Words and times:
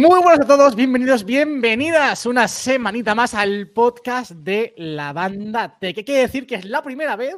Muy 0.00 0.22
buenas 0.22 0.40
a 0.40 0.46
todos, 0.46 0.74
bienvenidos, 0.76 1.26
bienvenidas 1.26 2.24
una 2.24 2.48
semanita 2.48 3.14
más 3.14 3.34
al 3.34 3.68
podcast 3.68 4.30
de 4.30 4.72
la 4.78 5.12
banda 5.12 5.76
T. 5.78 5.92
¿Qué 5.92 6.06
quiere 6.06 6.22
decir? 6.22 6.46
Que 6.46 6.54
es 6.54 6.64
la 6.64 6.82
primera 6.82 7.16
vez 7.16 7.36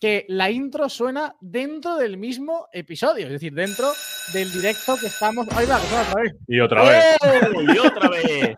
que 0.00 0.26
la 0.28 0.50
intro 0.50 0.88
suena 0.88 1.36
dentro 1.40 1.94
del 1.98 2.16
mismo 2.16 2.66
episodio, 2.72 3.26
es 3.26 3.32
decir, 3.34 3.54
dentro 3.54 3.92
del 4.32 4.50
directo 4.50 4.96
que 5.00 5.06
estamos. 5.06 5.46
Ahí 5.52 5.66
va, 5.66 5.80
que 5.80 5.86
suena 5.86 6.02
otra 6.02 6.20
vez. 6.20 6.34
Y 6.48 6.60
otra 6.60 6.82
vez. 6.82 7.16
¡Oh! 7.20 7.62
Y 7.62 7.78
otra 7.78 8.08
vez. 8.10 8.56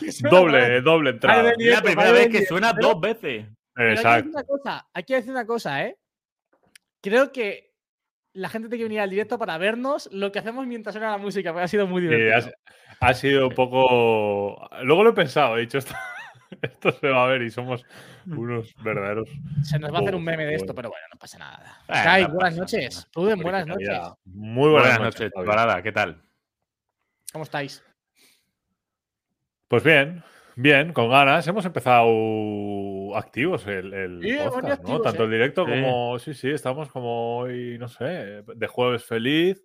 Que 0.00 0.28
doble, 0.28 0.80
doble 0.80 1.10
entrada. 1.10 1.42
Vale, 1.44 1.54
Es 1.60 1.70
la 1.70 1.82
primera 1.82 2.10
Vale, 2.10 2.26
vez 2.26 2.28
que 2.30 2.46
suena 2.46 2.74
pero- 2.74 2.88
dos 2.88 3.00
veces. 3.00 3.46
Hay 3.76 3.84
que, 3.84 3.90
decir 3.90 4.06
Exacto. 4.06 4.30
una 4.30 4.42
cosa, 4.42 4.88
hay 4.92 5.04
que 5.04 5.14
decir 5.14 5.30
una 5.30 5.46
cosa, 5.46 5.84
¿eh? 5.84 5.96
Creo 7.00 7.30
que 7.30 7.69
la 8.32 8.48
gente 8.48 8.68
tiene 8.68 8.78
que 8.80 8.88
venir 8.88 9.00
al 9.00 9.10
directo 9.10 9.38
para 9.38 9.58
vernos 9.58 10.08
lo 10.12 10.30
que 10.32 10.38
hacemos 10.38 10.66
mientras 10.66 10.94
suena 10.94 11.10
la 11.10 11.18
música, 11.18 11.52
porque 11.52 11.64
ha 11.64 11.68
sido 11.68 11.86
muy 11.86 12.02
Sí, 12.02 12.08
divertido. 12.08 12.52
ha, 13.00 13.06
ha 13.08 13.14
sido 13.14 13.48
un 13.48 13.54
poco. 13.54 14.68
Luego 14.82 15.02
lo 15.04 15.10
he 15.10 15.14
pensado, 15.14 15.56
he 15.56 15.62
dicho 15.62 15.78
esto. 15.78 15.94
Esto 16.62 16.90
se 16.92 17.08
va 17.08 17.24
a 17.24 17.28
ver 17.28 17.42
y 17.42 17.50
somos 17.50 17.84
unos 18.26 18.74
verdaderos. 18.82 19.28
Se 19.62 19.78
nos 19.78 19.92
va 19.94 19.98
a 19.98 20.00
hacer 20.00 20.16
un 20.16 20.24
meme 20.24 20.44
de 20.46 20.54
esto, 20.56 20.66
bueno. 20.74 20.76
pero 20.76 20.88
bueno, 20.90 21.06
no 21.12 21.18
pasa 21.18 21.38
nada. 21.38 21.78
Eh, 21.88 21.92
Kai, 21.92 22.22
no 22.24 22.28
buenas 22.30 22.50
pasa 22.58 22.60
noches. 22.60 22.94
nada. 22.96 23.08
Pruden, 23.12 23.38
buenas 23.40 23.66
noches. 23.68 23.98
Muy 24.24 24.68
buenas, 24.70 24.98
noches. 25.00 25.30
Javi. 25.32 25.46
Parada, 25.46 25.80
¿qué 25.82 25.92
tal? 25.92 26.20
¿Cómo 27.32 27.44
estáis? 27.44 27.84
Pues 29.68 29.84
bien, 29.84 30.24
bien, 30.60 30.92
con 30.92 31.08
ganas. 31.10 31.46
Hemos 31.48 31.64
empezado 31.64 33.16
activos 33.16 33.66
el, 33.66 33.92
el 33.92 34.20
Sí, 34.22 34.36
podcast, 34.44 34.64
¿no? 34.66 34.72
activos, 34.72 35.02
Tanto 35.02 35.22
¿eh? 35.22 35.24
el 35.26 35.30
directo 35.32 35.64
Sí. 35.66 35.70
como. 35.72 36.18
Sí, 36.18 36.34
sí, 36.34 36.50
estamos 36.50 36.90
como 36.90 37.38
hoy, 37.38 37.76
no 37.78 37.88
sé, 37.88 38.42
de 38.46 38.66
jueves 38.66 39.04
feliz. 39.04 39.62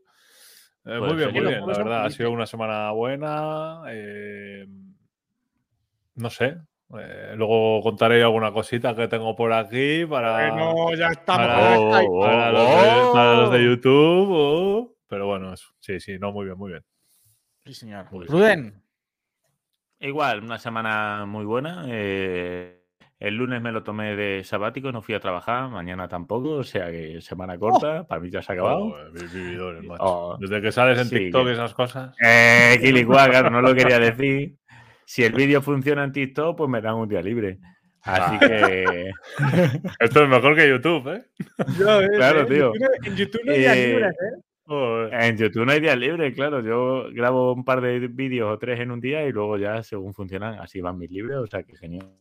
Eh, 0.85 0.99
muy 0.99 1.15
bien, 1.15 1.31
muy 1.31 1.41
bien, 1.41 1.61
la 1.61 1.65
verdad. 1.77 2.05
Ha 2.05 2.09
sido 2.09 2.31
una 2.31 2.45
semana 2.45 2.91
buena. 2.91 3.81
eh, 3.89 4.65
no 6.15 6.29
sé. 6.29 6.57
eh, 6.99 7.33
luego 7.35 7.81
contaré 7.81 8.21
alguna 8.23 8.51
cosita 8.53 8.95
que 8.95 9.07
tengo 9.07 9.35
por 9.35 9.51
aquí 9.51 10.05
para. 10.05 10.49
Bueno, 10.51 10.93
ya 10.95 11.07
estamos. 11.07 11.47
para- 11.47 11.79
Oh, 11.79 11.99
oh, 12.09 12.21
para, 12.21 12.51
los 12.51 12.67
de, 12.69 13.01
oh. 13.01 13.13
para 13.13 13.33
los 13.41 13.51
de 13.51 13.63
YouTube. 13.63 14.27
oh, 14.31 14.95
pero 15.07 15.25
bueno, 15.27 15.53
eso. 15.53 15.67
Sí, 15.79 15.99
sí, 15.99 16.17
no, 16.19 16.31
muy 16.31 16.45
bien, 16.45 16.57
muy 16.57 16.71
bien. 16.71 16.83
Sí, 17.65 17.73
señor. 17.73 18.05
Muy 18.11 18.27
bien. 18.27 18.81
Igual, 20.07 20.43
una 20.43 20.57
semana 20.57 21.25
muy 21.25 21.45
buena. 21.45 21.85
eh, 21.87 22.81
el 23.17 23.35
lunes 23.35 23.61
me 23.61 23.71
lo 23.71 23.81
tomé 23.83 24.15
de 24.15 24.43
sabático, 24.43 24.91
no 24.91 25.01
fui 25.01 25.15
a 25.15 25.19
trabajar, 25.19 25.69
mañana 25.69 26.07
tampoco, 26.07 26.51
o 26.51 26.63
sea 26.63 26.91
que 26.91 27.21
semana 27.21 27.57
corta, 27.57 28.05
para 28.05 28.19
mí 28.21 28.29
ya 28.29 28.41
se 28.41 28.51
ha 28.51 28.55
acabado. 28.55 28.79
Oh, 28.87 28.95
vi- 29.13 29.25
vividores, 29.33 29.83
macho. 29.83 30.03
Oh. 30.03 30.37
Desde 30.39 30.61
que 30.61 30.71
sales 30.71 30.99
en 30.99 31.05
Sí, 31.05 31.15
TikTok 31.17 31.43
que- 31.45 31.49
y 31.49 31.53
esas 31.53 31.73
cosas. 31.73 32.15
Eh, 32.21 32.77
Quilicua, 32.81 33.27
claro, 33.29 33.49
no 33.49 33.61
lo 33.61 33.73
quería 33.73 33.99
decir. 33.99 34.55
Si 35.05 35.23
el 35.23 35.31
vídeo 35.49 35.61
funciona 35.61 36.03
en 36.03 36.11
TikTok, 36.11 36.57
pues 36.57 36.69
me 36.69 36.81
dan 36.81 36.95
un 36.95 37.07
día 37.07 37.21
libre. 37.21 37.57
Así 38.03 38.35
Ah. 38.41 38.47
que. 38.47 39.11
Esto 39.99 40.23
es 40.23 40.29
mejor 40.29 40.55
que 40.55 40.69
YouTube, 40.69 41.07
¿eh? 41.15 41.23
Claro, 42.17 42.45
tío. 42.45 42.73
En 43.03 43.15
YouTube 43.15 43.41
no 43.45 43.51
hay 43.53 43.59
días 43.59 43.77
Eh, 43.77 43.87
libres, 43.87 44.11
¿eh? 44.13 44.41
Joder. 44.65 45.13
En 45.13 45.37
YouTube 45.37 45.65
no 45.65 45.71
hay 45.71 45.79
días 45.79 45.97
libres, 45.97 46.33
claro. 46.33 46.61
Yo 46.61 47.11
grabo 47.13 47.53
un 47.53 47.63
par 47.63 47.81
de 47.81 47.99
vídeos 48.07 48.51
o 48.51 48.57
tres 48.57 48.79
en 48.79 48.91
un 48.91 48.99
día 48.99 49.23
y 49.25 49.31
luego 49.31 49.57
ya, 49.57 49.83
según 49.83 50.13
funcionan, 50.13 50.59
así 50.59 50.81
van 50.81 50.97
mis 50.97 51.11
libros. 51.11 51.43
O 51.43 51.47
sea, 51.47 51.63
que 51.63 51.75
genial. 51.77 52.11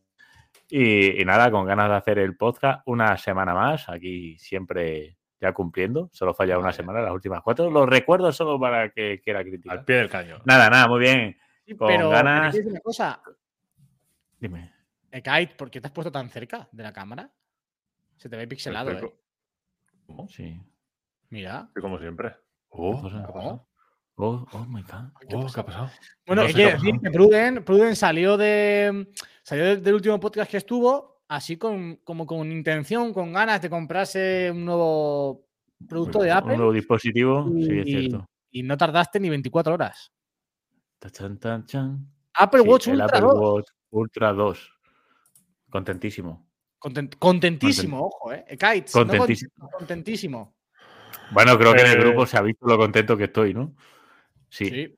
Y, 0.69 1.21
y 1.21 1.25
nada, 1.25 1.49
con 1.51 1.65
ganas 1.65 1.89
de 1.89 1.95
hacer 1.95 2.19
el 2.19 2.37
podcast 2.37 2.81
una 2.85 3.17
semana 3.17 3.53
más. 3.53 3.89
Aquí 3.89 4.37
siempre 4.37 5.17
ya 5.41 5.53
cumpliendo. 5.53 6.09
Solo 6.13 6.33
falla 6.33 6.59
una 6.59 6.71
semana, 6.71 7.01
las 7.01 7.11
últimas 7.13 7.41
cuatro. 7.41 7.69
Los 7.71 7.87
recuerdo 7.89 8.31
solo 8.31 8.59
para 8.59 8.89
que 8.89 9.19
quiera 9.21 9.43
criticar. 9.43 9.79
Al 9.79 9.85
pie 9.85 9.95
del 9.97 10.09
cañón. 10.09 10.41
Nada, 10.45 10.69
nada, 10.69 10.87
muy 10.87 10.99
bien. 10.99 11.35
Sí, 11.65 11.75
con 11.75 11.87
pero 11.87 12.09
ganas- 12.09 12.51
¿qué 12.53 12.59
decir 12.59 12.71
una 12.71 12.79
cosa? 12.81 13.21
Dime. 14.39 14.71
Eh, 15.11 15.21
Kite, 15.21 15.55
¿por 15.55 15.71
qué 15.71 15.81
te 15.81 15.87
has 15.87 15.93
puesto 15.93 16.11
tan 16.11 16.29
cerca 16.29 16.67
de 16.71 16.83
la 16.83 16.93
cámara? 16.93 17.31
Se 18.17 18.29
te 18.29 18.37
ve 18.37 18.47
pixelado, 18.47 18.91
¿eh? 18.91 19.13
¿Cómo? 20.05 20.27
Sí. 20.27 20.59
Mira. 21.35 21.65
Estoy 21.67 21.81
como 21.81 21.99
siempre. 21.99 22.33
Oh? 22.69 23.01
¿qué 23.01 23.17
ha 23.17 23.27
pasado? 23.27 23.67
Oh, 24.15 24.45
oh 24.53 24.65
my 24.69 24.81
God. 24.83 24.87
¿Qué 25.27 25.35
ha 25.35 25.37
Oh, 25.37 25.41
¿qué 25.41 25.43
pasado? 25.47 25.61
ha 25.61 25.65
pasado? 25.65 25.89
Bueno, 26.25 26.43
No 26.43 26.47
sé 26.47 26.53
ha 26.63 26.65
decir 26.71 26.79
pasado. 26.91 27.01
que 27.03 27.11
Pruden, 27.11 27.65
Pruden 27.65 27.95
salió 27.97 28.37
de 28.37 29.11
salió 29.43 29.65
de- 29.65 29.77
del 29.77 29.95
último 29.95 30.17
podcast 30.17 30.49
que 30.49 30.55
estuvo, 30.57 31.21
así 31.27 31.57
con, 31.57 31.97
como 32.05 32.25
con 32.25 32.49
intención, 32.49 33.11
con 33.13 33.33
ganas 33.33 33.61
de 33.61 33.69
comprarse 33.69 34.49
un 34.49 34.63
nuevo 34.63 35.45
producto 35.89 36.19
de 36.19 36.31
Un 36.31 36.37
Apple 36.37 36.55
nuevo 36.55 36.71
dispositivo, 36.71 37.49
sí, 37.49 37.79
es 37.79 37.87
y, 37.87 37.91
cierto. 37.91 38.25
y 38.51 38.63
no 38.63 38.77
tardaste 38.77 39.19
ni 39.19 39.29
24 39.29 39.73
horas. 39.73 40.13
Tachan, 40.99 41.37
tan, 41.37 41.65
chan. 41.65 42.07
Apple 42.35 42.61
Sí, 42.61 42.67
Watch 42.69 42.87
el 42.87 42.93
Ultra 43.01 43.05
Apple 43.17 43.19
2. 43.21 43.39
Watch 43.41 43.67
Ultra 43.89 44.31
2. 44.31 44.71
Contentísimo. 45.69 46.47
Content- 46.79 47.17
contentísimo, 47.19 48.05
ojo, 48.07 48.31
¿eh? 48.31 48.45
Kites, 48.51 48.93
Contentísimo. 48.93 49.51
No 49.57 49.67
contentísimo. 49.77 50.54
Bueno, 51.31 51.57
creo 51.57 51.73
que 51.73 51.81
en 51.81 51.87
el 51.87 51.97
Eh, 51.97 52.01
grupo 52.01 52.25
se 52.25 52.37
ha 52.37 52.41
visto 52.41 52.67
lo 52.67 52.77
contento 52.77 53.17
que 53.17 53.25
estoy, 53.25 53.53
¿no? 53.53 53.73
Sí. 54.49 54.69
Sí. 54.69 54.95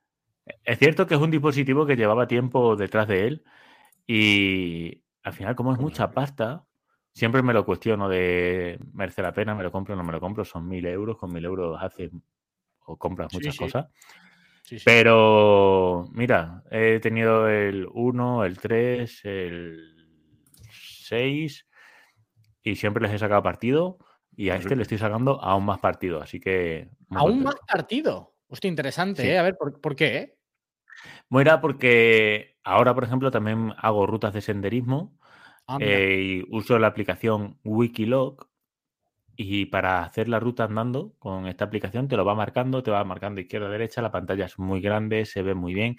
Es 0.63 0.79
cierto 0.79 1.07
que 1.07 1.15
es 1.15 1.19
un 1.19 1.31
dispositivo 1.31 1.85
que 1.85 1.95
llevaba 1.95 2.27
tiempo 2.27 2.75
detrás 2.75 3.07
de 3.07 3.27
él 3.27 3.43
y 4.05 5.03
al 5.23 5.33
final, 5.33 5.55
como 5.55 5.73
es 5.73 5.79
mucha 5.79 6.11
pasta, 6.11 6.63
siempre 7.13 7.41
me 7.41 7.53
lo 7.53 7.65
cuestiono 7.65 8.07
de 8.07 8.79
merece 8.93 9.21
la 9.21 9.33
pena, 9.33 9.55
me 9.55 9.63
lo 9.63 9.71
compro 9.71 9.93
o 9.93 9.97
no 9.97 10.03
me 10.03 10.13
lo 10.13 10.21
compro. 10.21 10.45
Son 10.45 10.67
mil 10.67 10.85
euros, 10.85 11.17
con 11.17 11.33
mil 11.33 11.43
euros 11.43 11.77
haces 11.81 12.11
o 12.85 12.97
compras 12.97 13.33
muchas 13.33 13.53
sí. 13.53 13.59
cosas. 13.59 13.87
sí. 14.63 14.77
Pero 14.85 16.07
mira, 16.13 16.63
he 16.71 16.99
tenido 17.01 17.49
el 17.49 17.87
1, 17.91 18.45
el 18.45 18.57
3, 18.57 19.25
el 19.25 19.95
6 20.69 21.67
y 22.63 22.75
siempre 22.75 23.03
les 23.03 23.13
he 23.13 23.19
sacado 23.19 23.43
partido 23.43 23.97
y 24.37 24.49
a 24.49 24.55
este 24.55 24.75
le 24.77 24.83
estoy 24.83 24.97
sacando 24.97 25.43
aún 25.43 25.65
más 25.65 25.79
partido, 25.79 26.21
así 26.21 26.39
que... 26.39 26.89
Aún 27.09 27.43
más 27.43 27.55
partido. 27.67 28.35
Hostia, 28.47 28.69
interesante, 28.69 29.23
Sí. 29.23 29.27
¿eh? 29.27 29.37
A 29.37 29.43
ver, 29.43 29.57
¿por, 29.57 29.81
por 29.81 29.95
qué? 29.95 30.15
eh? 30.17 30.37
Mira, 31.29 31.59
porque 31.59 32.55
ahora, 32.63 32.95
por 32.95 33.03
ejemplo, 33.03 33.29
también 33.31 33.73
hago 33.77 34.07
rutas 34.07 34.33
de 34.33 34.39
senderismo 34.41 35.17
Ah, 35.69 35.77
eh, 35.81 36.43
y 36.47 36.55
uso 36.55 36.79
la 36.79 36.87
aplicación 36.87 37.59
Wikilog 37.65 38.47
y 39.35 39.65
para 39.65 40.01
hacer 40.01 40.29
la 40.29 40.39
ruta 40.39 40.63
andando 40.63 41.13
con 41.19 41.45
esta 41.45 41.65
aplicación 41.65 42.07
te 42.07 42.15
lo 42.15 42.23
va 42.23 42.35
marcando, 42.35 42.81
te 42.83 42.89
va 42.89 43.03
marcando 43.03 43.41
izquierda, 43.41 43.67
derecha, 43.69 44.01
la 44.01 44.09
pantalla 44.09 44.45
es 44.45 44.57
muy 44.57 44.79
grande, 44.79 45.25
se 45.25 45.41
ve 45.41 45.55
muy 45.55 45.73
bien. 45.73 45.97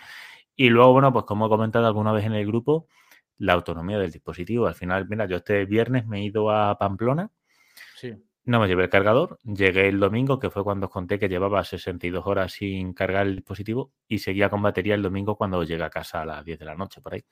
Y 0.56 0.70
luego, 0.70 0.94
bueno, 0.94 1.12
pues 1.12 1.26
como 1.26 1.46
he 1.46 1.48
comentado 1.50 1.86
alguna 1.86 2.12
vez 2.12 2.24
en 2.24 2.32
el 2.32 2.46
grupo, 2.46 2.88
la 3.36 3.52
autonomía 3.52 3.98
del 3.98 4.10
dispositivo. 4.10 4.66
Al 4.66 4.74
final, 4.74 5.06
mira, 5.06 5.26
yo 5.26 5.36
este 5.36 5.66
viernes 5.66 6.06
me 6.06 6.20
he 6.20 6.24
ido 6.24 6.50
a 6.50 6.78
Pamplona, 6.78 7.30
sí. 7.94 8.14
No 8.48 8.60
me 8.60 8.66
llevé 8.66 8.84
el 8.84 8.90
cargador, 8.90 9.38
llegué 9.44 9.88
el 9.88 10.00
domingo, 10.00 10.38
que 10.38 10.48
fue 10.48 10.64
cuando 10.64 10.86
os 10.86 10.92
conté 10.92 11.18
que 11.18 11.28
llevaba 11.28 11.62
62 11.64 12.26
horas 12.26 12.52
sin 12.52 12.94
cargar 12.94 13.26
el 13.26 13.36
dispositivo 13.36 13.92
y 14.08 14.18
seguía 14.18 14.48
con 14.48 14.62
batería 14.62 14.94
el 14.94 15.02
domingo 15.02 15.36
cuando 15.36 15.62
llegué 15.64 15.84
a 15.84 15.90
casa 15.90 16.22
a 16.22 16.26
las 16.26 16.44
10 16.44 16.58
de 16.58 16.64
la 16.64 16.74
noche, 16.74 17.02
por 17.02 17.12
ahí. 17.12 17.24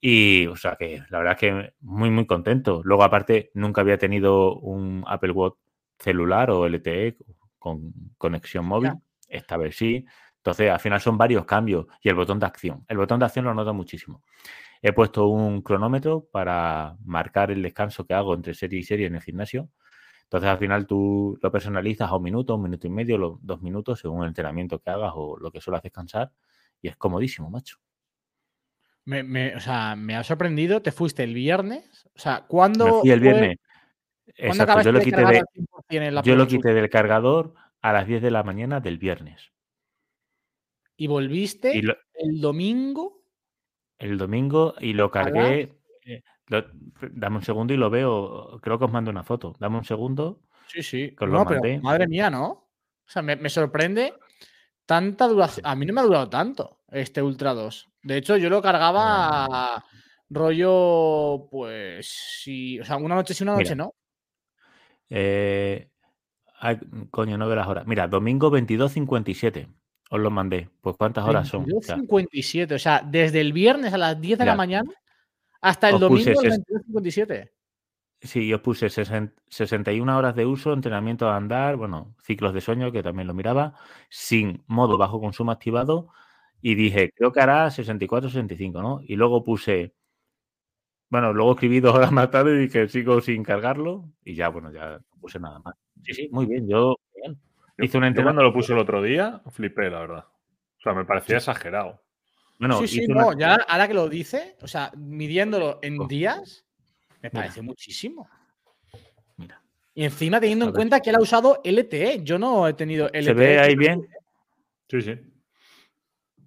Y, 0.00 0.46
o 0.46 0.56
sea, 0.56 0.76
que 0.76 1.02
la 1.10 1.18
verdad 1.18 1.34
es 1.34 1.38
que 1.38 1.74
muy, 1.80 2.10
muy 2.10 2.26
contento. 2.26 2.80
Luego, 2.84 3.04
aparte, 3.04 3.50
nunca 3.54 3.82
había 3.82 3.98
tenido 3.98 4.54
un 4.56 5.04
Apple 5.06 5.32
Watch 5.32 5.56
celular 5.98 6.50
o 6.50 6.66
LTE 6.66 7.16
con 7.58 7.92
conexión 8.16 8.64
móvil. 8.64 8.92
Esta 9.28 9.56
vez 9.58 9.76
sí. 9.76 10.04
Entonces, 10.38 10.70
al 10.70 10.80
final 10.80 11.00
son 11.00 11.18
varios 11.18 11.44
cambios. 11.44 11.86
Y 12.00 12.08
el 12.08 12.14
botón 12.14 12.38
de 12.38 12.46
acción. 12.46 12.84
El 12.88 12.96
botón 12.96 13.18
de 13.18 13.26
acción 13.26 13.44
lo 13.44 13.54
noto 13.54 13.74
muchísimo. 13.74 14.22
He 14.80 14.92
puesto 14.92 15.26
un 15.26 15.62
cronómetro 15.62 16.26
para 16.30 16.96
marcar 17.04 17.50
el 17.50 17.62
descanso 17.62 18.06
que 18.06 18.14
hago 18.14 18.34
entre 18.34 18.54
serie 18.54 18.78
y 18.78 18.82
serie 18.82 19.06
en 19.06 19.16
el 19.16 19.22
gimnasio. 19.22 19.68
Entonces, 20.26 20.50
al 20.50 20.58
final 20.58 20.86
tú 20.86 21.38
lo 21.40 21.52
personalizas 21.52 22.10
a 22.10 22.16
un 22.16 22.24
minuto, 22.24 22.56
un 22.56 22.62
minuto 22.64 22.86
y 22.86 22.90
medio, 22.90 23.16
los 23.16 23.38
dos 23.46 23.62
minutos, 23.62 24.00
según 24.00 24.22
el 24.22 24.28
entrenamiento 24.28 24.80
que 24.80 24.90
hagas 24.90 25.12
o 25.14 25.36
lo 25.38 25.52
que 25.52 25.60
suelo 25.60 25.80
descansar. 25.80 26.32
Y 26.82 26.88
es 26.88 26.96
comodísimo, 26.96 27.48
macho. 27.48 27.76
Me, 29.04 29.22
me- 29.22 29.54
o 29.54 29.60
sea, 29.60 29.94
me 29.94 30.16
ha 30.16 30.24
sorprendido. 30.24 30.82
Te 30.82 30.90
fuiste 30.90 31.22
el 31.22 31.32
viernes. 31.32 32.08
O 32.14 32.18
sea, 32.18 32.44
¿cuándo. 32.48 32.86
Me 32.86 33.00
fui 33.02 33.10
el 33.12 33.20
viernes. 33.20 33.56
¿cuándo 34.36 34.64
Exacto, 34.64 34.82
yo 34.82 34.92
lo 34.92 35.00
quité 35.00 35.16
de, 35.18 35.24
al 35.38 35.44
100% 35.54 36.02
el 36.08 36.18
Apple 36.18 36.28
yo 36.32 36.36
lo 36.36 36.46
quité 36.48 36.74
del 36.74 36.90
cargador 36.90 37.54
a 37.80 37.92
las 37.92 38.06
10 38.08 38.20
de 38.20 38.32
la 38.32 38.42
mañana 38.42 38.80
del 38.80 38.98
viernes. 38.98 39.52
Y 40.96 41.06
volviste 41.06 41.76
Y 41.76 41.82
lo- 41.82 41.96
el 42.14 42.40
domingo. 42.40 43.22
el 43.98 44.18
domingo 44.18 44.74
y 44.80 44.92
lo 44.94 45.04
¿A 45.04 45.08
las? 45.30 45.70
Lo- 46.48 46.64
dame 47.12 47.36
un 47.36 47.42
segundo 47.42 47.72
y 47.74 47.76
lo 47.76 47.90
veo. 47.90 48.58
Creo 48.62 48.78
que 48.78 48.84
os 48.86 48.92
mando 48.92 49.10
una 49.10 49.22
foto. 49.24 49.54
Dame 49.58 49.78
un 49.78 49.84
segundo. 49.84 50.40
Sí, 50.68 50.82
sí. 50.82 51.14
Que 51.16 51.24
os 51.24 51.30
lo 51.30 51.38
No, 51.38 51.44
pero 51.46 51.60
mandé. 51.60 51.80
madre 51.80 52.06
mía, 52.08 52.28
¿no? 52.30 52.46
O 52.46 53.08
sea, 53.08 53.22
me, 53.22 53.36
me 53.36 53.48
sorprende 53.48 54.14
tanta 54.84 55.26
duración. 55.28 55.66
A 55.66 55.74
mí 55.76 55.86
no 55.86 55.92
me 55.92 56.00
ha 56.00 56.04
durado 56.04 56.28
tanto 56.28 56.80
este 56.90 57.22
Ultra 57.22 57.54
2. 57.54 57.88
De 58.02 58.16
hecho, 58.16 58.36
yo 58.36 58.48
lo 58.50 58.62
cargaba 58.62 59.84
rollo, 60.28 61.48
pues, 61.50 62.08
sí. 62.42 62.80
O 62.80 62.84
sea, 62.84 62.96
una 62.96 63.14
noche 63.14 63.34
sí, 63.34 63.42
una 63.44 63.52
noche 63.54 63.74
Mira. 63.74 63.84
no. 63.84 63.94
Eh, 65.10 65.88
ay, 66.60 66.78
coño, 67.10 67.36
no 67.38 67.46
veo 67.46 67.56
las 67.56 67.66
horas. 67.68 67.86
Mira, 67.86 68.08
domingo 68.08 68.50
22.57. 68.50 69.68
os 70.10 70.20
lo 70.20 70.30
mandé. 70.30 70.68
Pues 70.80 70.96
¿cuántas 70.96 71.24
horas 71.24 71.48
son? 71.48 71.66
57, 71.66 72.74
o 72.74 72.78
sea, 72.78 73.02
desde 73.04 73.40
el 73.40 73.52
viernes 73.52 73.92
a 73.92 73.98
las 73.98 74.20
10 74.20 74.38
de 74.38 74.44
la 74.44 74.54
mañana 74.56 74.90
hasta 75.68 75.88
el 75.88 75.94
Os 75.96 76.00
domingo 76.00 76.40
ses- 76.40 76.62
22.57. 76.66 77.50
Sí, 78.20 78.48
yo 78.48 78.62
puse 78.62 78.86
sesen- 78.88 79.34
61 79.48 80.16
horas 80.16 80.34
de 80.34 80.46
uso, 80.46 80.72
entrenamiento 80.72 81.28
a 81.28 81.36
andar, 81.36 81.76
bueno, 81.76 82.14
ciclos 82.22 82.54
de 82.54 82.60
sueño, 82.60 82.90
que 82.90 83.02
también 83.02 83.26
lo 83.28 83.34
miraba, 83.34 83.74
sin 84.08 84.64
modo 84.66 84.96
bajo 84.96 85.20
consumo 85.20 85.52
activado, 85.52 86.08
y 86.62 86.74
dije, 86.74 87.10
creo 87.14 87.30
que 87.32 87.40
hará 87.40 87.70
64, 87.70 88.30
65, 88.30 88.80
¿no? 88.80 89.00
Y 89.02 89.16
luego 89.16 89.44
puse, 89.44 89.94
bueno, 91.10 91.32
luego 91.32 91.52
escribí 91.52 91.80
dos 91.80 91.94
horas 91.94 92.10
más 92.12 92.30
tarde 92.30 92.54
y 92.56 92.58
dije, 92.66 92.88
sigo 92.88 93.20
sin 93.20 93.42
cargarlo, 93.42 94.10
y 94.24 94.34
ya, 94.34 94.48
bueno, 94.48 94.72
ya 94.72 94.98
no 94.98 95.20
puse 95.20 95.38
nada 95.38 95.58
más. 95.60 95.74
Sí, 96.02 96.14
sí, 96.14 96.28
muy 96.32 96.46
bien, 96.46 96.66
yo 96.68 96.96
bien. 97.14 97.34
Yo- 97.78 97.84
hice 97.84 97.98
un 97.98 98.04
yo 98.04 98.08
entrenamiento. 98.08 98.22
cuando 98.22 98.42
lo 98.42 98.52
puse 98.52 98.72
el 98.72 98.78
otro 98.78 99.02
día, 99.02 99.42
flipé, 99.50 99.90
la 99.90 100.00
verdad. 100.00 100.24
O 100.78 100.80
sea, 100.82 100.94
me 100.94 101.04
parecía 101.04 101.36
exagerado. 101.36 102.00
Bueno, 102.58 102.80
sí, 102.80 102.88
sí, 102.88 103.06
una- 103.10 103.20
no, 103.22 103.38
ya 103.38 103.54
ahora 103.54 103.86
que 103.88 103.94
lo 103.94 104.08
dice, 104.08 104.56
o 104.62 104.66
sea, 104.68 104.90
midiéndolo 104.96 105.78
en 105.82 106.00
Oh. 106.00 106.06
días, 106.06 106.64
me 107.22 107.28
Mira. 107.28 107.30
parece 107.30 107.62
muchísimo. 107.62 108.28
Mira, 109.36 109.60
Y 109.94 110.04
encima 110.04 110.40
teniendo 110.40 110.66
en 110.66 110.72
cuenta 110.72 111.00
que 111.00 111.10
él 111.10 111.16
ha 111.16 111.20
usado 111.20 111.60
LTE, 111.64 112.22
yo 112.22 112.38
no 112.38 112.66
he 112.68 112.74
tenido 112.74 113.08
LTE. 113.08 113.22
¿se 113.24 113.32
ve 113.34 113.58
ahí 113.58 113.76
bien? 113.76 114.06
Sí, 114.88 115.00
sí. 115.02 115.18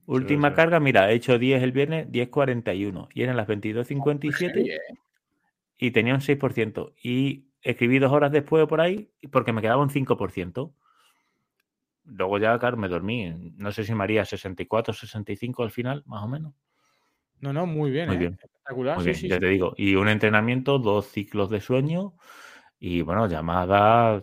Última 0.05 0.53
carga, 0.55 0.79
mira, 0.79 1.11
he 1.11 1.15
hecho 1.15 1.37
10 1.37 1.61
el 1.61 1.71
viernes, 1.71 2.07
10.41, 2.11 3.09
y 3.13 3.21
eran 3.21 3.37
las 3.37 3.47
22.57. 3.47 4.53
Heavy, 4.53 4.71
¿eh? 4.71 4.79
y 5.77 5.91
tenía 5.91 6.15
un 6.15 6.21
6%. 6.21 6.93
Y 7.03 7.45
escribí 7.61 7.99
dos 7.99 8.11
horas 8.11 8.31
después 8.31 8.63
o 8.63 8.67
por 8.67 8.81
ahí 8.81 9.11
porque 9.31 9.53
me 9.53 9.61
quedaba 9.61 9.81
un 9.81 9.89
5%. 9.91 10.73
Luego 12.11 12.37
ya, 12.37 12.57
claro, 12.59 12.77
me 12.77 12.87
dormí. 12.87 13.53
No 13.57 13.71
sé 13.71 13.83
si 13.83 13.93
me 13.93 14.03
haría 14.03 14.25
64, 14.25 14.93
65 14.93 15.63
al 15.63 15.71
final, 15.71 16.03
más 16.05 16.23
o 16.23 16.27
menos. 16.27 16.53
No, 17.41 17.53
no, 17.53 17.65
muy 17.65 17.91
bien. 17.91 18.07
Muy 18.07 18.15
¿eh? 18.17 18.19
bien, 18.19 18.33
Espectacular. 18.33 18.95
Muy 18.97 19.03
sí, 19.05 19.09
bien, 19.11 19.19
sí, 19.21 19.27
ya 19.29 19.35
sí. 19.35 19.39
te 19.41 19.47
digo. 19.47 19.73
Y 19.77 19.95
un 19.95 20.09
entrenamiento, 20.09 20.77
dos 20.79 21.07
ciclos 21.07 21.49
de 21.49 21.61
sueño 21.61 22.13
y, 22.79 23.01
bueno, 23.01 23.27
llamada, 23.27 24.21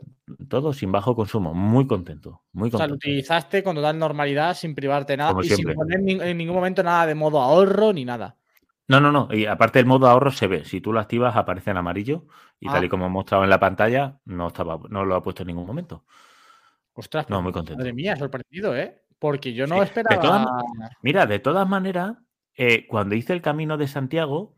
todo 0.49 0.73
sin 0.73 0.93
bajo 0.93 1.15
consumo. 1.15 1.55
Muy 1.55 1.87
contento, 1.87 2.43
muy 2.53 2.69
O 2.69 2.77
sea, 2.77 2.87
lo 2.87 2.93
contento. 2.95 3.09
utilizaste 3.09 3.63
con 3.63 3.77
total 3.77 3.99
normalidad, 3.99 4.55
sin 4.55 4.75
privarte 4.75 5.17
nada 5.17 5.31
Como 5.31 5.43
y 5.43 5.49
siempre. 5.49 5.73
sin 5.75 5.77
poner 5.81 6.01
ni- 6.01 6.21
en 6.21 6.37
ningún 6.37 6.57
momento 6.57 6.83
nada 6.83 7.07
de 7.07 7.15
modo 7.15 7.41
ahorro 7.41 7.93
ni 7.93 8.05
nada. 8.05 8.37
No, 8.89 9.01
no, 9.01 9.11
no. 9.11 9.29
Y 9.33 9.47
aparte 9.47 9.81
el 9.81 9.87
modo 9.87 10.07
ahorro 10.09 10.31
se 10.31 10.47
ve. 10.47 10.65
Si 10.65 10.81
tú 10.81 10.93
lo 10.93 11.01
activas, 11.01 11.35
aparece 11.37 11.71
en 11.71 11.77
amarillo. 11.79 12.27
Y 12.61 12.67
tal 12.69 12.83
Ah. 12.83 12.87
y 12.87 12.89
como 12.89 13.07
he 13.07 13.09
mostrado 13.11 13.45
en 13.45 13.51
la 13.51 13.59
pantalla, 13.61 14.19
no, 14.27 14.47
estaba, 14.49 14.79
no 14.89 15.05
lo 15.05 15.17
ha 15.17 15.23
puesto 15.23 15.43
en 15.43 15.49
ningún 15.49 15.67
momento. 15.67 16.05
Ostras, 16.97 17.29
No, 17.29 17.37
pues, 17.37 17.43
muy 17.45 17.53
contento. 17.53 17.79
Madre 17.79 17.93
mía, 17.93 18.17
sorprendido, 18.17 18.75
¿eh? 18.77 19.03
Porque 19.19 19.53
yo 19.53 19.67
no 19.67 19.75
Sí, 19.75 19.81
de 19.81 19.85
esperaba. 19.87 20.21
todas 20.23 20.47
Mira, 21.03 21.27
de 21.27 21.39
todas 21.39 21.69
maneras, 21.69 22.17
eh, 22.57 22.87
cuando 22.87 23.15
hice 23.15 23.33
el 23.35 23.43
camino 23.43 23.77
de 23.77 23.87
Santiago, 23.87 24.55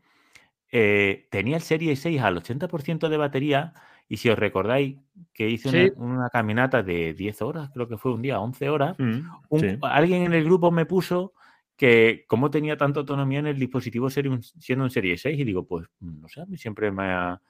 eh, 0.71 1.27
tenía 1.31 1.57
el 1.57 1.61
Serie 1.61 1.95
6 1.95 2.21
al 2.21 2.37
80% 2.37 3.09
de 3.09 3.17
batería. 3.17 3.73
Y 4.07 4.17
si 4.17 4.29
os 4.29 4.39
recordáis 4.39 4.97
que 5.33 5.49
hice 5.49 5.69
Sí. 5.69 5.91
una, 5.97 6.13
una 6.15 6.29
caminata 6.29 6.81
de 6.81 7.13
10 7.13 7.41
horas, 7.41 7.69
creo 7.73 7.87
que 7.87 7.97
fue 7.97 8.13
un 8.13 8.21
día, 8.21 8.39
11 8.39 8.69
horas, 8.69 8.97
Mm, 8.97 9.19
un- 9.49 9.59
sí. 9.59 9.77
alguien 9.81 10.23
en 10.23 10.33
el 10.33 10.43
grupo 10.45 10.71
me 10.71 10.85
puso 10.85 11.33
que 11.75 12.25
cómo 12.27 12.49
tenía 12.51 12.75
tanta 12.77 12.99
autonomía 13.01 13.39
en 13.39 13.47
el 13.47 13.59
dispositivo 13.59 14.09
siendo 14.09 14.83
un 14.83 14.89
Serie 14.89 15.17
6. 15.17 15.39
Y 15.39 15.43
digo, 15.43 15.65
pues 15.65 15.87
no 15.99 16.27
sé, 16.27 16.41
a 16.41 16.45
mí 16.45 16.57
siempre 16.57 16.91
me 16.91 17.03
ha, 17.03 17.41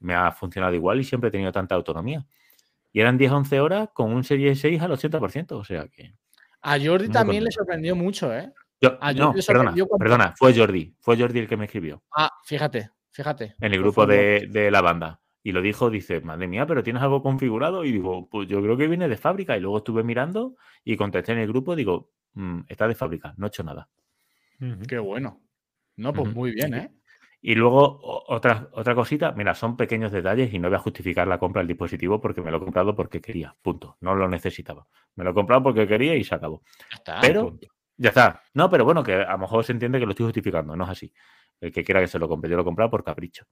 me 0.00 0.14
ha 0.14 0.30
funcionado 0.32 0.74
igual 0.74 1.00
y 1.00 1.04
siempre 1.04 1.28
he 1.28 1.30
tenido 1.32 1.52
tanta 1.52 1.74
autonomía. 1.74 2.24
Y 2.92 3.00
eran 3.00 3.16
10, 3.18 3.32
11 3.32 3.60
horas 3.60 3.88
con 3.94 4.12
un 4.12 4.22
Serie 4.24 4.54
6 4.54 4.80
al 4.82 4.92
80%, 4.92 5.52
o 5.52 5.64
sea 5.64 5.88
que... 5.88 6.14
A 6.60 6.78
Jordi 6.78 7.06
Muy 7.06 7.12
también 7.12 7.44
le 7.44 7.50
sorprendió 7.50 7.96
mucho, 7.96 8.32
¿eh? 8.32 8.52
Yo- 8.80 8.98
A 9.00 9.12
no, 9.12 9.26
Jordi 9.26 9.40
le 9.40 9.46
perdona, 9.46 9.70
cuando- 9.72 9.96
perdona, 9.98 10.34
fue 10.36 10.54
Jordi, 10.56 10.94
fue 11.00 11.16
Jordi 11.18 11.40
el 11.40 11.48
que 11.48 11.56
me 11.56 11.64
escribió 11.64 12.02
Ah, 12.16 12.30
fíjate, 12.44 12.90
fíjate. 13.10 13.54
en 13.60 13.72
el 13.74 13.80
grupo 13.80 14.06
de, 14.06 14.46
de 14.50 14.70
la 14.70 14.80
banda. 14.80 15.20
Y 15.44 15.50
lo 15.50 15.60
dijo, 15.60 15.90
dice, 15.90 16.20
madre 16.20 16.46
mía, 16.46 16.66
pero 16.66 16.84
tienes 16.84 17.02
algo 17.02 17.20
configurado. 17.20 17.84
Y 17.84 17.90
digo, 17.90 18.28
pues 18.30 18.46
yo 18.46 18.62
creo 18.62 18.76
que 18.76 18.86
viene 18.86 19.08
de 19.08 19.16
fábrica. 19.16 19.56
Y 19.56 19.60
luego 19.60 19.78
estuve 19.78 20.04
mirando 20.04 20.54
y 20.84 20.96
contesté 20.96 21.32
en 21.32 21.38
el 21.38 21.48
grupo, 21.48 21.74
digo, 21.74 22.12
"Mm, 22.34 22.60
está 22.68 22.86
de 22.86 22.94
fábrica, 22.94 23.34
no 23.38 23.46
he 23.46 23.48
hecho 23.48 23.64
nada. 23.64 23.88
Qué 24.86 24.98
bueno. 24.98 25.40
No, 25.96 26.12
pues 26.12 26.32
muy 26.32 26.52
bien, 26.52 26.74
¿eh? 26.74 26.92
Y 27.44 27.56
luego 27.56 27.98
otra, 28.28 28.68
otra 28.72 28.94
cosita, 28.94 29.32
mira, 29.32 29.52
son 29.54 29.76
pequeños 29.76 30.12
detalles 30.12 30.54
y 30.54 30.60
no 30.60 30.68
voy 30.68 30.76
a 30.76 30.80
justificar 30.80 31.26
la 31.26 31.38
compra 31.38 31.60
del 31.60 31.66
dispositivo 31.66 32.20
porque 32.20 32.40
me 32.40 32.52
lo 32.52 32.58
he 32.58 32.60
comprado 32.60 32.94
porque 32.94 33.20
quería, 33.20 33.56
punto. 33.60 33.96
No 34.00 34.14
lo 34.14 34.28
necesitaba. 34.28 34.86
Me 35.16 35.24
lo 35.24 35.30
he 35.30 35.34
comprado 35.34 35.64
porque 35.64 35.88
quería 35.88 36.14
y 36.14 36.22
se 36.22 36.36
acabó. 36.36 36.62
Está. 36.92 37.20
Pero 37.20 37.48
punto. 37.48 37.66
ya 37.96 38.10
está. 38.10 38.42
No, 38.54 38.70
pero 38.70 38.84
bueno, 38.84 39.02
que 39.02 39.14
a 39.14 39.32
lo 39.32 39.38
mejor 39.38 39.64
se 39.64 39.72
entiende 39.72 39.98
que 39.98 40.06
lo 40.06 40.12
estoy 40.12 40.26
justificando, 40.26 40.76
no 40.76 40.84
es 40.84 40.90
así. 40.90 41.12
El 41.60 41.72
que 41.72 41.82
quiera 41.82 42.00
que 42.00 42.06
se 42.06 42.20
lo 42.20 42.28
compre, 42.28 42.48
yo 42.48 42.54
lo 42.54 42.62
he 42.62 42.64
comprado 42.64 42.90
por 42.90 43.02
capricho. 43.02 43.44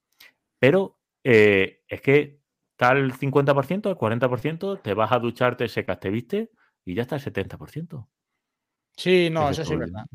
Pero 0.61 1.01
eh, 1.25 1.83
es 1.89 2.01
que 2.01 2.41
el 2.79 3.13
50%, 3.13 3.91
el 3.91 3.97
40%, 3.97 4.83
te 4.83 4.95
vas 4.95 5.11
a 5.11 5.19
duchar, 5.19 5.57
te 5.57 5.69
secas, 5.69 5.99
te 5.99 6.11
viste 6.11 6.53
y 6.85 6.95
ya 6.95 7.03
está 7.03 7.17
el 7.17 7.23
70%. 7.23 8.07
Sí, 8.97 9.31
no, 9.31 9.51
eso 9.51 9.65
sí 9.65 9.73
es 9.73 9.79
verdad. 9.79 10.07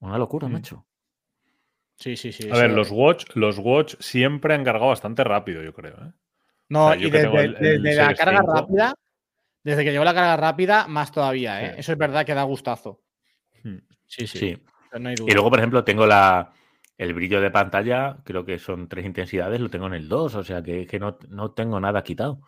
Una 0.00 0.18
locura, 0.18 0.48
macho. 0.48 0.87
Sí, 1.98 2.16
sí, 2.16 2.30
sí. 2.32 2.48
A 2.50 2.56
ver, 2.56 2.70
los 2.70 2.90
Watch, 2.92 3.24
los 3.34 3.58
Watch 3.58 3.96
siempre 3.98 4.54
han 4.54 4.62
cargado 4.64 4.86
bastante 4.88 5.24
rápido, 5.24 5.62
yo 5.62 5.74
creo. 5.74 5.94
¿eh? 5.94 6.12
No, 6.68 6.86
o 6.86 6.92
sea, 6.92 7.00
yo 7.00 7.08
y 7.08 7.10
desde, 7.10 7.26
tengo 7.26 7.40
el- 7.40 7.56
el 7.56 7.82
desde 7.82 8.02
la 8.02 8.14
carga 8.14 8.38
5. 8.40 8.52
rápida, 8.54 8.94
desde 9.64 9.84
que 9.84 9.90
llegó 9.90 10.04
la 10.04 10.14
carga 10.14 10.36
rápida, 10.36 10.86
más 10.86 11.10
todavía, 11.10 11.60
¿eh? 11.62 11.72
Sí. 11.74 11.80
Eso 11.80 11.92
es 11.92 11.98
verdad 11.98 12.24
que 12.24 12.34
da 12.34 12.44
gustazo. 12.44 13.02
Hmm. 13.64 13.78
Sí, 14.06 14.26
sí. 14.28 14.38
Sí. 14.38 14.62
No 14.98 15.08
hay 15.08 15.16
duda. 15.16 15.30
Y 15.30 15.34
luego, 15.34 15.50
por 15.50 15.58
ejemplo, 15.58 15.82
tengo 15.82 16.06
la, 16.06 16.52
el 16.96 17.14
brillo 17.14 17.40
de 17.40 17.50
pantalla, 17.50 18.18
creo 18.24 18.44
que 18.44 18.58
son 18.60 18.88
tres 18.88 19.04
intensidades, 19.04 19.60
lo 19.60 19.68
tengo 19.68 19.88
en 19.88 19.94
el 19.94 20.08
2, 20.08 20.36
o 20.36 20.44
sea 20.44 20.62
que, 20.62 20.86
que 20.86 21.00
no, 21.00 21.18
no 21.28 21.50
tengo 21.50 21.80
nada 21.80 22.04
quitado. 22.04 22.40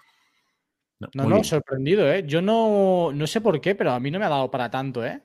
No, 1.01 1.09
no, 1.15 1.29
bien. 1.29 1.45
sorprendido, 1.45 2.13
¿eh? 2.13 2.25
Yo 2.27 2.41
no, 2.41 3.11
no 3.13 3.27
sé 3.27 3.41
por 3.41 3.61
qué, 3.61 3.75
pero 3.75 3.91
a 3.91 3.99
mí 4.01 4.11
no 4.11 4.19
me 4.21 4.27
ha 4.27 4.29
dado 4.29 4.51
para 4.51 4.71
tanto, 4.71 5.05
¿eh? 5.05 5.21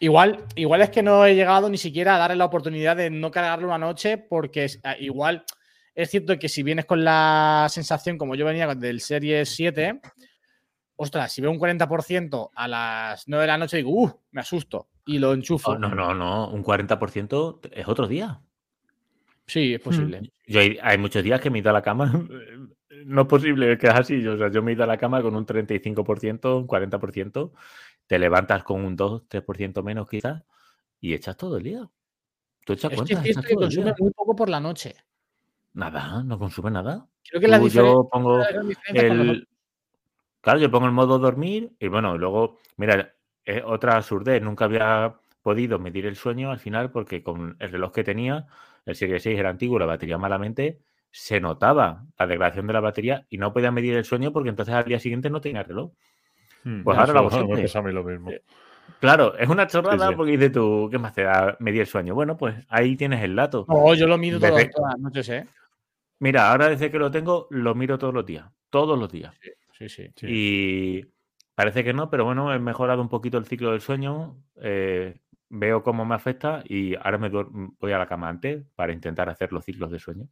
Igual, 0.00 0.44
igual 0.54 0.80
es 0.82 0.90
que 0.90 1.02
no 1.02 1.24
he 1.26 1.34
llegado 1.34 1.68
ni 1.68 1.78
siquiera 1.78 2.14
a 2.14 2.18
darle 2.18 2.36
la 2.36 2.44
oportunidad 2.44 2.96
de 2.96 3.10
no 3.10 3.30
cargarlo 3.30 3.66
una 3.66 3.78
noche, 3.78 4.16
porque 4.18 4.64
es- 4.64 4.80
ah, 4.84 4.96
igual 4.98 5.44
es 5.94 6.10
cierto 6.10 6.38
que 6.38 6.48
si 6.48 6.62
vienes 6.62 6.84
con 6.84 7.02
la 7.04 7.66
sensación, 7.68 8.16
como 8.18 8.36
yo 8.36 8.44
venía 8.46 8.72
del 8.74 9.00
Serie 9.00 9.44
7, 9.44 10.00
ostras, 10.96 11.32
si 11.32 11.40
veo 11.42 11.50
un 11.50 11.58
40% 11.58 12.50
a 12.54 12.68
las 12.68 13.26
9 13.26 13.42
de 13.42 13.48
la 13.48 13.58
noche, 13.58 13.78
digo, 13.78 13.90
uh, 13.90 14.20
me 14.30 14.40
asusto 14.40 14.88
y 15.06 15.18
lo 15.18 15.32
enchufo. 15.32 15.72
Oh, 15.72 15.78
no, 15.78 15.88
no, 15.94 16.14
no, 16.14 16.48
un 16.50 16.62
40% 16.62 17.60
es 17.72 17.88
otro 17.88 18.06
día. 18.06 18.40
Sí, 19.46 19.74
es 19.74 19.80
posible. 19.80 20.30
Yo 20.46 20.60
hay, 20.60 20.78
hay 20.82 20.98
muchos 20.98 21.24
días 21.24 21.40
que 21.40 21.50
me 21.50 21.58
he 21.58 21.60
ido 21.62 21.70
a 21.70 21.74
la 21.74 21.82
cama. 21.82 22.12
No 23.04 23.22
es 23.22 23.28
posible 23.28 23.78
que 23.78 23.86
es 23.86 23.94
así. 23.94 24.26
O 24.26 24.36
sea, 24.36 24.50
yo 24.50 24.60
me 24.60 24.72
he 24.72 24.74
ido 24.74 24.82
a 24.82 24.86
la 24.86 24.96
cama 24.98 25.22
con 25.22 25.36
un 25.36 25.46
35%, 25.46 26.58
un 26.58 26.66
40%. 26.66 27.52
Te 28.08 28.18
levantas 28.18 28.64
con 28.64 28.84
un 28.84 28.96
2, 28.96 29.28
3% 29.28 29.84
menos 29.84 30.08
quizás 30.08 30.42
y 31.00 31.14
echas 31.14 31.36
todo 31.36 31.58
el 31.58 31.62
día. 31.62 31.88
Tú 32.64 32.72
echas 32.72 32.92
cuenta, 32.92 33.20
es 33.20 33.30
echas 33.30 33.46
que 33.46 33.54
consume 33.54 33.94
muy 33.98 34.10
poco 34.10 34.34
por 34.34 34.48
la 34.48 34.58
noche. 34.58 34.96
Nada, 35.74 36.24
no 36.24 36.38
consume 36.38 36.70
nada. 36.70 37.06
Creo 37.28 37.40
que 37.40 37.48
la 37.48 37.58
diferencia, 37.58 37.94
yo 37.94 38.08
pongo 38.10 38.38
la 38.38 38.62
diferencia 38.62 39.06
el... 39.06 39.48
Claro, 40.40 40.58
yo 40.58 40.70
pongo 40.70 40.86
el 40.86 40.92
modo 40.92 41.18
dormir 41.18 41.76
y 41.78 41.88
bueno, 41.88 42.16
luego, 42.16 42.58
mira, 42.76 43.14
es 43.44 43.62
otra 43.64 43.96
absurdez. 43.96 44.42
Nunca 44.42 44.64
había 44.64 45.20
podido 45.42 45.78
medir 45.78 46.06
el 46.06 46.16
sueño 46.16 46.50
al 46.50 46.58
final 46.58 46.90
porque 46.90 47.22
con 47.22 47.56
el 47.58 47.70
reloj 47.70 47.92
que 47.92 48.04
tenía, 48.04 48.46
el 48.86 48.94
Serie 48.94 49.20
6 49.20 49.38
era 49.38 49.50
antiguo, 49.50 49.78
la 49.78 49.86
batería 49.86 50.16
malamente, 50.16 50.80
se 51.10 51.40
notaba 51.40 52.06
la 52.18 52.26
degradación 52.26 52.66
de 52.66 52.72
la 52.72 52.80
batería 52.80 53.26
y 53.28 53.38
no 53.38 53.52
podía 53.52 53.70
medir 53.70 53.96
el 53.96 54.04
sueño 54.04 54.32
porque 54.32 54.48
entonces 54.48 54.74
al 54.74 54.84
día 54.84 54.98
siguiente 54.98 55.30
no 55.30 55.40
tenía 55.40 55.62
reloj. 55.62 55.92
Hmm. 56.64 56.82
Pues 56.82 56.96
Ya, 56.96 57.00
ahora 57.00 57.12
siempre. 57.30 57.62
pasa 57.62 57.78
a 57.78 57.82
mí 57.82 57.92
lo 57.92 58.04
mismo. 58.04 58.30
Claro, 59.00 59.36
es 59.38 59.48
una 59.48 59.66
chorrada 59.66 60.08
sí. 60.08 60.14
porque 60.16 60.32
dices 60.32 60.52
tú, 60.52 60.88
¿qué 60.90 60.98
más 60.98 61.12
te 61.12 61.22
da 61.22 61.56
medir 61.60 61.82
el 61.82 61.86
sueño? 61.86 62.14
Bueno, 62.14 62.36
pues 62.36 62.56
ahí 62.68 62.96
tienes 62.96 63.22
el 63.22 63.36
dato. 63.36 63.64
No, 63.68 63.94
yo 63.94 64.06
lo 64.06 64.16
Desde- 64.18 64.70
todas 64.70 64.92
las 64.94 65.00
noches, 65.00 65.28
¿eh? 65.28 65.46
Mira, 66.20 66.50
ahora 66.50 66.68
desde 66.68 66.90
que 66.90 66.98
lo 66.98 67.10
tengo, 67.10 67.46
lo 67.50 67.74
miro 67.74 67.98
todos 67.98 68.12
los 68.12 68.26
días. 68.26 68.46
Todos 68.70 68.98
los 68.98 69.10
días. 69.10 69.32
Sí, 69.72 69.88
sí. 69.88 70.10
Sí. 70.16 70.26
Y 70.28 71.06
parece 71.54 71.84
que 71.84 71.92
no, 71.92 72.10
pero 72.10 72.24
bueno, 72.24 72.52
he 72.52 72.58
mejorado 72.58 73.00
un 73.00 73.08
poquito 73.08 73.38
el 73.38 73.44
ciclo 73.46 73.70
del 73.72 73.80
sueño. 73.80 74.36
eh, 74.56 75.16
veo 75.50 75.82
cómo 75.82 76.04
me 76.04 76.14
afecta 76.14 76.62
y 76.66 76.94
ahora 76.96 77.16
me 77.16 77.30
voy 77.30 77.92
a 77.92 77.96
la 77.98 78.06
cama 78.06 78.28
antes 78.28 78.66
para 78.74 78.92
intentar 78.92 79.30
hacer 79.30 79.50
los 79.52 79.64
ciclos 79.64 79.90
de 79.90 79.98
sueño. 79.98 80.28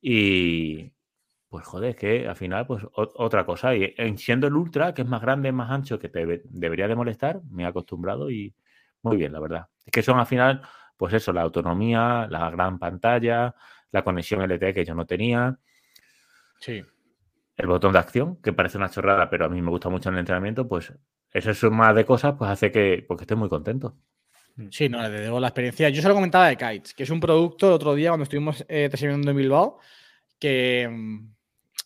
Y 0.00 0.92
pues 1.48 1.64
joder, 1.64 1.90
es 1.90 1.96
que 1.96 2.28
al 2.28 2.36
final, 2.36 2.66
pues 2.66 2.84
otra 2.92 3.44
cosa. 3.46 3.74
Y 3.74 3.94
en 3.96 4.18
siendo 4.18 4.46
el 4.46 4.54
ultra, 4.54 4.92
que 4.94 5.02
es 5.02 5.08
más 5.08 5.22
grande, 5.22 5.50
más 5.52 5.70
ancho, 5.70 5.98
que 5.98 6.08
te 6.08 6.20
debe- 6.26 6.42
debería 6.44 6.88
de 6.88 6.94
molestar, 6.96 7.40
me 7.50 7.62
he 7.62 7.66
acostumbrado 7.66 8.30
y 8.30 8.54
muy 9.02 9.16
bien, 9.16 9.32
la 9.32 9.40
verdad. 9.40 9.66
Es 9.84 9.92
que 9.92 10.02
son 10.02 10.18
al 10.18 10.26
final, 10.26 10.60
pues 10.96 11.14
eso, 11.14 11.32
la 11.32 11.42
autonomía, 11.42 12.26
la 12.28 12.50
gran 12.50 12.78
pantalla, 12.78 13.54
la 13.92 14.02
conexión 14.04 14.42
LTE 14.42 14.74
que 14.74 14.84
yo 14.84 14.94
no 14.94 15.06
tenía 15.06 15.56
Sí. 16.60 16.84
el 17.56 17.66
botón 17.66 17.92
de 17.92 17.98
acción, 18.00 18.36
que 18.42 18.52
parece 18.52 18.78
una 18.78 18.90
chorrada, 18.90 19.30
pero 19.30 19.46
a 19.46 19.48
mí 19.48 19.62
me 19.62 19.70
gusta 19.70 19.88
mucho 19.88 20.08
en 20.08 20.16
el 20.16 20.20
entrenamiento, 20.20 20.68
pues 20.68 20.92
esa 21.32 21.54
suma 21.54 21.92
de 21.94 22.04
cosas 22.04 22.34
pues 22.36 22.50
hace 22.50 22.70
que, 22.70 23.04
pues, 23.06 23.18
que 23.18 23.24
esté 23.24 23.34
muy 23.34 23.48
contento. 23.48 23.96
Sí, 24.70 24.88
no, 24.88 25.00
le 25.02 25.20
debo 25.20 25.38
la 25.38 25.48
experiencia. 25.48 25.88
Yo 25.88 26.02
se 26.02 26.08
lo 26.08 26.14
comentaba 26.14 26.48
de 26.48 26.56
Kites, 26.56 26.92
que 26.94 27.04
es 27.04 27.10
un 27.10 27.20
producto 27.20 27.68
el 27.68 27.74
otro 27.74 27.94
día 27.94 28.10
cuando 28.10 28.24
estuvimos 28.24 28.64
eh, 28.68 28.90
en 28.92 29.36
Bilbao, 29.36 29.78
que, 30.38 30.88
mm, 30.90 31.37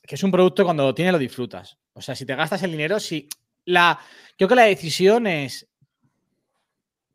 que, 0.07 0.15
es 0.15 0.23
un 0.23 0.31
producto 0.31 0.65
cuando 0.65 0.85
lo 0.85 0.95
tienes 0.95 1.13
lo 1.13 1.19
disfrutas. 1.19 1.79
O 1.93 2.01
sea, 2.01 2.15
si 2.15 2.25
te 2.25 2.35
gastas 2.35 2.63
el 2.63 2.71
dinero, 2.71 2.99
si 3.01 3.29
la, 3.65 3.99
creo 4.37 4.49
que 4.49 4.55
la 4.55 4.63
decisión 4.63 5.27
es 5.27 5.69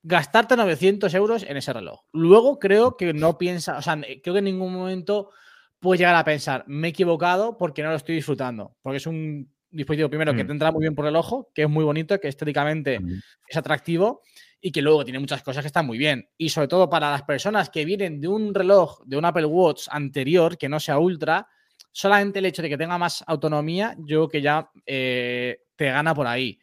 gastarte 0.03 0.55
900 0.55 1.13
euros 1.15 1.43
en 1.43 1.57
ese 1.57 1.73
reloj. 1.73 2.01
Luego 2.13 2.59
creo 2.59 2.95
que 2.95 3.13
no 3.13 3.37
piensa, 3.37 3.77
o 3.77 3.81
sea, 3.81 3.99
creo 4.23 4.33
que 4.33 4.39
en 4.39 4.45
ningún 4.45 4.73
momento 4.73 5.31
puedes 5.79 5.99
llegar 5.99 6.15
a 6.15 6.23
pensar, 6.23 6.63
me 6.67 6.87
he 6.87 6.89
equivocado 6.91 7.57
porque 7.57 7.83
no 7.83 7.89
lo 7.89 7.95
estoy 7.95 8.15
disfrutando. 8.15 8.75
Porque 8.81 8.97
es 8.97 9.07
un 9.07 9.51
dispositivo, 9.69 10.09
primero, 10.09 10.33
que 10.33 10.43
mm. 10.43 10.47
te 10.47 10.53
entra 10.53 10.71
muy 10.71 10.81
bien 10.81 10.95
por 10.95 11.05
el 11.07 11.15
ojo, 11.15 11.51
que 11.53 11.63
es 11.63 11.69
muy 11.69 11.83
bonito, 11.83 12.19
que 12.19 12.27
estéticamente 12.27 12.99
es 13.47 13.57
atractivo 13.57 14.21
y 14.59 14.71
que 14.71 14.81
luego 14.81 15.03
tiene 15.03 15.19
muchas 15.19 15.43
cosas 15.43 15.63
que 15.63 15.67
están 15.67 15.85
muy 15.85 15.97
bien. 15.97 16.29
Y 16.37 16.49
sobre 16.49 16.67
todo 16.67 16.89
para 16.89 17.11
las 17.11 17.23
personas 17.23 17.69
que 17.69 17.85
vienen 17.85 18.19
de 18.19 18.27
un 18.27 18.53
reloj, 18.53 19.01
de 19.05 19.17
un 19.17 19.25
Apple 19.25 19.45
Watch 19.45 19.87
anterior, 19.89 20.57
que 20.57 20.69
no 20.69 20.79
sea 20.79 20.99
ultra, 20.99 21.47
solamente 21.97 22.37
el 22.37 22.45
hecho 22.45 22.61
de 22.61 22.69
que 22.69 22.77
tenga 22.77 22.99
más 22.99 23.23
autonomía, 23.25 23.95
yo 23.97 24.05
creo 24.05 24.29
que 24.29 24.41
ya 24.43 24.69
eh, 24.85 25.61
te 25.75 25.85
gana 25.85 26.13
por 26.13 26.27
ahí. 26.27 26.59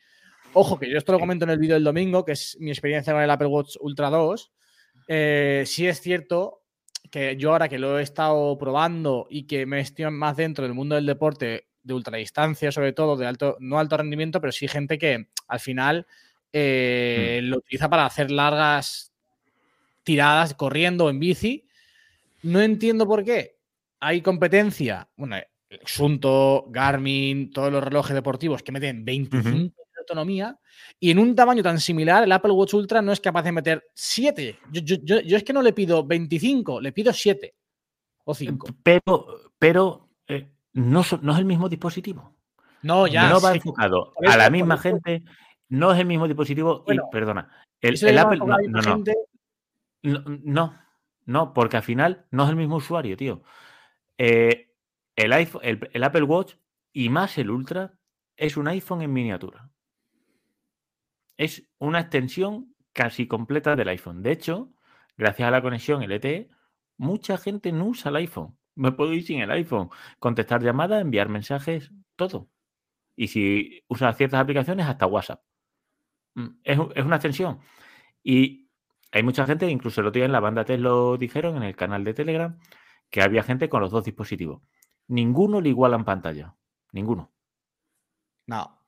Ojo, 0.53 0.79
que 0.79 0.89
yo 0.89 0.97
esto 0.97 1.11
lo 1.11 1.19
comento 1.19 1.45
en 1.45 1.51
el 1.51 1.59
vídeo 1.59 1.75
del 1.75 1.83
domingo, 1.83 2.25
que 2.25 2.33
es 2.33 2.57
mi 2.61 2.71
experiencia 2.71 3.13
con 3.13 3.21
el 3.21 3.29
Apple 3.29 3.49
Watch 3.49 3.75
Ultra 3.81 4.11
2. 4.11 4.53
Eh, 5.09 5.65
sí 5.67 5.89
es 5.89 6.01
cierto 6.01 6.63
que 7.11 7.37
yo 7.37 7.51
ahora 7.51 7.69
que 7.69 7.81
lo 7.81 7.99
he 7.99 8.03
estado 8.05 8.57
probando 8.57 9.27
y 9.29 9.49
que 9.49 9.67
me 9.67 9.81
estoy 9.81 10.09
más 10.09 10.37
dentro 10.37 10.63
del 10.63 10.75
mundo 10.75 10.95
del 10.95 11.05
deporte, 11.05 11.67
de 11.83 11.95
ultradistancia 11.95 12.71
sobre 12.71 12.93
todo, 12.93 13.17
de 13.17 13.27
alto, 13.27 13.57
no 13.59 13.81
alto 13.81 13.97
rendimiento, 13.97 14.41
pero 14.41 14.53
sí 14.53 14.69
gente 14.69 14.99
que 14.99 15.31
al 15.49 15.59
final 15.59 16.07
eh, 16.53 17.41
mm. 17.43 17.47
lo 17.47 17.57
utiliza 17.57 17.91
para 17.91 18.07
hacer 18.07 18.31
largas 18.31 19.13
tiradas 20.05 20.55
corriendo 20.55 21.11
en 21.11 21.19
bici. 21.19 21.67
No 22.45 22.61
entiendo 22.61 23.05
por 23.09 23.25
qué. 23.25 23.54
Hay 24.05 24.21
competencia. 24.21 25.09
Bueno, 25.17 25.37
Sunto, 25.85 26.67
Garmin, 26.69 27.51
todos 27.51 27.73
los 27.73 27.83
relojes 27.83 28.15
deportivos 28.15 28.63
que 28.63 28.73
meten 28.73 29.05
25 29.05 29.53
de 29.53 30.01
autonomía 30.01 30.59
y 31.01 31.11
en 31.11 31.19
un 31.19 31.35
tamaño 31.35 31.63
tan 31.63 31.81
similar 31.81 32.23
el 32.23 32.33
Apple 32.33 32.53
Watch 32.53 32.75
Ultra 32.75 33.03
no 33.03 33.13
es 33.13 33.21
capaz 33.21 33.43
de 33.43 33.53
meter 33.53 33.85
7. 33.95 34.59
Yo, 34.71 35.17
es 35.19 35.43
que 35.43 35.53
no 35.53 35.63
le 35.63 35.73
pido 35.73 36.05
25, 36.05 36.81
le 36.81 36.93
pido 36.93 37.13
7 37.13 37.55
o 38.25 38.35
5. 38.35 38.67
Pero, 38.83 39.27
pero 39.59 40.11
eh, 40.29 40.51
no, 40.75 41.03
no 41.23 41.33
es 41.33 41.39
el 41.39 41.45
mismo 41.45 41.69
dispositivo. 41.69 42.37
No, 42.83 43.07
ya. 43.07 43.31
No 43.31 43.41
va 43.41 43.55
enfocado 43.55 44.13
a 44.27 44.37
la 44.37 44.51
misma 44.51 44.77
gente 44.77 45.25
no 45.69 45.93
es 45.93 45.99
el 45.99 46.07
mismo 46.07 46.27
dispositivo 46.27 46.85
y, 46.87 46.99
perdona, 47.11 47.51
el, 47.81 48.19
Apple. 48.19 48.39
No 48.39 49.05
no. 50.03 50.79
no, 51.25 51.55
porque 51.55 51.79
al 51.79 51.83
final 51.83 52.27
no 52.31 52.45
es 52.45 52.51
el 52.51 52.57
mismo 52.57 52.77
usuario, 52.77 53.17
tío. 53.17 53.43
Eh, 54.19 54.71
el, 55.17 55.33
iPhone, 55.33 55.63
el, 55.65 56.05
Apple 56.05 56.23
Watch 56.23 56.55
y 56.93 57.09
más 57.09 57.37
el 57.39 57.51
Ultra 57.51 57.99
es 58.37 58.57
un 58.57 58.69
iPhone 58.69 59.03
en 59.03 59.13
miniatura. 59.13 59.71
Es 61.37 61.69
una 61.79 62.01
extensión 62.01 62.75
casi 62.93 63.27
completa 63.27 63.77
del 63.77 63.89
iPhone. 63.89 64.23
De 64.23 64.33
hecho, 64.33 64.73
gracias 65.17 65.49
a 65.49 65.51
la 65.51 65.63
conexión 65.63 66.03
LTE, 66.03 66.49
mucha 66.97 67.39
gente 67.39 67.73
no 67.73 67.87
usa 67.87 68.11
el 68.11 68.17
iPhone. 68.17 68.57
Me 68.77 68.93
puedo 68.93 69.13
ir 69.13 69.25
sin 69.25 69.41
el 69.41 69.51
iPhone, 69.51 69.91
contestar 70.19 70.63
llamadas, 70.63 71.03
enviar 71.03 71.29
mensajes, 71.29 71.93
todo. 72.17 72.49
Y 73.17 73.29
si 73.29 73.85
usa 73.89 74.13
ciertas 74.15 74.41
aplicaciones, 74.41 74.87
hasta 74.87 75.07
WhatsApp. 75.07 75.43
Mm, 76.35 76.49
es, 76.65 76.79
una 76.79 77.17
extensión. 77.17 77.61
Y 78.23 78.71
hay 79.13 79.23
mucha 79.23 79.47
gente, 79.47 79.69
incluso 79.71 80.01
el 80.01 80.09
otro 80.09 80.19
día 80.19 80.27
en 80.27 80.33
la 80.33 80.41
banda 80.41 80.65
te 80.65 80.79
lo 80.79 81.17
dijeron 81.17 81.57
en 81.57 81.63
el 81.65 81.77
canal 81.77 82.05
de 82.05 82.15
Telegram, 82.15 82.59
que 83.15 83.23
había 83.23 83.45
gente 83.45 83.69
con 83.69 83.81
los 83.81 83.93
dos 83.93 84.03
dispositivos. 84.03 84.61
Ninguno 85.07 85.61
le 85.61 85.69
iguala 85.69 85.95
en 85.95 86.05
pantalla. 86.05 86.57
Ninguno. 86.91 87.33
No. 88.49 88.81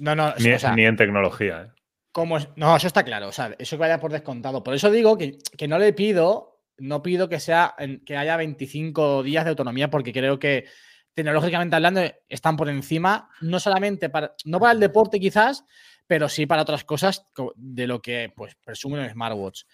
No, 0.00 0.14
no. 0.14 0.32
Ni, 0.38 0.84
en 0.86 0.96
tecnología. 0.96 1.64
¿eh? 1.64 2.24
no, 2.56 2.74
eso 2.74 2.86
está 2.86 3.04
claro. 3.04 3.28
O 3.28 3.32
sea, 3.32 3.54
eso 3.58 3.76
que 3.76 3.80
vaya 3.80 4.00
por 4.00 4.10
descontado. 4.10 4.64
Por 4.64 4.72
eso 4.72 4.90
digo 4.90 5.18
que, 5.18 5.68
no 5.68 5.78
le 5.78 5.92
pido, 5.92 6.62
no 6.78 7.02
pido 7.02 7.28
que 7.28 7.40
sea 7.40 7.74
que 8.06 8.16
haya 8.16 8.38
25 8.38 9.22
días 9.22 9.44
de 9.44 9.50
autonomía, 9.50 9.90
porque 9.90 10.14
creo 10.14 10.38
que 10.38 10.64
tecnológicamente 11.12 11.76
hablando 11.76 12.00
están 12.30 12.56
por 12.56 12.70
encima, 12.70 13.28
no 13.42 13.60
solamente 13.60 14.08
para, 14.08 14.34
no 14.46 14.60
para 14.60 14.72
el 14.72 14.80
deporte 14.80 15.20
quizás, 15.20 15.66
pero 16.06 16.30
sí 16.30 16.46
para 16.46 16.62
otras 16.62 16.84
cosas 16.84 17.26
de 17.56 17.86
lo 17.86 18.00
que 18.00 18.32
pues 18.34 18.54
presume 18.64 18.98
un 18.98 19.10
smartwatch. 19.10 19.64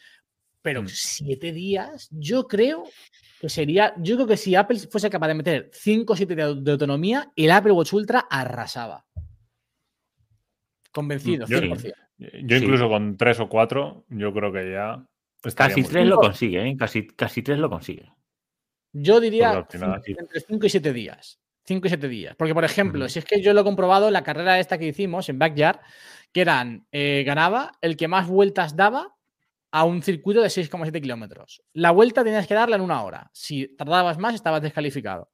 Pero 0.62 0.82
mm. 0.82 0.88
siete 0.88 1.52
días, 1.52 2.08
yo 2.10 2.46
creo 2.46 2.84
que 3.40 3.48
sería, 3.48 3.94
yo 3.98 4.16
creo 4.16 4.26
que 4.26 4.36
si 4.36 4.54
Apple 4.54 4.78
fuese 4.90 5.10
capaz 5.10 5.28
de 5.28 5.34
meter 5.34 5.70
5 5.72 6.12
o 6.12 6.16
7 6.16 6.34
días 6.34 6.64
de 6.64 6.72
autonomía, 6.72 7.30
el 7.36 7.50
Apple 7.50 7.72
Watch 7.72 7.92
Ultra 7.92 8.26
arrasaba. 8.28 9.06
Convencido, 10.92 11.46
100%. 11.46 11.92
Yo, 12.18 12.56
incluso 12.56 12.88
con 12.88 13.16
3 13.16 13.40
o 13.40 13.48
4, 13.48 14.06
yo 14.08 14.32
creo 14.32 14.52
que 14.52 14.72
ya... 14.72 15.06
Casi 15.54 15.84
3 15.84 16.06
lo 16.08 16.16
consigue, 16.16 16.68
¿eh? 16.68 16.76
Casi, 16.76 17.06
casi 17.06 17.42
3 17.42 17.60
lo 17.60 17.70
consigue. 17.70 18.12
Yo 18.92 19.20
diría 19.20 19.64
entre 19.72 20.40
5 20.40 20.66
y 20.66 20.70
7 20.70 20.92
días. 20.92 21.38
5 21.66 21.86
y 21.86 21.90
7 21.90 22.08
días. 22.08 22.34
Porque, 22.36 22.54
por 22.54 22.64
ejemplo, 22.64 23.08
si 23.08 23.20
es 23.20 23.24
que 23.24 23.40
yo 23.40 23.54
lo 23.54 23.60
he 23.60 23.64
comprobado 23.64 24.08
en 24.08 24.14
la 24.14 24.24
carrera 24.24 24.58
esta 24.58 24.78
que 24.78 24.88
hicimos 24.88 25.28
en 25.28 25.38
Backyard, 25.38 25.78
que 26.32 26.40
eran, 26.40 26.88
eh, 26.90 27.22
ganaba 27.24 27.72
el 27.80 27.96
que 27.96 28.08
más 28.08 28.26
vueltas 28.26 28.74
daba 28.74 29.17
a 29.70 29.84
un 29.84 30.02
circuito 30.02 30.40
de 30.40 30.48
6,7 30.48 31.00
kilómetros. 31.00 31.62
La 31.72 31.90
vuelta 31.90 32.24
tenías 32.24 32.46
que 32.46 32.54
darla 32.54 32.76
en 32.76 32.82
una 32.82 33.02
hora. 33.02 33.30
Si 33.32 33.76
tardabas 33.76 34.18
más, 34.18 34.34
estabas 34.34 34.62
descalificado. 34.62 35.30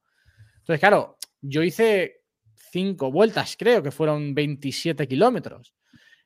Entonces, 0.57 0.79
claro, 0.79 1.17
yo 1.41 1.63
hice 1.63 2.23
cinco 2.71 3.11
vueltas, 3.11 3.55
creo 3.57 3.81
que 3.81 3.91
fueron 3.91 4.33
27 4.33 5.07
kilómetros. 5.07 5.73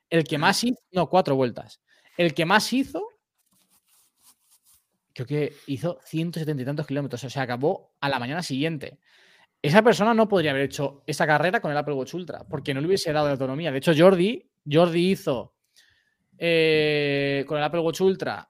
El 0.10 0.24
que 0.24 0.38
más 0.38 0.64
hizo, 0.64 0.82
no, 0.92 1.08
cuatro 1.08 1.36
vueltas. 1.36 1.82
El 2.18 2.34
que 2.34 2.46
más 2.46 2.74
hizo, 2.74 3.08
creo 5.14 5.28
que 5.28 5.54
hizo 5.68 6.00
170 6.06 6.64
y 6.64 6.66
tantos 6.66 6.88
kilómetros. 6.88 7.24
O 7.24 7.30
sea, 7.30 7.44
acabó 7.44 7.96
a 8.00 8.10
la 8.10 8.18
mañana 8.18 8.42
siguiente. 8.42 9.00
Esa 9.62 9.84
persona 9.84 10.14
no 10.14 10.28
podría 10.28 10.52
haber 10.52 10.64
hecho 10.64 11.04
esa 11.06 11.28
carrera 11.28 11.60
con 11.60 11.72
el 11.72 11.78
Apple 11.78 11.94
Watch 11.94 12.14
Ultra, 12.14 12.46
porque 12.48 12.74
no 12.74 12.82
le 12.82 12.88
hubiese 12.88 13.12
dado 13.12 13.28
de 13.28 13.34
autonomía. 13.34 13.72
De 13.72 13.78
hecho, 13.78 13.92
Jordi 13.96 14.50
Jordi 14.70 15.12
hizo 15.12 15.56
eh, 16.42 17.44
con 17.46 17.58
el 17.58 17.64
Apple 17.64 17.82
Watch 17.82 18.00
Ultra 18.00 18.50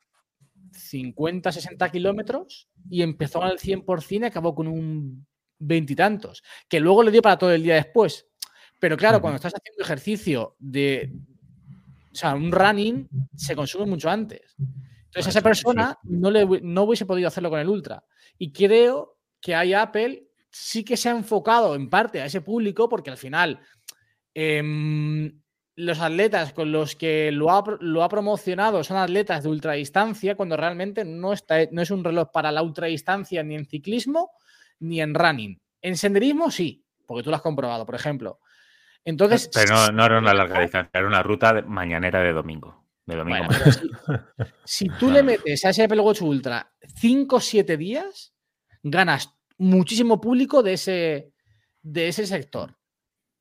50, 0.71 1.51
60 1.51 1.89
kilómetros 1.89 2.69
y 2.89 3.01
empezó 3.01 3.41
al 3.41 3.57
100% 3.57 4.21
y 4.21 4.25
acabó 4.25 4.53
con 4.53 4.67
un 4.67 5.27
veintitantos, 5.57 6.43
que 6.69 6.79
luego 6.79 7.03
le 7.03 7.11
dio 7.11 7.21
para 7.21 7.37
todo 7.37 7.51
el 7.51 7.63
día 7.63 7.75
después. 7.75 8.27
Pero 8.79 8.95
claro, 8.95 9.19
cuando 9.19 9.35
estás 9.37 9.53
haciendo 9.53 9.83
ejercicio 9.83 10.55
de, 10.59 11.11
o 12.11 12.15
sea, 12.15 12.35
un 12.35 12.51
running, 12.51 13.09
se 13.35 13.55
consume 13.55 13.87
mucho 13.87 14.09
antes. 14.09 14.55
Entonces, 14.57 15.27
a 15.27 15.29
esa 15.31 15.41
persona 15.41 15.97
no, 16.03 16.31
le, 16.31 16.45
no 16.61 16.83
hubiese 16.83 17.05
podido 17.05 17.27
hacerlo 17.27 17.49
con 17.49 17.59
el 17.59 17.67
Ultra. 17.67 18.05
Y 18.37 18.53
creo 18.53 19.17
que 19.41 19.55
hay 19.55 19.73
Apple 19.73 20.27
sí 20.51 20.83
que 20.83 20.95
se 20.95 21.09
ha 21.09 21.11
enfocado 21.11 21.75
en 21.75 21.89
parte 21.89 22.21
a 22.21 22.25
ese 22.25 22.41
público, 22.41 22.87
porque 22.87 23.09
al 23.09 23.17
final 23.17 23.59
eh, 24.33 25.33
los 25.79 26.01
atletas 26.01 26.51
con 26.51 26.73
los 26.73 26.97
que 26.97 27.31
lo 27.31 27.51
ha, 27.51 27.63
lo 27.79 28.03
ha, 28.03 28.09
promocionado 28.09 28.83
son 28.83 28.97
atletas 28.97 29.43
de 29.43 29.49
ultradistancia, 29.49 30.35
cuando 30.35 30.57
realmente 30.57 31.05
no, 31.05 31.31
está, 31.31 31.55
no 31.71 31.81
es 31.81 31.89
un 31.89 32.03
reloj 32.03 32.31
para 32.33 32.51
la 32.51 32.61
ultradistancia 32.61 33.43
ni 33.43 33.55
en 33.55 33.65
ciclismo 33.65 34.31
ni 34.79 34.99
en 34.99 35.15
running. 35.15 35.57
En 35.81 35.95
senderismo 35.95 36.51
sí, 36.51 36.83
porque 37.05 37.23
tú 37.23 37.29
lo 37.29 37.37
has 37.37 37.41
comprobado, 37.41 37.85
por 37.85 37.95
ejemplo. 37.95 38.39
Entonces, 39.05 39.49
Pero 39.53 39.89
no, 39.93 40.05
era 40.05 40.19
una 40.19 40.33
larga 40.33 40.59
distancia, 40.59 40.99
era 40.99 41.07
una 41.07 41.23
ruta 41.23 41.61
mañanera 41.65 42.21
de 42.21 42.33
domingo. 42.33 42.85
De 43.05 43.15
domingo 43.15 43.47
si, 44.65 44.89
tú 44.99 45.09
le 45.09 45.23
metes 45.23 45.63
a 45.63 45.69
ese 45.69 45.85
Apple 45.85 46.01
Watch 46.01 46.21
Ultra 46.21 46.71
5 46.97 47.37
o 47.37 47.39
7 47.39 47.77
días, 47.77 48.33
ganas 48.83 49.33
muchísimo 49.57 50.19
público 50.19 50.61
de 50.61 50.73
ese, 50.73 51.31
de 51.81 52.09
ese 52.09 52.27
sector 52.27 52.78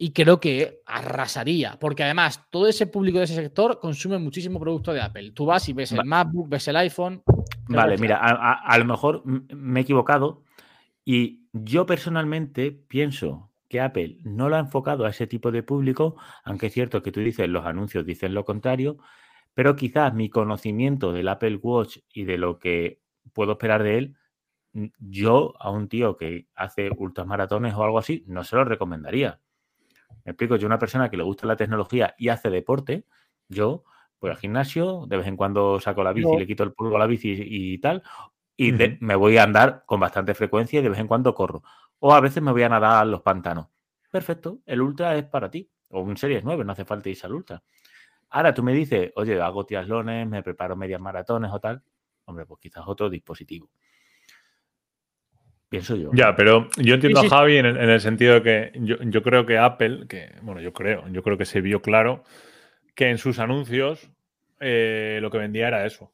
y 0.00 0.12
creo 0.12 0.38
que 0.38 0.81
arrasaría, 0.87 1.76
porque 1.81 2.05
además 2.05 2.47
todo 2.50 2.69
ese 2.69 2.87
público 2.87 3.19
de 3.19 3.25
ese 3.25 3.35
sector 3.35 3.81
consume 3.81 4.19
muchísimo 4.19 4.61
producto 4.61 4.93
de 4.93 5.00
Apple. 5.00 5.33
Tú 5.33 5.45
vas 5.45 5.69
y 5.69 5.73
ves 5.73 5.90
el 5.90 6.05
MacBook, 6.05 6.49
ves 6.49 6.69
el 6.69 6.76
iPhone. 6.76 7.23
Vale, 7.69 7.99
mira, 7.99 8.19
a, 8.19 8.78
lo 8.78 8.85
mejor 8.85 9.25
me 9.26 9.81
he 9.81 9.83
equivocado 9.83 10.45
y 11.05 11.49
yo 11.52 11.85
personalmente 11.85 12.71
pienso 12.71 13.50
que 13.69 13.81
Apple 13.81 14.19
no 14.23 14.49
lo 14.49 14.57
ha 14.57 14.61
enfocado 14.61 15.05
a 15.05 15.11
ese 15.11 15.26
tipo 15.26 15.50
de 15.50 15.64
público, 15.64 16.17
aunque 16.45 16.69
es 16.69 16.73
cierto 16.73 17.02
que 17.02 17.11
tú 17.11 17.19
dices, 17.19 17.49
los 17.49 17.67
anuncios 17.67 18.07
dicen 18.07 18.35
lo 18.35 18.45
contrario, 18.45 18.99
pero 19.52 19.75
quizás 19.75 20.14
mi 20.14 20.31
conocimiento 20.31 21.12
del 21.12 21.26
Apple 21.26 21.57
Watch 21.61 21.99
y 22.12 22.25
de 22.25 22.38
lo 22.38 22.61
que 22.61 23.00
puedo 23.33 23.52
esperar 23.52 23.83
de 23.83 23.99
él, 23.99 24.17
yo 25.00 25.55
a 25.59 25.71
un 25.71 25.88
tío 25.88 26.17
que 26.17 26.47
hace 26.55 26.88
ultramaratones 26.97 27.75
o 27.75 27.83
algo 27.83 27.99
así, 27.99 28.23
no 28.28 28.45
se 28.45 28.55
lo 28.55 28.64
recomendaría 28.64 29.40
Me 30.25 30.33
explico, 30.33 30.57
yo 30.57 30.67
una 30.67 30.79
persona 30.79 31.11
que 31.11 31.17
le 31.17 31.23
gusta 31.23 31.47
la 31.47 31.57
tecnología 31.57 32.15
y 32.19 32.29
hace 32.29 32.51
deporte, 32.51 33.05
yo 33.49 33.85
voy 34.21 34.31
al 34.31 34.37
gimnasio, 34.37 35.07
de 35.07 35.17
vez 35.17 35.27
en 35.27 35.37
cuando 35.37 35.81
saco 35.81 36.03
la 36.03 36.13
bici, 36.13 36.29
Yo- 36.33 36.39
le 36.39 36.47
quito 36.47 36.65
el 36.65 36.73
polvo 36.73 36.97
a 36.97 36.99
la 36.99 37.07
bici 37.07 37.35
y 37.41 37.79
tal, 37.79 38.03
y 38.57 38.73
de- 38.73 38.99
me 39.01 39.15
voy 39.15 39.37
a 39.39 39.45
andar 39.45 39.85
con 39.87 40.01
bastante 40.01 40.35
frecuencia 40.35 40.81
y 40.81 40.83
de 40.83 40.89
vez 40.91 40.99
en 40.99 41.07
cuando 41.07 41.35
corro. 41.35 41.63
O 42.01 42.13
a 42.15 42.21
veces 42.21 42.43
me 42.43 42.53
voy 42.53 42.63
a 42.65 42.69
nadar 42.69 43.03
a 43.03 43.05
los 43.05 43.23
pantanos. 43.23 43.69
Perfecto, 44.11 44.59
el 44.67 44.81
ultra 44.83 45.17
es 45.17 45.25
para 45.25 45.51
ti. 45.51 45.71
O 45.91 46.01
un 46.01 46.17
Series 46.17 46.45
9, 46.45 46.65
no 46.65 46.73
hace 46.73 46.85
falta 46.85 47.09
irse 47.09 47.27
al 47.27 47.35
ultra. 47.35 47.63
Ahora 48.31 48.53
tú 48.55 48.63
me 48.63 48.73
dices, 48.75 49.13
oye, 49.17 49.41
hago 49.41 49.65
triatlones, 49.65 50.29
me 50.29 50.43
preparo 50.43 50.77
medias 50.77 51.01
maratones 51.01 51.51
o 51.53 51.61
tal. 51.61 51.83
Hombre, 52.27 52.47
pues 52.47 52.61
quizás 52.61 52.85
otro 52.87 53.09
dispositivo. 53.11 53.71
Pienso 55.69 55.97
yo. 55.97 56.11
Ya, 56.15 56.35
pero 56.35 56.69
yo 56.79 56.95
entiendo 56.95 57.21
Sí, 57.21 57.29
sí. 57.29 57.35
a 57.35 57.39
Javi 57.39 57.57
en 57.59 57.67
el, 57.67 57.77
en 57.77 57.91
el 57.91 58.01
sentido 58.01 58.35
de 58.35 58.43
que 58.43 58.73
yo, 58.81 58.97
yo 59.03 59.23
creo 59.23 59.45
que 59.45 59.59
Apple, 59.59 60.07
que 60.09 60.31
bueno, 60.43 60.61
yo 60.61 60.73
creo, 60.73 61.07
yo 61.11 61.23
creo 61.23 61.37
que 61.37 61.45
se 61.45 61.61
vio 61.61 61.83
claro 61.83 62.25
que 62.95 63.11
en 63.11 63.19
sus 63.19 63.39
anuncios 63.39 64.11
eh, 64.61 65.19
lo 65.23 65.31
que 65.31 65.39
vendía 65.39 65.69
era 65.69 65.85
eso, 65.87 66.13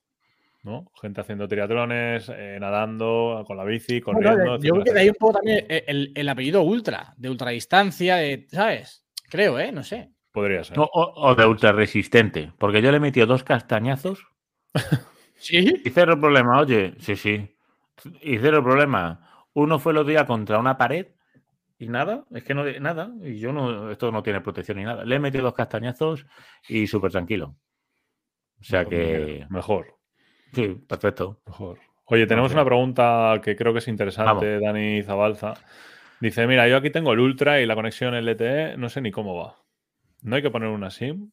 ¿no? 0.64 0.90
Gente 1.00 1.20
haciendo 1.20 1.46
triatlones, 1.48 2.30
eh, 2.34 2.58
nadando, 2.60 3.44
con 3.46 3.56
la 3.56 3.64
bici, 3.64 4.00
Bueno, 4.00 4.30
corriendo. 4.30 4.58
yo 4.58 4.72
creo 4.74 4.84
que 4.84 4.92
de 4.92 5.00
ahí 5.00 5.08
un 5.08 5.14
poco 5.14 5.34
también 5.34 5.64
el, 5.68 5.84
el- 5.86 6.12
el 6.14 6.28
apellido 6.28 6.62
ultra, 6.62 7.14
de 7.16 7.30
ultradistancia, 7.30 8.16
de, 8.16 8.46
¿sabes? 8.50 9.04
Creo, 9.30 9.58
¿eh? 9.60 9.70
No 9.72 9.82
sé. 9.84 10.10
Podría 10.32 10.64
ser. 10.64 10.76
No, 10.76 10.84
o, 10.92 11.28
o 11.30 11.34
de 11.36 11.46
ultra 11.46 11.70
resistente. 11.72 12.52
Porque 12.58 12.82
yo 12.82 12.90
le 12.90 12.96
he 12.96 13.00
metido 13.00 13.26
dos 13.26 13.44
castañazos 13.44 14.26
¿Sí? 15.36 15.80
y 15.84 15.90
cero 15.90 16.18
problema. 16.20 16.58
Oye, 16.60 16.94
sí, 16.98 17.14
sí. 17.16 17.56
Y 18.20 18.38
cero 18.38 18.62
problema. 18.62 19.20
Uno 19.54 19.78
fue 19.78 19.92
el 19.92 19.98
otro 19.98 20.10
día 20.10 20.26
contra 20.26 20.58
una 20.58 20.76
pared 20.76 21.06
y 21.78 21.88
nada. 21.88 22.24
Es 22.32 22.44
que 22.44 22.54
no, 22.54 22.64
nada. 22.80 23.10
Y 23.22 23.38
yo 23.38 23.52
no, 23.52 23.90
esto 23.90 24.10
no 24.12 24.22
tiene 24.22 24.40
protección 24.40 24.78
ni 24.78 24.84
nada. 24.84 25.04
Le 25.04 25.16
he 25.16 25.18
metido 25.18 25.44
dos 25.44 25.54
castañazos 25.54 26.26
y 26.68 26.86
súper 26.86 27.10
tranquilo. 27.12 27.56
O 28.60 28.64
sea 28.64 28.84
que. 28.84 29.46
Mejor, 29.50 29.96
Sí, 30.52 30.68
perfecto. 30.88 31.40
mejor. 31.46 31.78
Oye, 32.06 32.26
tenemos 32.26 32.52
una 32.52 32.64
pregunta 32.64 33.40
que 33.42 33.56
creo 33.56 33.72
que 33.72 33.78
es 33.78 33.88
interesante, 33.88 34.60
Dani 34.60 35.02
Zabalza. 35.02 35.54
Dice, 36.20 36.46
mira, 36.46 36.68
yo 36.68 36.76
aquí 36.76 36.90
tengo 36.90 37.12
el 37.12 37.20
Ultra 37.20 37.60
y 37.60 37.66
la 37.66 37.74
conexión 37.74 38.14
LTE, 38.14 38.76
no 38.76 38.88
sé 38.88 39.00
ni 39.00 39.10
cómo 39.10 39.34
va. 39.34 39.56
¿No 40.22 40.36
hay 40.36 40.42
que 40.42 40.50
poner 40.50 40.68
una 40.68 40.90
SIM? 40.90 41.30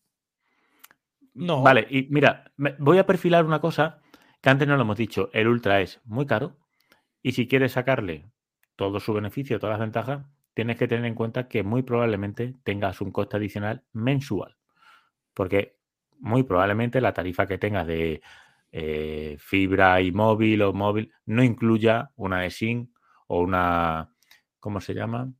No. 1.34 1.62
Vale, 1.62 1.88
y 1.90 2.08
mira, 2.10 2.52
me- 2.58 2.76
voy 2.80 2.98
a 2.98 3.06
perfilar 3.06 3.46
una 3.46 3.62
cosa 3.62 4.00
que 4.42 4.50
antes 4.50 4.68
no 4.68 4.76
lo 4.76 4.82
hemos 4.82 4.98
dicho. 4.98 5.30
El 5.34 5.48
Ultra 5.48 5.82
es 5.82 6.02
muy 6.06 6.26
caro 6.26 6.58
y 7.24 7.34
si 7.34 7.48
quieres 7.48 7.74
sacarle 7.74 8.32
todo 8.76 9.00
su 9.00 9.14
beneficio, 9.14 9.60
todas 9.60 9.74
las 9.80 9.86
ventajas, 9.86 10.26
tienes 10.54 10.78
que 10.78 10.88
tener 10.88 11.06
en 11.06 11.16
cuenta 11.16 11.48
que 11.48 11.64
muy 11.64 11.84
probablemente 11.84 12.56
tengas 12.64 13.02
un 13.02 13.12
coste 13.12 13.38
adicional 13.38 13.84
mensual. 13.94 14.58
Porque 15.34 15.78
muy 16.20 16.44
probablemente 16.44 17.02
la 17.02 17.14
tarifa 17.14 17.48
que 17.48 17.58
tengas 17.58 17.88
de 17.88 18.22
eh, 18.72 19.38
fibra 19.40 20.02
y 20.02 20.12
móvil 20.12 20.62
o 20.64 20.74
móvil 20.74 21.12
no 21.26 21.44
incluya 21.44 22.12
una 22.16 22.46
eSIM 22.46 22.92
o 23.28 23.42
una, 23.42 24.14
¿cómo 24.60 24.82
se 24.82 24.94
llama? 24.94 25.32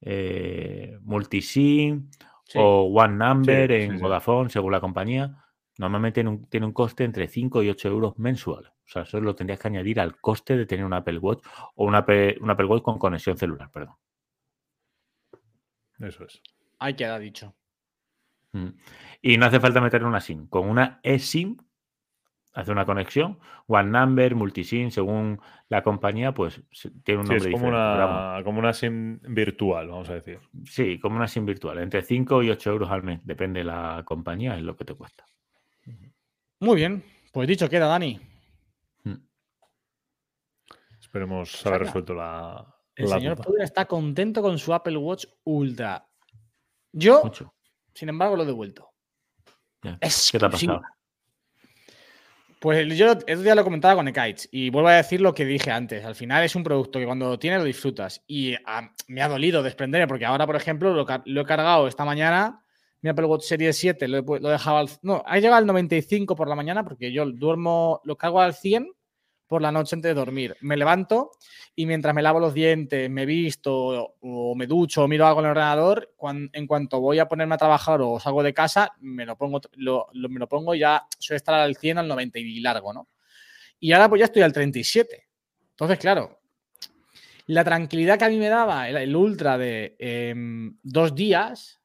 Eh, 0.00 0.98
multisim 1.02 2.10
Sí. 2.44 2.58
o 2.58 2.90
One 2.92 3.14
Number 3.16 3.70
Sí, 3.70 3.76
en 3.76 3.92
sí. 3.92 4.02
Vodafone, 4.02 4.50
según 4.50 4.72
la 4.72 4.80
compañía, 4.80 5.36
normalmente 5.78 6.14
tiene 6.14 6.30
un, 6.30 6.44
tiene 6.46 6.66
un 6.66 6.72
coste 6.72 7.04
entre 7.04 7.28
5 7.28 7.62
y 7.62 7.68
8 7.68 7.88
euros 7.88 8.18
mensual. 8.18 8.72
O 8.90 8.92
sea, 8.92 9.02
eso 9.02 9.20
lo 9.20 9.36
tendrías 9.36 9.60
que 9.60 9.68
añadir 9.68 10.00
al 10.00 10.20
coste 10.20 10.56
de 10.56 10.66
tener 10.66 10.84
un 10.84 10.92
Apple 10.92 11.18
Watch 11.18 11.46
o 11.76 11.84
un 11.84 11.94
Apple, 11.94 12.36
un 12.40 12.50
Apple 12.50 12.66
Watch 12.66 12.82
con 12.82 12.98
conexión 12.98 13.38
celular, 13.38 13.70
perdón. 13.70 13.94
Eso 16.00 16.24
es. 16.24 16.42
Ahí 16.80 16.94
queda 16.94 17.18
dicho. 17.18 17.54
Mm. 18.52 18.68
Y 19.22 19.36
no 19.38 19.46
hace 19.46 19.60
falta 19.60 19.80
meter 19.80 20.02
una 20.04 20.20
SIM. 20.20 20.48
Con 20.48 20.68
una 20.68 20.98
eSIM 21.04 21.56
hace 22.52 22.72
una 22.72 22.84
conexión, 22.84 23.38
One 23.68 23.90
Number, 23.90 24.34
Multisim, 24.34 24.90
según 24.90 25.40
la 25.68 25.84
compañía, 25.84 26.34
pues 26.34 26.60
tiene 27.04 27.20
un 27.20 27.26
Sí, 27.28 27.32
nombre 27.34 27.36
es 27.36 27.42
como 27.54 27.66
diferente. 27.66 27.76
una, 27.76 28.40
como 28.42 28.58
una 28.58 28.72
SIM 28.72 29.20
virtual, 29.22 29.86
vamos 29.88 30.10
a 30.10 30.14
decir. 30.14 30.40
sí, 30.64 30.98
como 30.98 31.14
una 31.14 31.28
SIM 31.28 31.46
virtual. 31.46 31.78
Entre 31.78 32.02
5 32.02 32.42
y 32.42 32.50
8 32.50 32.70
euros 32.72 32.90
al 32.90 33.04
mes, 33.04 33.20
depende 33.22 33.60
de 33.60 33.64
la 33.66 34.02
compañía, 34.04 34.56
es 34.56 34.62
lo 34.62 34.74
que 34.76 34.84
te 34.84 34.94
cuesta. 34.94 35.24
Muy 36.58 36.74
bien. 36.74 37.04
Pues 37.32 37.46
dicho 37.46 37.68
queda, 37.68 37.86
Dani. 37.86 38.18
Esperemos 41.10 41.66
haber 41.66 41.80
resuelto 41.80 42.14
la, 42.14 42.64
El 42.94 43.10
la 43.10 43.16
señor. 43.16 43.44
Pudra 43.44 43.64
está 43.64 43.84
contento 43.84 44.40
con 44.42 44.56
su 44.60 44.72
Apple 44.72 44.96
Watch 44.96 45.26
Ultra. 45.42 46.06
Yo, 46.92 47.24
Mucho. 47.24 47.52
sin 47.92 48.10
embargo, 48.10 48.36
lo 48.36 48.44
he 48.44 48.46
devuelto. 48.46 48.92
¿Qué 49.82 50.38
te 50.38 50.46
ha 50.46 50.50
pasado? 50.50 50.82
Pues 52.60 52.96
yo 52.96 53.10
otro 53.10 53.42
día 53.42 53.56
lo 53.56 53.64
comentaba 53.64 53.96
con 53.96 54.06
Ekaich 54.06 54.46
y 54.52 54.70
vuelvo 54.70 54.90
a 54.90 54.94
decir 54.94 55.20
lo 55.20 55.34
que 55.34 55.44
dije 55.44 55.72
antes. 55.72 56.04
Al 56.04 56.14
final 56.14 56.44
es 56.44 56.54
un 56.54 56.62
producto 56.62 57.00
que 57.00 57.06
cuando 57.06 57.28
lo 57.28 57.38
tienes 57.40 57.58
lo 57.58 57.64
disfrutas. 57.64 58.22
Y 58.28 58.54
me 59.08 59.22
ha 59.22 59.28
dolido 59.28 59.64
desprenderme 59.64 60.06
porque 60.06 60.26
ahora, 60.26 60.46
por 60.46 60.54
ejemplo, 60.54 60.94
lo, 60.94 61.40
he 61.40 61.44
cargado 61.44 61.88
esta 61.88 62.04
mañana. 62.04 62.62
Mi 63.02 63.10
Apple 63.10 63.24
Watch 63.24 63.42
Series 63.42 63.76
7 63.78 64.06
lo 64.06 64.18
he, 64.18 64.40
lo 64.40 64.48
he 64.48 64.52
dejado 64.52 64.76
al... 64.76 64.88
No, 65.02 65.24
ha 65.26 65.38
llegado 65.38 65.56
al 65.56 65.66
95 65.66 66.36
por 66.36 66.46
la 66.46 66.54
mañana 66.54 66.84
porque 66.84 67.10
yo 67.10 67.26
duermo, 67.26 68.00
lo 68.04 68.16
cargo 68.16 68.40
al 68.40 68.54
100 68.54 68.92
por 69.50 69.62
la 69.62 69.72
noche 69.72 69.96
antes 69.96 70.08
de 70.10 70.14
dormir. 70.14 70.56
Me 70.60 70.76
levanto 70.76 71.32
y 71.74 71.84
mientras 71.84 72.14
me 72.14 72.22
lavo 72.22 72.38
los 72.38 72.54
dientes, 72.54 73.10
me 73.10 73.26
visto 73.26 74.14
o, 74.20 74.54
me 74.54 74.68
ducho 74.68 75.02
o 75.02 75.08
miro 75.08 75.26
algo 75.26 75.40
en 75.40 75.46
el 75.46 75.50
ordenador, 75.50 76.14
cuan- 76.16 76.48
en 76.52 76.68
cuanto 76.68 77.00
voy 77.00 77.18
a 77.18 77.26
ponerme 77.26 77.56
a 77.56 77.58
trabajar 77.58 78.00
o 78.00 78.20
salgo 78.20 78.44
de 78.44 78.54
casa, 78.54 78.92
me 79.00 79.26
lo 79.26 79.36
pongo, 79.36 79.60
lo, 79.72 80.06
me 80.12 80.38
lo 80.38 80.48
pongo 80.48 80.76
ya 80.76 81.04
suele 81.18 81.38
estar 81.38 81.56
al 81.56 81.74
100, 81.76 81.98
al 81.98 82.06
90 82.06 82.38
y 82.38 82.60
largo, 82.60 82.92
¿no? 82.92 83.08
Y 83.80 83.90
ahora 83.90 84.08
pues 84.08 84.20
ya 84.20 84.26
estoy 84.26 84.42
al 84.42 84.52
37. 84.52 85.26
Entonces, 85.70 85.98
claro, 85.98 86.40
la 87.46 87.64
tranquilidad 87.64 88.18
que 88.20 88.26
a 88.26 88.28
mí 88.28 88.38
me 88.38 88.48
daba 88.48 88.88
el, 88.88 89.16
ultra 89.16 89.58
de 89.58 89.96
em, 89.98 90.76
dos 90.84 91.12
días, 91.16 91.80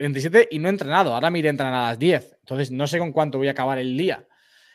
27 0.00 0.48
y 0.50 0.58
no 0.58 0.66
he 0.66 0.70
entrenado, 0.72 1.14
ahora 1.14 1.30
me 1.30 1.38
iré 1.38 1.48
a 1.48 1.50
entrenar 1.50 1.74
a 1.74 1.88
las 1.90 1.98
10. 2.00 2.38
Entonces 2.40 2.72
no 2.72 2.88
sé 2.88 2.98
con 2.98 3.12
cuánto 3.12 3.38
voy 3.38 3.46
a 3.46 3.52
acabar 3.52 3.78
el 3.78 3.96
día. 3.96 4.26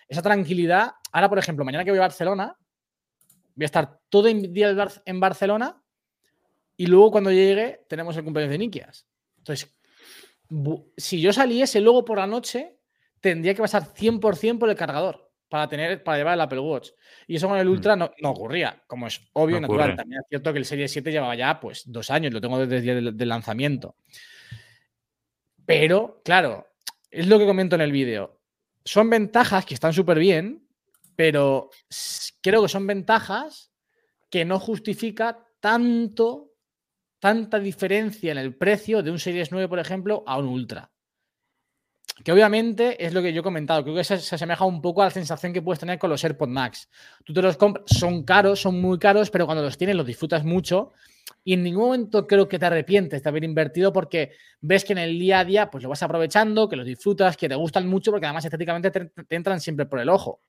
Esa 0.08 0.22
tranquilidad, 0.22 0.92
ahora 1.14 1.30
por 1.30 1.40
ejemplo, 1.40 1.64
mañana 1.64 1.86
que 1.86 1.92
voy 1.92 2.00
a 2.00 2.02
Barcelona, 2.02 2.58
voy 3.56 3.64
a 3.64 3.66
estar 3.66 4.00
todo 4.10 4.28
el 4.28 4.52
día 4.52 4.70
en 4.70 4.76
Bar- 4.78 5.02
en 5.06 5.20
Barcelona 5.22 5.82
y 6.76 6.88
luego 6.88 7.12
cuando 7.12 7.32
llegue 7.32 7.86
tenemos 7.88 8.18
el 8.18 8.24
cumpleaños 8.26 8.52
de 8.52 8.58
Nikias. 8.58 9.08
Entonces, 9.38 9.74
si 10.98 11.22
yo 11.22 11.32
saliese 11.32 11.80
luego 11.80 12.04
por 12.04 12.18
la 12.18 12.28
noche, 12.28 12.78
tendría 13.22 13.54
que 13.54 13.62
pasar 13.62 13.84
100% 13.94 14.60
por 14.60 14.70
el 14.70 14.76
cargador 14.76 15.32
para, 15.50 15.68
tener, 15.68 16.04
para 16.04 16.18
llevar 16.18 16.34
el 16.34 16.42
Apple 16.42 16.60
Watch. 16.60 16.90
Y 17.28 17.36
eso 17.36 17.48
con 17.48 17.58
el 17.58 17.68
Ultra 17.70 17.96
no, 17.96 18.12
no 18.22 18.32
ocurría, 18.32 18.84
como 18.88 19.08
es 19.08 19.22
obvio 19.34 19.56
No 19.56 19.60
y 19.60 19.62
natural. 19.62 19.90
ocurre. 19.92 19.96
También 19.98 20.22
es 20.22 20.28
cierto 20.30 20.52
que 20.52 20.60
el 20.60 20.66
Serie 20.66 20.88
7 20.88 21.12
llevaba 21.12 21.36
ya 21.36 21.60
pues 21.60 21.84
dos 21.86 22.10
años, 22.10 22.34
lo 22.34 22.42
tengo 22.42 22.58
desde 22.60 22.78
el 22.78 22.82
día 22.84 22.96
del, 22.96 23.16
del 23.18 23.30
lanzamiento. 23.30 23.96
Pero, 25.66 26.22
claro, 26.26 26.68
es 27.10 27.28
lo 27.28 27.40
que 27.40 27.46
comento 27.46 27.76
en 27.76 27.82
el 27.82 27.92
vídeo. 27.92 28.40
Son 28.84 29.10
ventajas 29.10 29.66
que 29.66 29.74
están 29.74 29.94
súper 29.94 30.20
bien, 30.20 30.63
pero 31.16 31.70
creo 32.42 32.64
que 32.64 32.70
son 32.70 32.88
ventajas 32.88 33.72
que 34.30 34.46
no 34.46 34.60
justifica 34.60 35.46
tanto, 35.60 36.54
tanta 37.20 37.60
diferencia 37.60 38.32
en 38.32 38.38
el 38.38 38.56
precio 38.56 39.04
de 39.04 39.12
un 39.12 39.20
Series 39.20 39.52
9, 39.52 39.68
por 39.68 39.80
ejemplo, 39.80 40.24
a 40.26 40.38
un 40.38 40.48
Ultra. 40.48 40.92
Que 42.24 42.32
obviamente 42.32 43.04
es 43.04 43.14
lo 43.14 43.22
que 43.22 43.34
yo 43.34 43.42
he 43.42 43.44
comentado, 43.44 43.84
creo 43.84 43.96
que 43.96 44.04
se, 44.04 44.18
se 44.20 44.36
asemeja 44.36 44.66
un 44.66 44.82
poco 44.82 45.02
a 45.02 45.06
la 45.06 45.12
sensación 45.12 45.52
que 45.52 45.62
puedes 45.62 45.80
tener 45.80 45.98
con 45.98 46.10
los 46.10 46.24
AirPods 46.24 46.52
Max. 46.52 46.90
Tú 47.24 47.34
te 47.34 47.42
los 47.42 47.58
compras, 47.58 47.86
son 47.88 48.24
caros, 48.24 48.62
son 48.62 48.80
muy 48.80 49.00
caros, 49.00 49.30
pero 49.30 49.46
cuando 49.46 49.64
los 49.64 49.78
tienes 49.78 49.96
los 49.96 50.06
disfrutas 50.06 50.44
mucho 50.44 50.94
y 51.44 51.54
en 51.54 51.64
ningún 51.64 51.86
momento 51.86 52.28
creo 52.28 52.48
que 52.48 52.60
te 52.60 52.66
arrepientes 52.66 53.22
de 53.22 53.30
haber 53.30 53.44
invertido 53.44 53.92
porque 53.92 54.32
ves 54.62 54.86
que 54.86 54.94
en 54.94 55.00
el 55.00 55.20
día 55.20 55.40
a 55.40 55.46
día 55.46 55.72
pues 55.72 55.84
lo 55.84 55.90
vas 55.90 56.04
aprovechando, 56.04 56.70
que 56.70 56.76
los 56.76 56.86
disfrutas, 56.86 57.36
que 57.36 57.50
te 57.50 57.56
gustan 57.56 57.88
mucho 57.88 58.12
porque 58.12 58.26
además 58.26 58.46
estéticamente 58.46 58.92
te, 58.92 59.06
te 59.06 59.36
entran 59.36 59.60
siempre 59.60 59.86
por 59.86 60.00
el 60.00 60.10
ojo. 60.10 60.42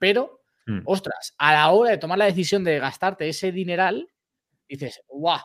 Pero 0.00 0.38
Mm. 0.66 0.82
ostras, 0.84 1.34
a 1.38 1.52
la 1.54 1.70
hora 1.70 1.90
de 1.92 1.98
tomar 1.98 2.18
la 2.18 2.26
decisión 2.26 2.62
de 2.64 2.78
gastarte 2.78 3.28
ese 3.28 3.50
dineral, 3.50 4.08
dices, 4.68 5.02
guau, 5.08 5.40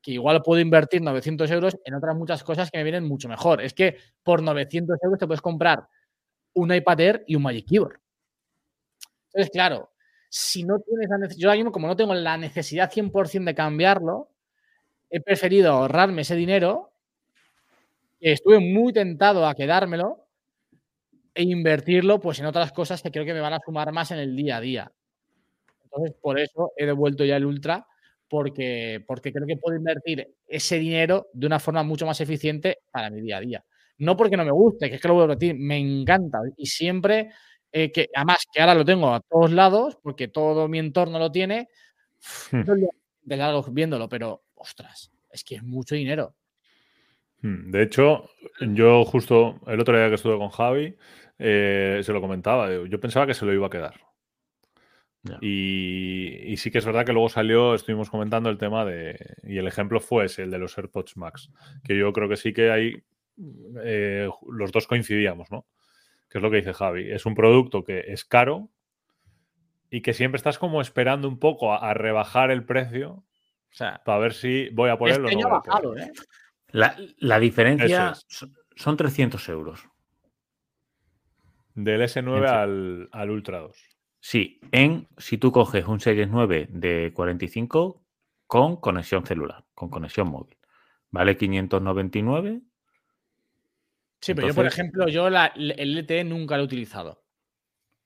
que 0.00 0.12
igual 0.12 0.42
puedo 0.42 0.60
invertir 0.60 1.02
900 1.02 1.50
euros 1.50 1.76
en 1.84 1.94
otras 1.94 2.16
muchas 2.16 2.42
cosas 2.44 2.70
que 2.70 2.78
me 2.78 2.84
vienen 2.84 3.04
mucho 3.04 3.28
mejor. 3.28 3.60
Es 3.62 3.74
que 3.74 3.98
por 4.22 4.42
900 4.42 4.98
euros 5.02 5.18
te 5.18 5.26
puedes 5.26 5.42
comprar 5.42 5.86
un 6.54 6.72
iPad 6.74 7.00
Air 7.00 7.24
y 7.26 7.36
un 7.36 7.42
Magic 7.42 7.66
Keyboard. 7.68 8.00
Entonces, 9.26 9.50
claro, 9.50 9.90
si 10.28 10.64
no 10.64 10.78
tienes 10.80 11.08
la 11.08 11.18
necesidad, 11.18 11.42
yo 11.42 11.48
ahora 11.48 11.56
mismo 11.58 11.72
como 11.72 11.86
no 11.86 11.96
tengo 11.96 12.14
la 12.14 12.36
necesidad 12.36 12.90
100% 12.90 13.50
de 13.50 13.54
cambiarlo, 13.54 14.30
he 15.10 15.20
preferido 15.20 15.72
ahorrarme 15.72 16.22
ese 16.22 16.36
dinero, 16.36 16.92
que 18.20 18.32
estuve 18.32 18.60
muy 18.60 18.92
tentado 18.92 19.46
a 19.46 19.54
quedármelo, 19.54 20.21
e 21.34 21.42
invertirlo 21.42 22.20
pues 22.20 22.38
en 22.40 22.46
otras 22.46 22.72
cosas 22.72 23.02
que 23.02 23.10
creo 23.10 23.24
que 23.24 23.34
me 23.34 23.40
van 23.40 23.54
a 23.54 23.60
sumar 23.64 23.92
más 23.92 24.10
en 24.10 24.18
el 24.18 24.36
día 24.36 24.56
a 24.58 24.60
día. 24.60 24.92
Entonces, 25.84 26.14
por 26.20 26.38
eso 26.38 26.72
he 26.76 26.86
devuelto 26.86 27.24
ya 27.24 27.36
el 27.36 27.46
Ultra, 27.46 27.86
porque, 28.28 29.04
porque 29.06 29.32
creo 29.32 29.46
que 29.46 29.56
puedo 29.56 29.76
invertir 29.76 30.26
ese 30.46 30.78
dinero 30.78 31.28
de 31.32 31.46
una 31.46 31.60
forma 31.60 31.82
mucho 31.82 32.06
más 32.06 32.20
eficiente 32.20 32.78
para 32.90 33.10
mi 33.10 33.20
día 33.20 33.38
a 33.38 33.40
día. 33.40 33.64
No 33.98 34.16
porque 34.16 34.36
no 34.36 34.44
me 34.44 34.52
guste, 34.52 34.88
que 34.88 34.96
es 34.96 35.02
que 35.02 35.08
lo 35.08 35.14
voy 35.14 35.24
a 35.24 35.26
repetir, 35.28 35.54
me 35.58 35.78
encanta 35.78 36.38
y 36.56 36.66
siempre, 36.66 37.30
eh, 37.70 37.92
que 37.92 38.08
además 38.14 38.38
que 38.52 38.60
ahora 38.60 38.74
lo 38.74 38.84
tengo 38.84 39.14
a 39.14 39.20
todos 39.20 39.52
lados, 39.52 39.98
porque 40.02 40.28
todo 40.28 40.66
mi 40.68 40.78
entorno 40.78 41.18
lo 41.18 41.30
tiene, 41.30 41.68
Hmm. 42.50 42.62
de 43.22 43.36
largo 43.36 43.62
viéndolo, 43.70 44.08
pero 44.08 44.44
ostras, 44.54 45.10
es 45.30 45.44
que 45.44 45.56
es 45.56 45.62
mucho 45.62 45.94
dinero. 45.94 46.34
Hmm, 47.42 47.70
De 47.70 47.82
hecho, 47.82 48.30
yo 48.60 49.04
justo 49.04 49.60
el 49.66 49.80
otro 49.80 49.96
día 49.96 50.08
que 50.08 50.14
estuve 50.14 50.38
con 50.38 50.50
Javi, 50.50 50.96
eh, 51.38 52.00
se 52.02 52.12
lo 52.12 52.20
comentaba, 52.20 52.70
yo 52.88 53.00
pensaba 53.00 53.26
que 53.26 53.34
se 53.34 53.44
lo 53.44 53.52
iba 53.52 53.66
a 53.66 53.70
quedar. 53.70 53.94
Y, 55.40 56.52
y 56.52 56.56
sí 56.56 56.72
que 56.72 56.78
es 56.78 56.84
verdad 56.84 57.06
que 57.06 57.12
luego 57.12 57.28
salió, 57.28 57.74
estuvimos 57.74 58.10
comentando 58.10 58.50
el 58.50 58.58
tema 58.58 58.84
de, 58.84 59.16
y 59.44 59.56
el 59.58 59.68
ejemplo 59.68 60.00
fue 60.00 60.24
ese, 60.24 60.42
el 60.42 60.50
de 60.50 60.58
los 60.58 60.76
AirPods 60.76 61.16
Max, 61.16 61.50
que 61.84 61.96
yo 61.96 62.12
creo 62.12 62.28
que 62.28 62.36
sí 62.36 62.52
que 62.52 62.72
hay, 62.72 63.04
eh, 63.84 64.28
los 64.48 64.72
dos 64.72 64.88
coincidíamos, 64.88 65.48
¿no? 65.52 65.64
Que 66.28 66.38
es 66.38 66.42
lo 66.42 66.50
que 66.50 66.56
dice 66.56 66.72
Javi, 66.72 67.12
es 67.12 67.24
un 67.24 67.36
producto 67.36 67.84
que 67.84 68.00
es 68.08 68.24
caro 68.24 68.68
y 69.90 70.00
que 70.00 70.12
siempre 70.12 70.38
estás 70.38 70.58
como 70.58 70.80
esperando 70.80 71.28
un 71.28 71.38
poco 71.38 71.72
a, 71.72 71.90
a 71.90 71.94
rebajar 71.94 72.50
el 72.50 72.64
precio 72.64 73.10
O 73.12 73.24
sea, 73.74 74.02
para 74.04 74.18
ver 74.18 74.32
si 74.32 74.70
voy 74.70 74.90
a 74.90 74.94
él 74.94 75.00
o 75.00 75.18
no. 75.18 75.28
año 75.28 75.48
bajado, 75.48 75.96
¿eh? 75.96 76.10
La, 76.72 76.96
la 77.18 77.38
diferencia 77.38 78.10
es. 78.10 78.24
son- 78.28 78.56
son 78.74 78.96
300 78.96 79.48
euros. 79.48 79.86
Del 81.74 82.02
S9 82.02 82.34
Entre- 82.36 82.48
al, 82.50 83.08
al 83.12 83.30
Ultra 83.30 83.60
2. 83.60 83.76
Sí, 84.20 84.60
en 84.72 85.08
si 85.16 85.38
tú 85.38 85.50
coges 85.52 85.86
un 85.86 86.00
Series 86.00 86.28
9 86.28 86.68
de 86.70 87.12
45 87.14 88.02
con 88.46 88.76
conexión 88.76 89.24
celular, 89.26 89.64
con 89.74 89.88
conexión 89.90 90.28
móvil. 90.28 90.56
Vale 91.10 91.36
599. 91.36 92.60
Sí, 94.20 94.34
pero 94.34 94.48
yo, 94.48 94.54
por 94.54 94.66
ejemplo, 94.66 95.08
yo 95.08 95.28
la- 95.30 95.46
el 95.56 95.72
LTE 95.98 96.24
nunca 96.24 96.56
lo 96.56 96.62
he 96.62 96.66
utilizado. 96.66 97.22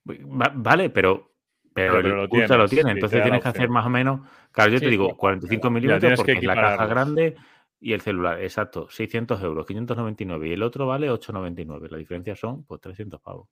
Va- 0.09 0.51
vale, 0.55 0.89
pero, 0.89 1.33
pero, 1.73 1.93
Pero- 1.97 1.99
el 1.99 2.15
lo 2.15 2.27
Ultra 2.31 2.57
lo 2.57 2.67
tiene. 2.67 2.91
Entonces 2.91 3.21
tienes 3.21 3.41
que 3.41 3.49
hacer 3.49 3.69
más 3.69 3.85
o 3.85 3.89
menos. 3.89 4.21
Claro, 4.51 4.71
yo 4.71 4.79
Sí, 4.79 4.85
te 4.85 4.89
digo 4.91 5.09
ya, 5.09 5.15
45 5.15 5.63
ya 5.67 5.69
milímetros 5.69 6.13
porque 6.15 6.31
es 6.33 6.43
la 6.43 6.55
caja 6.55 6.85
grande 6.87 7.35
y 7.79 7.93
el 7.93 8.01
celular. 8.01 8.41
Exacto, 8.41 8.89
600 8.89 9.41
euros, 9.41 9.65
599. 9.65 10.47
Y 10.49 10.53
el 10.53 10.63
otro 10.63 10.87
vale 10.87 11.09
899. 11.09 11.87
La 11.89 11.97
diferencia 11.97 12.35
son 12.35 12.63
pues 12.63 12.81
300 12.81 13.21
pavos. 13.21 13.49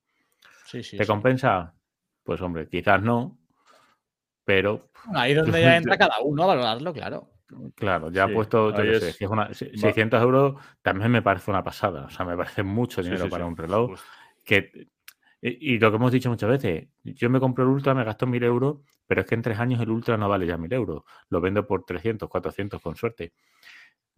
Sí, 0.66 0.84
sí. 0.84 0.98
¿Te 0.98 1.04
sí. 1.04 1.08
compensa? 1.08 1.74
Pues 2.24 2.42
hombre, 2.42 2.68
quizás 2.68 3.02
no. 3.02 3.38
Pero 4.44 4.90
Bueno, 5.06 5.20
ahí 5.20 5.32
es 5.32 5.38
donde 5.38 5.62
ya 5.62 5.78
entra 5.78 5.98
cada 5.98 6.20
uno 6.24 6.44
a 6.44 6.48
valorarlo, 6.48 6.94
claro. 6.94 7.30
Claro, 7.76 8.10
ya 8.12 8.26
Sí, 8.26 8.32
ha 8.32 8.34
puesto, 8.34 8.72
yo 8.72 8.76
qué 8.78 9.00
sé, 9.00 9.10
es- 9.10 9.16
si 9.18 9.24
es 9.24 9.30
una, 9.30 9.54
se- 9.54 9.78
600 9.78 10.22
euros 10.22 10.56
también 10.82 11.12
me 11.12 11.22
parece 11.22 11.52
una 11.52 11.64
pasada. 11.64 12.06
O 12.06 12.10
sea, 12.10 12.26
me 12.26 12.36
parece 12.36 12.64
mucho 12.64 13.02
dinero 13.04 13.26
sí, 13.26 13.30
para 13.30 13.46
sí, 13.46 13.50
un 13.50 13.58
reloj. 13.58 14.00
Que, 14.44 14.88
y, 15.42 15.76
y 15.76 15.80
lo 15.80 15.92
que 15.92 15.98
hemos 15.98 16.12
dicho 16.12 16.30
muchas 16.30 16.50
veces, 16.50 16.88
yo 17.04 17.30
me 17.30 17.40
compro 17.40 17.64
el 17.64 17.70
Ultra, 17.70 17.94
me 17.94 18.04
gasto 18.04 18.26
1000 18.26 18.44
euros, 18.44 18.78
pero 19.06 19.22
es 19.22 19.28
que 19.28 19.36
en 19.36 19.44
tres 19.44 19.60
años 19.60 19.80
el 19.80 19.90
Ultra 19.92 20.18
no 20.18 20.28
vale 20.28 20.48
ya 20.48 20.58
1000 20.58 20.74
euros. 20.74 21.04
Lo 21.30 21.40
vendo 21.40 21.66
por 21.68 21.86
300, 21.86 22.28
400 22.30 22.82
con 22.82 22.96
suerte. 22.96 23.34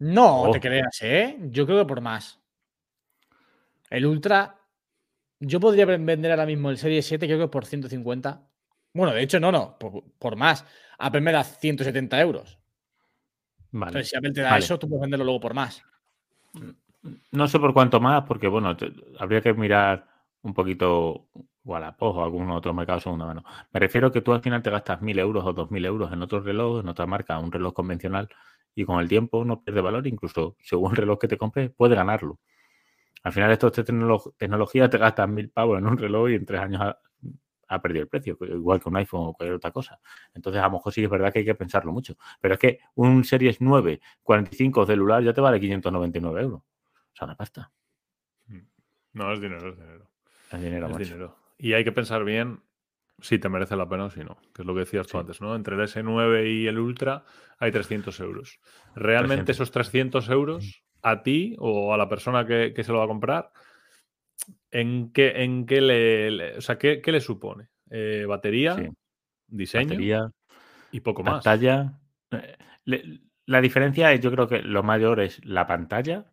No 0.00 0.42
Oh. 0.42 0.50
te 0.50 0.60
creas, 0.60 0.98
¿eh? 1.02 1.36
Yo 1.50 1.66
creo 1.66 1.78
que 1.80 1.88
por 1.88 2.00
más. 2.00 2.40
El 3.90 4.06
Ultra, 4.06 4.56
yo 5.40 5.58
podría 5.60 5.86
ven- 5.86 6.04
vender 6.06 6.30
ahora 6.30 6.46
mismo 6.46 6.70
el 6.70 6.78
Serie 6.78 7.02
7, 7.02 7.26
creo 7.26 7.38
que 7.38 7.48
por 7.48 7.64
150. 7.66 8.42
Bueno, 8.94 9.12
de 9.12 9.22
hecho, 9.22 9.40
no, 9.40 9.50
no, 9.52 9.78
por, 9.78 10.04
por 10.18 10.36
más. 10.36 10.64
Apple 10.98 11.20
me 11.20 11.32
da 11.32 11.42
170 11.44 12.20
euros. 12.20 12.58
Vale. 13.70 13.90
Entonces, 13.90 14.10
si 14.10 14.16
Apple 14.16 14.32
te 14.32 14.40
da 14.40 14.50
Vale. 14.50 14.64
eso, 14.64 14.78
tú 14.78 14.88
puedes 14.88 15.02
venderlo 15.02 15.24
luego 15.24 15.40
por 15.40 15.54
más. 15.54 15.82
No 17.30 17.46
sé 17.48 17.58
por 17.58 17.72
cuánto 17.72 18.00
más, 18.00 18.24
porque 18.24 18.48
bueno, 18.48 18.76
te- 18.76 18.92
habría 19.18 19.40
que 19.40 19.52
mirar 19.54 20.06
un 20.42 20.54
poquito 20.54 21.28
Wallapop 21.68 22.16
o 22.16 22.24
algún 22.24 22.50
otro 22.50 22.72
mercado 22.74 23.00
segunda 23.00 23.26
mano. 23.26 23.44
Me 23.72 23.80
refiero 23.80 24.10
que 24.10 24.20
tú 24.20 24.32
al 24.32 24.40
final 24.42 24.62
te 24.62 24.70
gastas 24.70 25.00
1000 25.02 25.18
euros 25.18 25.44
o 25.44 25.52
2000 25.52 25.84
euros 25.84 26.12
en 26.12 26.22
otro 26.22 26.40
reloj, 26.40 26.80
en 26.80 26.88
otra 26.88 27.06
marca, 27.06 27.38
un 27.38 27.52
reloj 27.52 27.72
convencional, 27.74 28.28
y 28.74 28.84
con 28.84 29.00
el 29.00 29.08
tiempo 29.08 29.44
no 29.44 29.62
pierde 29.62 29.80
valor, 29.80 30.06
incluso 30.06 30.56
según 30.62 30.90
el 30.92 30.96
reloj 30.96 31.18
que 31.18 31.28
te 31.28 31.36
compres, 31.36 31.70
puedes 31.76 31.96
ganarlo. 31.96 32.38
Al 33.22 33.32
final, 33.32 33.50
esto 33.50 33.70
de 33.70 33.84
tecnolo- 33.84 34.34
tecnología 34.36 34.88
te 34.88 34.98
gastas 34.98 35.28
1000 35.28 35.50
pavos 35.50 35.78
en 35.78 35.86
un 35.86 35.98
reloj 35.98 36.30
y 36.30 36.34
en 36.36 36.46
tres 36.46 36.60
años 36.60 36.80
ha, 36.80 36.98
ha 37.68 37.82
perdido 37.82 38.02
el 38.04 38.08
precio, 38.08 38.38
igual 38.40 38.80
que 38.80 38.88
un 38.88 38.96
iPhone 38.96 39.26
o 39.26 39.32
cualquier 39.34 39.56
otra 39.56 39.70
cosa. 39.72 40.00
Entonces, 40.34 40.62
a 40.62 40.66
lo 40.66 40.72
mejor 40.72 40.92
sí 40.92 41.04
es 41.04 41.10
verdad 41.10 41.32
que 41.32 41.40
hay 41.40 41.44
que 41.44 41.54
pensarlo 41.54 41.92
mucho. 41.92 42.16
Pero 42.40 42.54
es 42.54 42.60
que 42.60 42.78
un 42.94 43.24
Series 43.24 43.60
9 43.60 44.00
45 44.22 44.86
celular 44.86 45.22
ya 45.22 45.32
te 45.34 45.40
vale 45.40 45.60
599 45.60 46.40
euros. 46.40 46.60
O 46.60 47.16
sea, 47.16 47.26
una 47.26 47.36
pasta. 47.36 47.70
No, 49.12 49.32
es 49.32 49.40
dinero, 49.40 49.70
es 49.70 49.76
dinero. 49.76 50.10
Es 50.50 50.60
dinero, 50.62 50.86
es 50.86 50.92
macho. 50.92 51.04
dinero. 51.04 51.36
Y 51.58 51.72
hay 51.72 51.84
que 51.84 51.92
pensar 51.92 52.24
bien 52.24 52.60
si 53.20 53.38
te 53.38 53.48
merece 53.48 53.74
la 53.76 53.88
pena 53.88 54.04
o 54.04 54.10
si 54.10 54.20
no, 54.20 54.38
que 54.54 54.62
es 54.62 54.66
lo 54.66 54.74
que 54.74 54.80
decías 54.80 55.08
tú 55.08 55.18
antes, 55.18 55.40
¿no? 55.40 55.56
Entre 55.56 55.74
el 55.74 55.80
S9 55.82 56.48
y 56.52 56.66
el 56.68 56.78
Ultra 56.78 57.24
hay 57.58 57.72
300 57.72 58.20
euros. 58.20 58.60
¿Realmente 58.94 59.46
300. 59.52 59.56
esos 59.56 59.70
300 59.72 60.28
euros 60.28 60.84
a 61.02 61.22
ti 61.22 61.56
o 61.58 61.92
a 61.92 61.96
la 61.96 62.08
persona 62.08 62.46
que, 62.46 62.72
que 62.74 62.84
se 62.84 62.92
lo 62.92 62.98
va 62.98 63.04
a 63.04 63.08
comprar, 63.08 63.50
en 64.70 65.10
qué, 65.12 65.42
en 65.42 65.66
qué 65.66 65.80
le, 65.80 66.30
le- 66.30 66.56
o 66.58 66.60
sea, 66.60 66.78
qué, 66.78 67.00
qué 67.00 67.12
le 67.12 67.20
supone? 67.20 67.68
Eh, 67.90 68.24
batería, 68.28 68.76
Sí. 68.76 68.88
diseño 69.48 69.84
Batería, 69.90 70.30
y 70.90 71.00
poco 71.00 71.22
más. 71.22 71.44
pantalla. 71.44 71.98
Eh, 72.30 72.56
le- 72.84 73.20
La 73.46 73.60
diferencia 73.62 74.12
es, 74.12 74.20
yo 74.20 74.30
creo 74.30 74.46
que 74.46 74.60
lo 74.62 74.82
mayor 74.82 75.20
es 75.20 75.44
la 75.44 75.66
pantalla, 75.66 76.26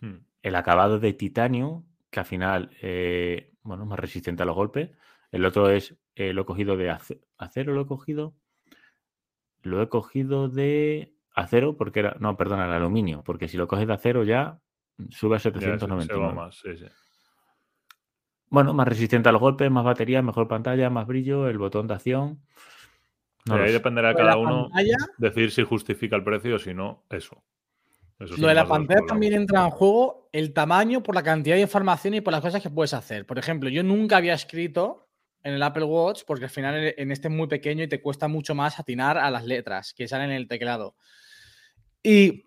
Hmm. 0.00 0.16
el 0.42 0.54
acabado 0.56 0.98
de 0.98 1.12
titanio, 1.12 1.84
que 2.10 2.20
al 2.20 2.26
final, 2.26 2.70
eh, 2.80 3.52
bueno, 3.66 3.84
más 3.86 3.98
resistente 3.98 4.42
a 4.42 4.46
los 4.46 4.54
golpes. 4.54 4.90
El 5.30 5.44
otro 5.44 5.68
es, 5.70 5.94
eh, 6.14 6.32
lo 6.32 6.42
he 6.42 6.44
cogido 6.46 6.76
de 6.76 6.90
ace- 6.90 7.20
acero, 7.36 7.72
lo 7.74 7.82
he 7.82 7.86
cogido. 7.86 8.34
Lo 9.62 9.82
he 9.82 9.88
cogido 9.88 10.48
de 10.48 11.14
acero, 11.34 11.76
porque 11.76 12.00
era, 12.00 12.16
no, 12.20 12.36
perdona, 12.36 12.66
el 12.66 12.72
aluminio, 12.72 13.22
porque 13.24 13.48
si 13.48 13.56
lo 13.56 13.66
coges 13.66 13.86
de 13.86 13.94
acero 13.94 14.24
ya 14.24 14.60
sube 15.10 15.36
a 15.36 15.38
Ya, 15.38 15.42
se- 15.42 15.50
se 15.50 15.58
va 15.58 15.78
799. 15.78 16.34
más, 16.34 16.56
sí, 16.58 16.76
sí. 16.76 16.86
Bueno, 18.48 18.72
más 18.72 18.86
resistente 18.86 19.28
a 19.28 19.32
los 19.32 19.40
golpes, 19.40 19.70
más 19.70 19.84
batería, 19.84 20.22
mejor 20.22 20.46
pantalla, 20.46 20.88
más 20.88 21.06
brillo, 21.06 21.48
el 21.48 21.58
botón 21.58 21.88
de 21.88 21.94
acción. 21.94 22.40
No 23.44 23.56
ahí 23.56 23.72
dependerá 23.72 24.08
de 24.08 24.14
la 24.14 24.20
cada 24.20 24.36
uno 24.38 24.64
pantalla, 24.70 24.96
decir 25.18 25.50
si 25.50 25.62
justifica 25.64 26.16
el 26.16 26.24
precio 26.24 26.56
o 26.56 26.58
si 26.58 26.72
no, 26.74 27.04
eso. 27.10 27.42
Eso 28.18 28.36
lo 28.38 28.48
de 28.48 28.54
la 28.54 28.62
pantalla 28.66 29.00
también 29.06 29.34
entra 29.34 29.64
en 29.64 29.70
juego 29.70 30.28
el 30.32 30.52
tamaño 30.52 31.02
por 31.02 31.14
la 31.14 31.22
cantidad 31.22 31.56
de 31.56 31.62
información 31.62 32.14
y 32.14 32.20
por 32.22 32.32
las 32.32 32.40
cosas 32.40 32.62
que 32.62 32.70
puedes 32.70 32.94
hacer. 32.94 33.26
Por 33.26 33.38
ejemplo, 33.38 33.68
yo 33.68 33.82
nunca 33.82 34.16
había 34.16 34.32
escrito 34.34 35.08
en 35.42 35.54
el 35.54 35.62
Apple 35.62 35.84
Watch 35.84 36.22
porque 36.26 36.44
al 36.44 36.50
final 36.50 36.74
en- 36.76 36.94
en 36.96 37.12
este 37.12 37.28
es 37.28 37.34
muy 37.34 37.46
pequeño 37.46 37.84
y 37.84 37.88
te 37.88 38.00
cuesta 38.00 38.26
mucho 38.26 38.54
más 38.54 38.78
atinar 38.80 39.18
a 39.18 39.30
las 39.30 39.44
letras 39.44 39.92
que 39.94 40.08
salen 40.08 40.30
en 40.30 40.36
el 40.36 40.48
teclado. 40.48 40.96
Y 42.02 42.44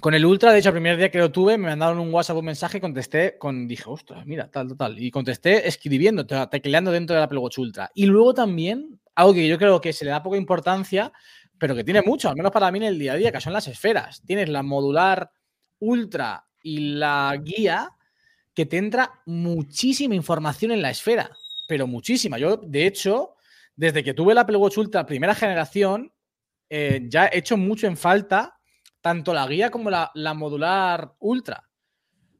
con 0.00 0.14
el 0.14 0.24
Ultra, 0.24 0.52
de 0.52 0.60
hecho, 0.60 0.68
el 0.68 0.74
primer 0.74 0.96
día 0.96 1.10
que 1.10 1.18
lo 1.18 1.32
tuve, 1.32 1.58
me 1.58 1.68
mandaron 1.68 1.98
un 1.98 2.14
WhatsApp, 2.14 2.36
un 2.36 2.44
mensaje 2.44 2.80
contesté 2.80 3.36
con, 3.38 3.66
dije, 3.66 3.84
ostras, 3.86 4.24
mira, 4.26 4.48
tal, 4.50 4.76
tal. 4.76 4.98
Y 4.98 5.10
contesté 5.10 5.66
escribiendo, 5.66 6.24
te- 6.26 6.46
tecleando 6.46 6.92
dentro 6.92 7.14
del 7.16 7.24
Apple 7.24 7.38
Watch 7.38 7.58
Ultra. 7.58 7.90
Y 7.94 8.06
luego 8.06 8.32
también, 8.32 9.00
algo 9.16 9.34
que 9.34 9.48
yo 9.48 9.58
creo 9.58 9.80
que 9.80 9.92
se 9.92 10.04
le 10.04 10.12
da 10.12 10.22
poca 10.22 10.36
importancia, 10.36 11.12
pero 11.60 11.76
que 11.76 11.84
tiene 11.84 12.00
mucho, 12.00 12.30
al 12.30 12.36
menos 12.36 12.52
para 12.52 12.72
mí 12.72 12.78
en 12.78 12.84
el 12.84 12.98
día 12.98 13.12
a 13.12 13.16
día, 13.16 13.30
que 13.30 13.40
son 13.40 13.52
las 13.52 13.68
esferas. 13.68 14.22
Tienes 14.24 14.48
la 14.48 14.62
modular 14.62 15.30
Ultra 15.78 16.48
y 16.62 16.94
la 16.94 17.38
guía 17.38 17.90
que 18.54 18.64
te 18.64 18.78
entra 18.78 19.20
muchísima 19.26 20.14
información 20.14 20.72
en 20.72 20.80
la 20.80 20.90
esfera, 20.90 21.30
pero 21.68 21.86
muchísima. 21.86 22.38
Yo, 22.38 22.56
de 22.56 22.86
hecho, 22.86 23.34
desde 23.76 24.02
que 24.02 24.14
tuve 24.14 24.32
el 24.32 24.38
Apple 24.38 24.56
Watch 24.56 24.78
Ultra 24.78 25.04
primera 25.04 25.34
generación, 25.34 26.10
eh, 26.70 27.02
ya 27.08 27.26
he 27.26 27.38
hecho 27.38 27.58
mucho 27.58 27.86
en 27.86 27.98
falta 27.98 28.58
tanto 29.02 29.34
la 29.34 29.46
guía 29.46 29.70
como 29.70 29.90
la, 29.90 30.10
la 30.14 30.32
modular 30.32 31.14
Ultra. 31.18 31.68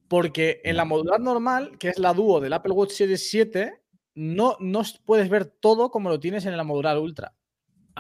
Porque 0.08 0.62
en 0.64 0.78
la 0.78 0.86
modular 0.86 1.20
normal, 1.20 1.76
que 1.76 1.90
es 1.90 1.98
la 1.98 2.14
dúo 2.14 2.40
del 2.40 2.54
Apple 2.54 2.72
Watch 2.72 2.92
Series 2.92 3.28
7, 3.28 3.82
no, 4.14 4.56
no 4.60 4.82
puedes 5.04 5.28
ver 5.28 5.44
todo 5.44 5.90
como 5.90 6.08
lo 6.08 6.18
tienes 6.18 6.46
en 6.46 6.56
la 6.56 6.64
modular 6.64 6.98
Ultra. 6.98 7.34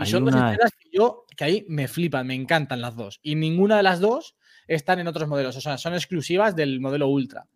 Y 0.04 0.10
son 0.10 0.24
dos 0.24 0.34
una- 0.34 0.50
esferas 0.52 0.72
que 0.78 0.88
yo, 0.92 1.24
que 1.36 1.44
ahí 1.44 1.64
me 1.68 1.88
flipan, 1.88 2.26
me 2.26 2.34
encantan 2.34 2.80
las 2.80 2.96
dos. 2.96 3.20
Y 3.22 3.34
ninguna 3.34 3.76
de 3.76 3.82
las 3.82 4.00
dos 4.00 4.36
están 4.66 4.98
en 5.00 5.08
otros 5.08 5.28
modelos, 5.28 5.56
o 5.56 5.60
sea, 5.60 5.76
son 5.78 5.94
exclusivas 5.94 6.54
del 6.56 6.80
modelo 6.80 7.08
Ultra. 7.08 7.46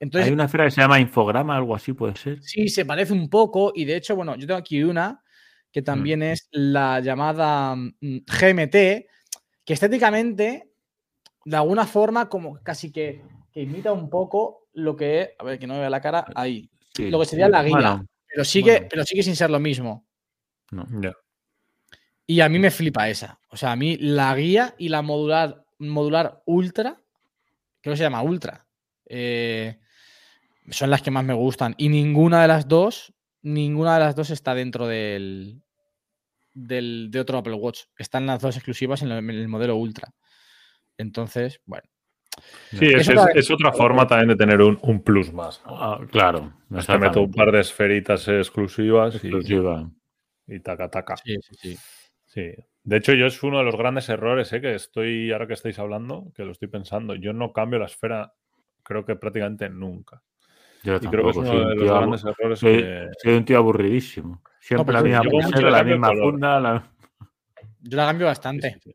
Entonces, 0.00 0.26
Hay 0.28 0.32
una 0.32 0.44
esfera 0.44 0.64
que 0.64 0.70
se 0.70 0.80
llama 0.80 1.00
infograma, 1.00 1.56
algo 1.56 1.74
así 1.74 1.92
puede 1.92 2.16
ser. 2.16 2.42
Sí, 2.42 2.68
se 2.68 2.84
parece 2.84 3.12
un 3.12 3.28
poco 3.28 3.72
y 3.74 3.84
de 3.84 3.96
hecho, 3.96 4.14
bueno, 4.16 4.34
yo 4.36 4.46
tengo 4.46 4.58
aquí 4.58 4.82
una 4.82 5.22
que 5.72 5.82
también 5.82 6.22
es 6.22 6.48
la 6.52 7.00
llamada 7.00 7.74
mm, 7.76 7.90
GMT, 8.26 8.72
que 9.64 9.72
estéticamente, 9.74 10.70
de 11.44 11.56
alguna 11.56 11.86
forma, 11.86 12.28
como 12.28 12.60
casi 12.62 12.90
que, 12.92 13.22
que 13.52 13.62
imita 13.62 13.92
un 13.92 14.08
poco 14.08 14.68
lo 14.72 14.96
que 14.96 15.20
es, 15.22 15.30
a 15.38 15.44
ver, 15.44 15.58
que 15.58 15.66
no 15.66 15.74
me 15.74 15.80
vea 15.80 15.90
la 15.90 16.00
cara, 16.00 16.24
ahí, 16.34 16.70
Sí, 16.94 17.10
lo 17.10 17.20
que 17.20 17.26
sería 17.26 17.48
la 17.48 17.62
guía. 17.62 17.70
bueno, 17.72 18.06
pero 18.26 18.44
sigue, 18.44 18.72
bueno. 18.72 18.86
pero 18.90 19.04
sigue 19.04 19.22
sin 19.22 19.36
ser 19.36 19.50
lo 19.50 19.60
mismo. 19.60 20.06
no. 20.70 20.86
Ya. 21.00 21.12
Y 22.30 22.40
a 22.42 22.48
mí 22.50 22.58
me 22.58 22.70
flipa 22.70 23.08
esa. 23.08 23.40
O 23.48 23.56
sea, 23.56 23.72
a 23.72 23.76
mí 23.76 23.96
la 23.96 24.34
guía 24.36 24.74
y 24.76 24.90
la 24.90 25.00
modular, 25.00 25.64
modular 25.78 26.42
ultra, 26.44 27.00
creo 27.80 27.94
que 27.94 27.96
se 27.96 28.02
llama 28.02 28.20
ultra, 28.20 28.66
eh, 29.06 29.78
son 30.70 30.90
las 30.90 31.00
que 31.00 31.10
más 31.10 31.24
me 31.24 31.32
gustan. 31.32 31.74
Y 31.78 31.88
ninguna 31.88 32.42
de 32.42 32.48
las 32.48 32.68
dos, 32.68 33.14
ninguna 33.40 33.94
de 33.94 34.00
las 34.00 34.14
dos 34.14 34.28
está 34.28 34.54
dentro 34.54 34.86
del, 34.86 35.62
del 36.52 37.08
de 37.10 37.20
otro 37.20 37.38
Apple 37.38 37.54
Watch. 37.54 37.84
Están 37.96 38.26
las 38.26 38.42
dos 38.42 38.56
exclusivas 38.56 39.00
en 39.00 39.10
el, 39.10 39.18
en 39.20 39.30
el 39.30 39.48
modelo 39.48 39.76
ultra. 39.76 40.12
Entonces, 40.98 41.62
bueno. 41.64 41.88
Sí, 42.70 42.86
es, 42.94 43.08
es- 43.34 43.50
otra 43.50 43.72
forma 43.72 44.06
también 44.06 44.28
de 44.28 44.36
tener 44.36 44.60
un, 44.60 44.78
un 44.82 45.02
plus 45.02 45.32
más. 45.32 45.62
¿no? 45.64 45.82
Ah, 45.82 46.00
claro. 46.10 46.52
Pues 46.68 46.86
te 46.86 46.98
meto 46.98 47.22
un 47.22 47.32
par 47.32 47.50
de 47.50 47.60
esferitas 47.60 48.28
exclusivas 48.28 49.14
y, 49.14 49.16
Exclusiva. 49.16 49.90
y 50.46 50.60
taca 50.60 50.90
taca. 50.90 51.16
Sí, 51.16 51.34
sí, 51.40 51.54
sí. 51.58 51.78
Sí. 52.28 52.52
De 52.84 52.96
hecho, 52.96 53.12
yo 53.14 53.26
es 53.26 53.42
uno 53.42 53.58
de 53.58 53.64
los 53.64 53.76
grandes 53.76 54.08
errores 54.08 54.52
¿eh? 54.52 54.60
que 54.60 54.74
estoy, 54.74 55.32
ahora 55.32 55.46
que 55.46 55.54
estáis 55.54 55.78
hablando, 55.78 56.30
que 56.34 56.44
lo 56.44 56.52
estoy 56.52 56.68
pensando. 56.68 57.14
Yo 57.14 57.32
no 57.32 57.52
cambio 57.52 57.78
la 57.78 57.86
esfera, 57.86 58.32
creo 58.82 59.04
que 59.04 59.16
prácticamente 59.16 59.68
nunca. 59.68 60.22
Yo 60.84 60.96
Y 60.96 61.06
creo 61.08 61.24
que 61.24 61.30
es 61.30 61.36
uno 61.36 61.46
soy 61.48 61.58
de 61.58 61.64
un 61.72 61.78
los 61.78 61.88
grandes 61.98 62.24
errores 62.24 62.58
soy- 62.60 62.82
que. 62.82 63.08
soy 63.22 63.34
un 63.34 63.44
tío 63.44 63.58
aburridísimo. 63.58 64.42
Siempre 64.60 64.84
pues 64.84 64.94
la 64.94 65.00
yo 65.00 65.04
misma 65.22 65.30
pulsera, 65.30 65.70
la 65.70 65.84
misma 65.84 66.12
funda. 66.12 66.60
la- 66.60 66.92
Yo 67.80 67.96
la 67.96 68.06
cambio 68.06 68.26
bastante. 68.26 68.70
sí, 68.72 68.80
sí. 68.84 68.94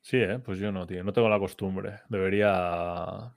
Sí, 0.00 0.16
¿eh? 0.18 0.38
pues 0.38 0.58
yo 0.58 0.70
no, 0.70 0.86
tío. 0.86 1.02
No 1.02 1.12
tengo 1.12 1.28
la 1.30 1.38
costumbre. 1.38 2.00
Debería, 2.10 3.32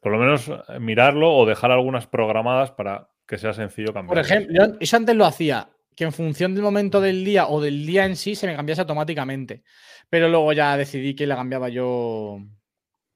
por 0.00 0.12
lo 0.12 0.18
menos, 0.18 0.48
eh, 0.48 0.78
mirarlo 0.80 1.34
o 1.34 1.44
dejar 1.46 1.70
algunas 1.70 2.06
programadas 2.06 2.70
para 2.70 3.08
que 3.26 3.36
sea 3.36 3.52
sencillo 3.52 3.92
cambiar. 3.92 4.14
Por 4.16 4.18
ejemplo, 4.24 4.54
yo 4.54 4.74
eso 4.80 4.96
antes 4.96 5.14
lo 5.14 5.26
hacía, 5.26 5.68
que 5.98 6.04
en 6.04 6.12
función 6.12 6.54
del 6.54 6.62
momento 6.62 7.00
del 7.00 7.24
día 7.24 7.48
o 7.48 7.60
del 7.60 7.84
día 7.84 8.04
en 8.06 8.14
sí 8.14 8.36
se 8.36 8.46
me 8.46 8.54
cambiase 8.54 8.82
automáticamente. 8.82 9.64
Pero 10.08 10.28
luego 10.28 10.52
ya 10.52 10.76
decidí 10.76 11.14
que 11.16 11.26
la 11.26 11.34
cambiaba 11.34 11.68
yo. 11.68 12.38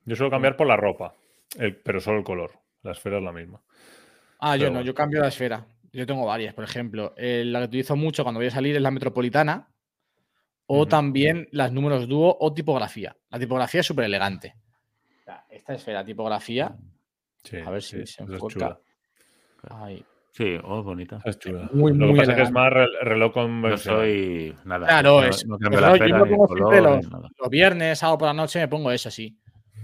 Yo 0.04 0.16
suelo 0.16 0.30
cambiar 0.32 0.56
por 0.56 0.66
la 0.66 0.76
ropa, 0.76 1.14
el- 1.56 1.76
pero 1.76 2.00
solo 2.00 2.18
el 2.18 2.24
color. 2.24 2.50
La 2.82 2.90
esfera 2.90 3.18
es 3.18 3.22
la 3.22 3.30
misma. 3.30 3.62
Ah, 4.40 4.56
yo 4.56 4.64
no, 4.66 4.72
bueno. 4.72 4.84
yo 4.84 4.94
cambio 4.96 5.20
la 5.20 5.28
esfera. 5.28 5.64
Yo 5.92 6.04
tengo 6.06 6.26
varias, 6.26 6.54
por 6.54 6.64
ejemplo. 6.64 7.14
eh, 7.16 7.44
la 7.46 7.60
que 7.60 7.66
utilizo 7.66 7.94
mucho 7.94 8.24
cuando 8.24 8.40
voy 8.40 8.48
a 8.48 8.50
salir 8.50 8.74
es 8.74 8.82
la 8.82 8.90
metropolitana. 8.90 9.68
O 10.66 10.88
también 10.88 11.46
las 11.52 11.70
números 11.70 12.08
dúo 12.08 12.36
o 12.40 12.52
tipografía. 12.52 13.16
La 13.30 13.38
tipografía 13.38 13.80
es 13.82 13.86
súper 13.86 14.06
elegante. 14.06 14.56
Esta 15.48 15.74
esfera, 15.74 16.04
tipografía. 16.04 16.74
Sí, 17.44 17.58
A 17.58 17.70
ver 17.70 17.82
si 17.82 18.04
sí, 18.04 18.14
se 18.14 18.22
enfoca. 18.24 18.52
chula. 18.52 18.80
Sí, 20.32 20.56
oh, 20.64 20.82
bonita. 20.82 21.16
Esa 21.18 21.28
es 21.30 21.38
chula. 21.38 21.68
Muy, 21.74 21.94
lo 21.94 22.06
que 22.08 22.14
pasa 22.20 22.30
es 22.32 22.36
que 22.36 22.42
es 22.44 22.50
más 22.52 22.72
rel- 22.72 22.98
reloj 23.02 23.34
No 23.36 23.76
soy 23.76 24.56
nada. 24.64 24.86
Claro, 24.86 25.20
no, 25.20 25.28
es- 25.28 25.46
no 25.46 25.58
yo 25.60 25.68
pongo 25.70 25.96
siempre 26.26 26.48
color, 26.48 27.02
los- 27.38 27.50
viernes, 27.50 27.98
sábado 27.98 28.16
por 28.18 28.28
la 28.28 28.34
noche 28.34 28.58
me 28.60 28.68
pongo 28.68 28.90
eso, 28.90 29.10
sí. 29.10 29.38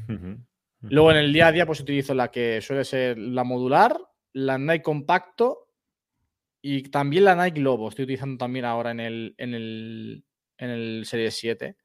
Ujú, 0.09 0.17
ujú. 0.27 0.39
Luego 0.81 1.11
en 1.11 1.19
el 1.19 1.33
día 1.35 1.49
a 1.49 1.53
día 1.53 1.67
pues 1.67 1.81
utilizo 1.81 2.15
la 2.15 2.31
que 2.31 2.63
suele 2.63 2.85
ser 2.85 3.19
la 3.19 3.45
modular, 3.45 3.95
la 4.33 4.57
Nike 4.57 4.83
Compacto 4.83 5.67
y 6.63 6.85
también 6.85 7.25
la 7.25 7.35
Nike 7.37 7.61
Lobo. 7.61 7.91
Estoy 7.91 8.05
utilizando 8.05 8.39
también 8.39 8.65
ahora 8.65 8.91
en 8.93 9.01
el, 9.01 9.35
en 9.37 9.53
el, 9.53 10.25
en 10.57 10.71
el 10.71 11.03
Series 11.05 11.35
7 11.37 11.77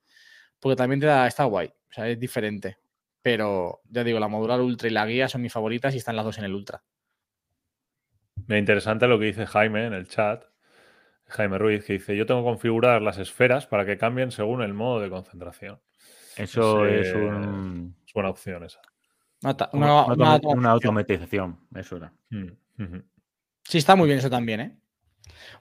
porque 0.58 0.78
también 0.78 1.02
te 1.02 1.06
da, 1.08 1.28
está 1.28 1.43
guay, 1.43 1.67
o 1.67 1.93
sea, 1.93 2.08
es 2.08 2.17
diferente. 2.17 2.78
Pero 3.21 3.82
ya 3.89 4.06
digo, 4.06 4.19
la 4.19 4.30
modular 4.30 4.62
Ultra 4.62 4.88
y 4.88 4.91
la 4.91 5.06
guía 5.06 5.28
son 5.28 5.41
mis 5.41 5.52
favoritas 5.52 5.93
y 5.93 5.97
están 5.97 6.15
las 6.15 6.23
dos 6.23 6.38
en 6.38 6.45
el 6.45 6.54
Ultra. 6.54 6.82
Mira, 8.48 8.60
interesante 8.60 9.08
lo 9.08 9.19
que 9.19 9.26
dice 9.26 9.46
Jaime 9.46 9.86
en 9.86 9.93
el 9.93 10.08
chat. 10.08 10.43
Jaime 11.28 11.58
Ruiz, 11.58 11.86
que 11.86 11.93
dice: 11.93 12.15
Yo 12.15 12.26
tengo 12.26 12.41
que 12.41 12.50
configurar 12.50 13.02
las 13.02 13.17
esferas 13.17 13.65
para 13.65 13.86
que 13.86 13.98
cambien 13.98 14.32
según 14.32 14.62
el 14.62 14.74
modo 14.74 15.00
de 15.00 15.10
concentración. 15.10 15.80
Eso 16.38 16.86
Ese- 16.86 17.10
es 17.10 17.15
un, 17.15 17.96
Es 18.06 18.13
buena 18.13 18.30
opción 18.30 18.63
esa. 18.63 18.82
Una, 19.43 19.54
una, 19.54 19.67
una- 19.74 20.06
una 20.06 20.13
una 20.13 20.13
automa- 20.13 20.32
automatización. 20.34 20.60
una 20.60 20.72
automatización. 20.72 21.60
Eso 21.76 21.98
era. 21.98 22.13
Mm. 22.30 22.98
Sí, 23.63 23.78
está 23.78 23.96
muy 23.96 24.08
bien 24.08 24.19
eso 24.19 24.30
también, 24.30 24.60
¿eh? 24.60 24.78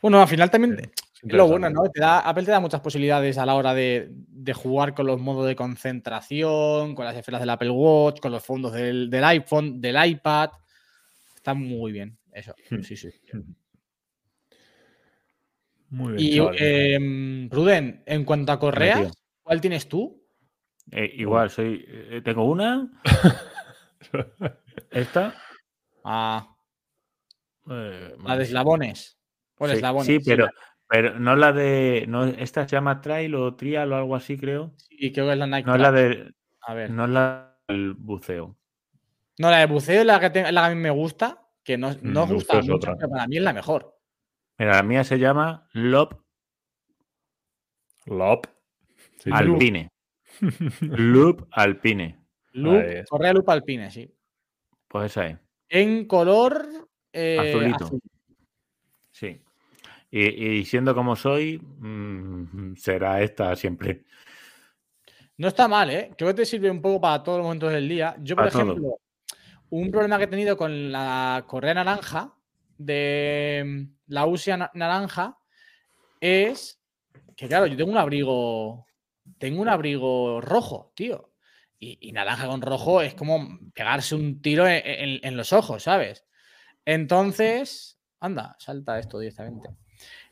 Bueno, 0.01 0.21
al 0.21 0.29
final 0.29 0.51
también 0.51 0.77
Sí, 1.13 1.29
es 1.29 1.35
lo 1.35 1.47
bueno. 1.47 1.71
¿no? 1.71 1.83
Te 1.85 2.01
da, 2.01 2.19
Apple 2.21 2.45
te 2.45 2.51
da 2.51 2.59
muchas 2.61 2.81
posibilidades 2.81 3.39
a 3.39 3.47
la 3.47 3.55
hora 3.55 3.75
de, 3.75 4.09
de 4.11 4.53
jugar 4.55 4.93
con 4.95 5.07
los 5.07 5.21
modos 5.21 5.47
de 5.47 5.55
concentración, 5.55 6.95
con 6.97 7.05
las 7.05 7.17
esferas 7.17 7.41
del 7.41 7.51
Apple 7.51 7.71
Watch, 7.71 8.19
con 8.21 8.33
los 8.33 8.45
fondos 8.45 8.73
del, 8.73 9.09
del 9.09 9.23
iPhone, 9.25 9.81
del 9.81 10.05
iPad. 10.05 10.51
Está 11.37 11.55
muy 11.55 11.93
bien, 11.93 12.19
eso. 12.33 12.55
Hmm. 12.71 12.81
Sí, 12.83 12.97
sí. 12.97 13.09
Muy 15.91 16.15
bien. 16.15 16.19
Y 16.27 16.37
chavales. 16.37 16.61
em, 16.63 17.51
Ruden, 17.51 18.03
en 18.07 18.25
cuanto 18.25 18.53
a 18.53 18.57
tío. 18.57 18.61
correas, 18.61 19.13
¿cuál 19.43 19.61
tienes 19.61 19.89
tú? 19.89 20.23
Eh, 20.91 21.11
igual, 21.17 21.51
soy. 21.51 21.85
eh, 21.87 22.23
tengo 22.25 22.45
una. 22.45 22.91
Esta. 24.91 25.35
Ah, 26.05 26.57
eh, 27.71 28.15
la 28.25 28.37
de 28.37 28.43
eslabones. 28.45 29.19
Por 29.55 29.69
Sí, 29.71 29.77
eslabones. 29.77 30.07
sí, 30.07 30.19
pero, 30.25 30.47
la- 30.47 30.53
pero 30.89 31.19
no 31.21 31.37
la 31.37 31.53
de. 31.53 32.05
No, 32.09 32.25
esta 32.25 32.67
se 32.67 32.75
llama 32.77 33.01
Trail 33.01 33.35
o 33.35 33.55
Trial 33.55 33.93
o 33.93 33.97
algo 33.97 34.17
así, 34.17 34.37
creo. 34.37 34.73
sí, 34.77 35.13
creo 35.13 35.27
que 35.27 35.33
es 35.33 35.39
la 35.39 35.47
Nike. 35.47 35.67
No 35.67 35.75
es 35.77 35.81
la 35.81 35.93
de. 35.93 36.33
A 36.63 36.75
ver. 36.75 36.91
No, 36.91 36.97
No 36.97 37.05
es 37.05 37.11
la 37.11 37.57
del 37.69 37.95
buceo. 37.95 38.57
la 39.39 39.59
de 39.59 39.67
buceo 39.67 40.01
es 40.01 40.07
la 40.07 40.19
que, 40.21 40.31
te- 40.31 40.51
la 40.53 40.63
que 40.63 40.67
a 40.73 40.75
mí 40.75 40.81
me 40.81 40.91
gusta, 40.91 41.42
que 41.65 41.77
no, 41.79 41.95
no 42.03 42.27
Mm, 42.27 42.29
de 42.29 42.35
gusta 42.35 42.57
mucho, 42.57 42.75
otra. 42.77 42.97
pero 42.97 43.11
para 43.11 43.27
mí 43.27 43.37
es 43.37 43.43
la 43.43 43.53
mejor. 43.53 43.99
Mira, 44.59 44.77
la 44.77 44.83
mía 44.83 45.05
se 45.05 45.19
llama 45.19 45.69
Lop. 45.73 46.15
Sí, 48.05 49.25
sí, 49.25 49.31
Alpine. 49.33 49.89
Loop 50.81 51.47
Alpine. 51.53 52.19
Loop, 52.53 52.85
correa 53.09 53.33
Loop 53.33 53.49
Alpine, 53.49 53.91
sí. 53.91 54.13
Pues 54.89 55.07
esa 55.13 55.27
es. 55.29 55.39
En 55.69 56.07
color 56.07 56.67
eh, 57.13 57.39
Azulito. 57.55 57.85
azul. 57.87 58.01
Sí. 59.11 59.41
Y, 60.11 60.21
y 60.59 60.65
siendo 60.67 60.95
como 60.95 61.17
soy, 61.17 61.59
mm, 61.59 62.75
será 62.77 63.23
esta 63.23 63.57
siempre. 63.57 64.05
No 65.39 65.49
está 65.49 65.67
mal, 65.67 65.89
¿eh? 65.91 66.11
Creo 66.17 66.29
que 66.31 66.35
te 66.35 66.45
sirve 66.47 66.71
un 66.71 66.83
poco 66.83 67.01
para 67.01 67.23
todos 67.23 67.39
los 67.39 67.45
momentos 67.47 67.73
del 67.73 67.89
día. 67.89 68.15
Yo, 68.21 68.37
por 68.37 68.51
Para 68.51 68.65
todo. 68.65 68.99
Un 69.73 69.91
problema 69.91 70.19
que 70.19 70.25
he 70.25 70.29
tenido 70.29 70.57
con 70.57 70.93
la 70.93 71.45
correa 71.47 71.73
naranja 71.75 72.35
de 72.77 73.63
mm, 73.67 73.97
la 74.13 74.27
USIA 74.27 74.57
na- 74.59 74.71
naranja 74.75 75.39
es 76.21 76.81
que, 77.37 77.49
claro, 77.49 77.67
yo 77.67 77.77
tengo 77.77 77.91
un 77.91 77.97
abrigo, 77.99 78.87
tengo 79.39 79.63
un 79.63 79.69
abrigo 79.69 80.41
rojo, 80.41 80.93
tío. 80.95 81.31
Y, 81.79 82.13
naranja 82.13 82.47
con 82.47 82.61
rojo 82.63 83.03
es 83.03 83.15
como 83.15 83.59
pegarse 83.75 84.15
un 84.15 84.41
tiro 84.41 84.69
en, 84.69 84.83
en- 84.85 85.21
en 85.23 85.37
los 85.37 85.53
ojos, 85.53 85.83
¿sabes? 85.83 86.25
Entonces, 86.85 87.99
anda, 88.21 88.55
salta 88.59 88.99
esto 88.99 89.19
directamente. 89.19 89.69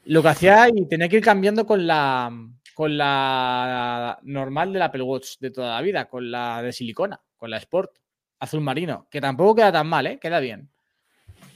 Lo 0.05 0.22
que 0.22 0.29
hacía 0.29 0.68
y 0.68 0.87
tenía 0.87 1.09
que 1.09 1.16
ir 1.16 1.24
cambiando 1.24 1.66
con 1.66 1.87
la 1.87 2.31
con 2.74 2.96
la 2.96 4.18
normal 4.22 4.72
del 4.72 4.83
Apple 4.83 5.03
Watch 5.03 5.38
de 5.40 5.50
toda 5.50 5.74
la 5.74 5.83
vida, 5.83 6.09
con 6.09 6.31
la 6.31 6.62
de 6.62 6.72
silicona, 6.72 7.20
con 7.37 7.50
la 7.50 7.57
Sport 7.59 7.90
azul 8.40 8.61
marino, 8.61 9.07
que 9.11 9.20
tampoco 9.20 9.55
queda 9.57 9.70
tan 9.72 9.87
mal, 9.87 10.07
¿eh? 10.07 10.18
Queda 10.18 10.40
bien. 10.40 10.68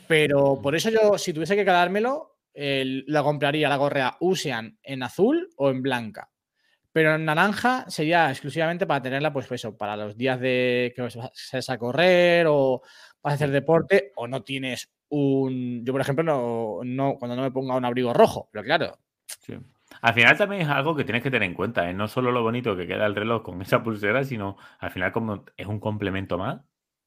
Pero 0.07 0.61
por 0.63 0.75
eso 0.75 0.91
yo, 0.91 1.19
si 1.19 1.33
tuviese 1.33 1.57
que 1.57 1.65
quedármelo, 1.65 2.37
el- 2.53 3.05
la 3.09 3.23
compraría 3.23 3.69
la 3.69 3.79
correa 3.79 4.17
Usean 4.21 4.79
en 4.83 5.03
azul 5.03 5.51
o 5.57 5.71
en 5.71 5.83
blanca. 5.83 6.31
Pero 6.93 7.15
en 7.17 7.25
naranja 7.25 7.85
sería 7.89 8.31
exclusivamente 8.31 8.87
para 8.87 9.03
tenerla, 9.03 9.33
pues 9.33 9.51
eso, 9.51 9.77
para 9.77 9.97
los 9.97 10.17
días 10.17 10.39
de 10.39 10.93
que 10.95 11.03
vas 11.03 11.17
vas 11.17 11.71
a 11.71 11.79
correr 11.79 12.47
o 12.49 12.83
vas 13.23 13.33
a 13.33 13.35
hacer 13.35 13.51
deporte 13.51 14.13
o 14.15 14.29
no 14.29 14.43
tienes 14.45 14.93
un... 15.09 15.85
Yo, 15.85 15.93
por 15.93 16.01
ejemplo, 16.03 16.23
no, 16.23 16.81
no 16.85 17.17
cuando 17.19 17.35
no 17.35 17.43
me 17.43 17.51
ponga 17.51 17.75
un 17.77 17.85
abrigo 17.85 18.13
rojo, 18.13 18.49
pero 18.53 18.63
claro, 18.65 18.99
Sí. 19.41 19.55
Al 20.03 20.15
final 20.15 20.37
también 20.37 20.63
es 20.63 20.69
algo 20.69 20.95
que 20.95 21.05
tienes 21.05 21.23
que 21.23 21.31
tener 21.31 21.49
en 21.49 21.55
cuenta, 21.55 21.89
¿eh? 21.89 21.95
no 21.95 22.09
solo 22.09 22.31
lo 22.31 22.43
bonito 22.43 22.77
que 22.77 22.87
queda 22.87 23.07
el 23.07 23.15
reloj 23.15 23.43
con 23.43 23.63
esa 23.63 23.83
pulsera, 23.83 24.23
sino 24.25 24.57
al 24.79 24.91
final 24.91 25.13
como 25.13 25.45
es 25.57 25.67
un 25.67 25.81
complemento 25.81 26.37
más, 26.37 26.61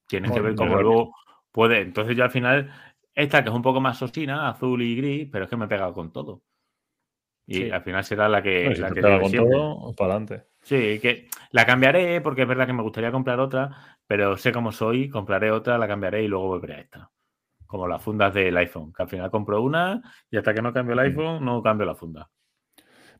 tienes 0.08 0.32
que 0.32 0.41
ver 0.41 0.56
cómo 0.56 0.82
luego 0.82 1.15
puede. 1.52 1.82
Entonces 1.82 2.15
yo 2.15 2.24
al 2.24 2.32
final, 2.32 2.72
esta 3.13 3.43
que 3.43 3.50
es 3.50 3.56
un 3.56 3.62
poco 3.62 3.82
más 3.82 3.98
sosina, 3.98 4.50
azul 4.50 4.82
y 4.82 4.96
gris, 4.96 5.30
pero 5.32 5.46
es 5.46 5.50
que 5.50 5.58
me 5.58 5.65
he 5.65 5.67
pegado 5.67 5.93
con 5.93 6.12
todo. 6.12 6.41
Y 7.46 7.56
Sí. 7.56 7.72
al 7.72 7.82
final 7.82 8.04
será 8.04 8.28
la 8.28 8.41
que, 8.43 8.76
si 8.76 8.82
la 8.82 8.89
te 8.89 8.96
que 8.96 9.02
con 9.02 9.30
siempre. 9.30 9.54
todo, 9.56 9.93
para 9.93 10.15
adelante. 10.15 10.48
Sí, 10.62 11.00
que 11.00 11.28
la 11.52 11.65
cambiaré 11.65 12.20
porque 12.20 12.41
es 12.41 12.48
verdad 12.48 12.67
que 12.67 12.74
me 12.74 12.84
gustaría 12.84 13.12
comprar 13.12 13.39
otra, 13.39 13.98
pero 14.06 14.36
sé 14.36 14.52
cómo 14.52 14.72
soy, 14.74 15.10
compraré 15.10 15.50
otra, 15.52 15.78
la 15.78 15.88
cambiaré 15.88 16.24
y 16.24 16.28
luego 16.28 16.48
volveré 16.48 16.74
a 16.76 16.80
esta. 16.82 17.12
Como 17.65 17.88
las 17.88 18.02
fundas 18.04 18.34
del 18.34 18.56
iPhone, 18.58 18.91
que 18.93 19.04
al 19.04 19.10
final 19.10 19.32
compro 19.32 19.62
una 19.62 20.02
y 20.30 20.38
hasta 20.38 20.54
que 20.54 20.62
no 20.62 20.74
cambio 20.74 20.93
el 20.93 21.00
Mm. 21.00 21.20
iPhone 21.20 21.46
no 21.46 21.62
cambio 21.63 21.86
la 21.86 21.96
funda. 21.96 22.30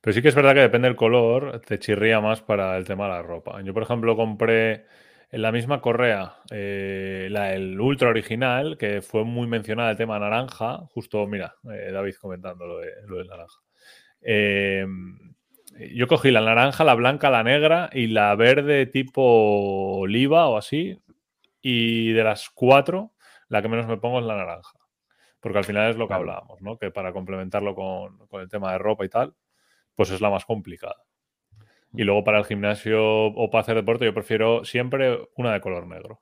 Pero 0.02 0.13
sí 0.13 0.21
que 0.21 0.28
es 0.30 0.36
verdad 0.36 0.54
que 0.54 0.60
depende 0.62 0.88
del 0.88 0.95
color, 0.97 1.62
te 1.62 1.80
chirría 1.80 2.21
más 2.21 2.41
para 2.41 2.78
el 2.78 2.86
tema 2.86 3.06
de 3.06 3.12
la 3.12 3.21
ropa. 3.21 3.62
Yo, 3.62 3.73
por 3.73 3.84
ejemplo, 3.84 4.15
compré 4.15 4.86
en 5.29 5.41
la 5.41 5.51
misma 5.51 5.81
correa 5.81 6.37
eh, 6.51 7.27
la, 7.29 7.53
el 7.53 7.79
Ultra 7.79 8.09
original, 8.09 8.77
que 8.77 9.01
fue 9.01 9.25
muy 9.25 9.47
mencionada 9.47 9.91
el 9.91 9.97
tema 9.97 10.19
naranja. 10.19 10.79
Justo, 10.93 11.25
mira, 11.27 11.55
eh, 11.71 11.91
David 11.91 12.15
comentando 12.19 12.65
lo 12.65 12.79
de, 12.79 12.91
lo 13.05 13.17
del 13.17 13.27
naranja. 13.27 13.59
Eh, 14.21 14.85
yo 15.93 16.07
cogí 16.07 16.31
la 16.31 16.41
naranja, 16.41 16.83
la 16.83 16.95
blanca, 16.95 17.29
la 17.29 17.43
negra 17.43 17.89
y 17.91 18.07
la 18.07 18.33
verde 18.35 18.85
tipo 18.87 19.99
oliva 19.99 20.47
o 20.47 20.57
así. 20.57 20.99
Y 21.61 22.13
de 22.13 22.23
las 22.23 22.49
cuatro, 22.49 23.13
la 23.49 23.61
que 23.61 23.67
menos 23.67 23.87
me 23.87 23.97
pongo 23.97 24.19
es 24.19 24.25
la 24.25 24.37
naranja. 24.37 24.79
Porque 25.39 25.57
al 25.59 25.65
final 25.65 25.91
es 25.91 25.97
lo 25.97 26.07
que 26.07 26.13
hablábamos, 26.13 26.61
¿no? 26.61 26.77
Que 26.77 26.89
para 26.89 27.13
complementarlo 27.13 27.75
con, 27.75 28.17
con 28.27 28.41
el 28.41 28.49
tema 28.49 28.71
de 28.71 28.79
ropa 28.79 29.05
y 29.05 29.09
tal, 29.09 29.35
pues 29.93 30.09
es 30.09 30.21
la 30.21 30.29
más 30.29 30.45
complicada. 30.45 31.07
Y 31.93 32.04
luego 32.04 32.23
para 32.23 32.39
el 32.39 32.45
gimnasio 32.45 33.28
o 33.28 33.50
para 33.50 33.62
hacer 33.62 33.76
deporte, 33.76 34.06
yo 34.06 34.13
prefiero 34.13 34.63
siempre 34.65 35.28
una 35.36 35.54
de 35.54 35.62
color 35.62 35.88
negro. 35.88 36.21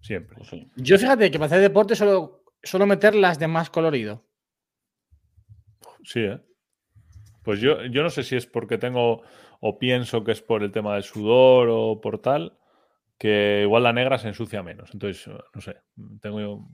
Siempre. 0.00 0.36
Yo 0.76 0.98
fíjate 0.98 1.30
que 1.30 1.38
para 1.38 1.46
hacer 1.46 1.60
deporte 1.60 1.94
solo, 1.94 2.44
solo 2.62 2.86
meter 2.86 3.14
las 3.14 3.38
de 3.38 3.46
más 3.46 3.70
colorido. 3.70 4.24
Sí, 6.04 6.20
¿eh? 6.20 6.40
Pues 7.42 7.60
yo, 7.60 7.84
yo 7.86 8.02
no 8.02 8.10
sé 8.10 8.22
si 8.22 8.36
es 8.36 8.46
porque 8.46 8.78
tengo 8.78 9.22
o 9.60 9.78
pienso 9.78 10.24
que 10.24 10.32
es 10.32 10.42
por 10.42 10.62
el 10.62 10.72
tema 10.72 10.94
del 10.94 11.04
sudor 11.04 11.68
o 11.70 12.00
por 12.00 12.20
tal, 12.20 12.58
que 13.18 13.60
igual 13.62 13.84
la 13.84 13.92
negra 13.92 14.18
se 14.18 14.28
ensucia 14.28 14.62
menos. 14.62 14.90
Entonces, 14.92 15.28
no 15.54 15.60
sé, 15.60 15.76
tengo 16.20 16.68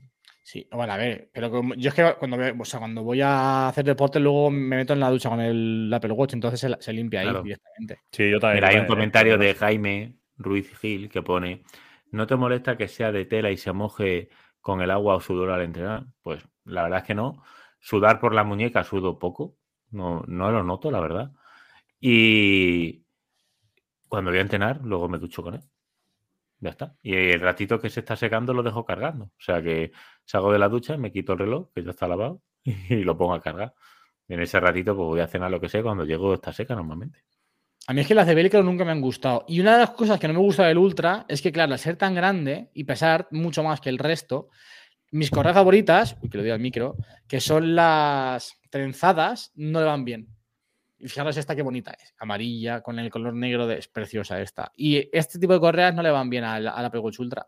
Sí, 0.49 0.67
bueno, 0.71 0.93
a 0.93 0.97
ver, 0.97 1.29
pero 1.31 1.61
yo 1.75 1.89
es 1.89 1.93
que 1.93 2.15
cuando, 2.17 2.35
o 2.59 2.65
sea, 2.65 2.79
cuando 2.79 3.03
voy 3.03 3.21
a 3.21 3.67
hacer 3.67 3.85
deporte 3.85 4.19
luego 4.19 4.49
me 4.49 4.77
meto 4.77 4.93
en 4.93 4.99
la 4.99 5.11
ducha 5.11 5.29
con 5.29 5.39
el 5.39 5.93
Apple 5.93 6.13
Watch, 6.13 6.33
entonces 6.33 6.75
se, 6.79 6.91
limpia 6.91 7.19
ahí 7.19 7.27
directamente. 7.43 7.99
Sí, 8.11 8.31
yo 8.31 8.39
también. 8.39 8.55
Mira, 8.55 8.69
hay 8.69 8.79
un 8.79 8.87
comentario 8.87 9.37
de 9.37 9.53
Jaime 9.53 10.15
Ruiz 10.37 10.75
Gil 10.79 11.07
que 11.07 11.21
pone, 11.21 11.61
¿no 12.09 12.25
te 12.25 12.35
molesta 12.35 12.77
que 12.77 12.87
sea 12.87 13.11
de 13.11 13.25
tela 13.25 13.51
y 13.51 13.57
se 13.57 13.73
moje 13.73 14.29
con 14.59 14.81
el 14.81 14.89
agua 14.89 15.17
o 15.17 15.19
sudor 15.19 15.51
al 15.51 15.61
entrenar? 15.61 16.07
Pues 16.23 16.43
la 16.65 16.81
verdad 16.81 17.01
es 17.01 17.05
que 17.05 17.13
no. 17.13 17.43
Sudar 17.79 18.19
por 18.19 18.33
la 18.33 18.43
muñeca 18.43 18.83
sudo 18.83 19.19
poco, 19.19 19.55
no, 19.91 20.23
no 20.25 20.51
lo 20.51 20.63
noto, 20.63 20.89
la 20.89 20.99
verdad. 20.99 21.31
Y 21.99 23.03
cuando 24.07 24.31
voy 24.31 24.39
a 24.39 24.41
entrenar, 24.41 24.79
luego 24.83 25.07
me 25.09 25.19
ducho 25.19 25.43
con 25.43 25.53
él. 25.53 25.61
Ya 26.59 26.71
está. 26.71 26.95
Y 27.01 27.15
el 27.15 27.39
ratito 27.39 27.79
que 27.79 27.89
se 27.89 28.01
está 28.01 28.15
secando 28.15 28.53
lo 28.53 28.63
dejo 28.63 28.85
cargando. 28.85 29.25
O 29.25 29.41
sea 29.41 29.61
que 29.61 29.91
salgo 30.25 30.51
de 30.51 30.59
la 30.59 30.69
ducha, 30.69 30.97
me 30.97 31.11
quito 31.11 31.33
el 31.33 31.39
reloj, 31.39 31.69
que 31.73 31.83
ya 31.83 31.91
está 31.91 32.07
lavado, 32.07 32.41
y 32.63 33.03
lo 33.03 33.17
pongo 33.17 33.33
a 33.33 33.41
cargar. 33.41 33.73
Y 34.27 34.33
en 34.33 34.41
ese 34.41 34.59
ratito 34.59 34.95
pues 34.95 35.07
voy 35.07 35.19
a 35.21 35.27
cenar 35.27 35.49
lo 35.51 35.59
que 35.59 35.69
sé 35.69 35.81
cuando 35.81 36.05
llego 36.05 36.33
está 36.33 36.53
seca 36.53 36.75
normalmente. 36.75 37.23
A 37.87 37.93
mí 37.93 38.01
es 38.01 38.07
que 38.07 38.13
las 38.13 38.27
de 38.27 38.35
velcro 38.35 38.61
nunca 38.61 38.85
me 38.85 38.91
han 38.91 39.01
gustado. 39.01 39.45
Y 39.47 39.59
una 39.59 39.73
de 39.73 39.79
las 39.79 39.91
cosas 39.91 40.19
que 40.19 40.27
no 40.27 40.35
me 40.35 40.39
gusta 40.39 40.67
del 40.67 40.77
Ultra 40.77 41.25
es 41.27 41.41
que, 41.41 41.51
claro, 41.51 41.73
al 41.73 41.79
ser 41.79 41.95
tan 41.95 42.13
grande 42.13 42.69
y 42.73 42.83
pesar 42.83 43.27
mucho 43.31 43.63
más 43.63 43.81
que 43.81 43.89
el 43.89 43.97
resto, 43.97 44.49
mis 45.11 45.31
correas 45.31 45.55
favoritas, 45.55 46.15
que 46.29 46.37
lo 46.37 46.43
diga 46.43 46.55
al 46.55 46.61
micro, 46.61 46.97
que 47.27 47.41
son 47.41 47.75
las 47.75 48.59
trenzadas, 48.69 49.51
no 49.55 49.79
le 49.79 49.85
van 49.85 50.05
bien. 50.05 50.27
Y 50.99 51.07
fijaros 51.07 51.37
esta 51.37 51.55
qué 51.55 51.61
bonita 51.61 51.91
es. 51.91 52.13
Amarilla 52.17 52.81
con 52.81 52.99
el 52.99 53.09
color 53.09 53.33
negro 53.33 53.67
de, 53.67 53.77
es 53.77 53.87
preciosa 53.87 54.41
esta. 54.41 54.71
Y 54.75 55.09
este 55.15 55.39
tipo 55.39 55.53
de 55.53 55.59
correas 55.59 55.95
no 55.95 56.03
le 56.03 56.11
van 56.11 56.29
bien 56.29 56.43
a 56.43 56.59
la, 56.59 56.71
Apple 56.71 56.99
Watch 56.99 57.19
Ultra. 57.19 57.47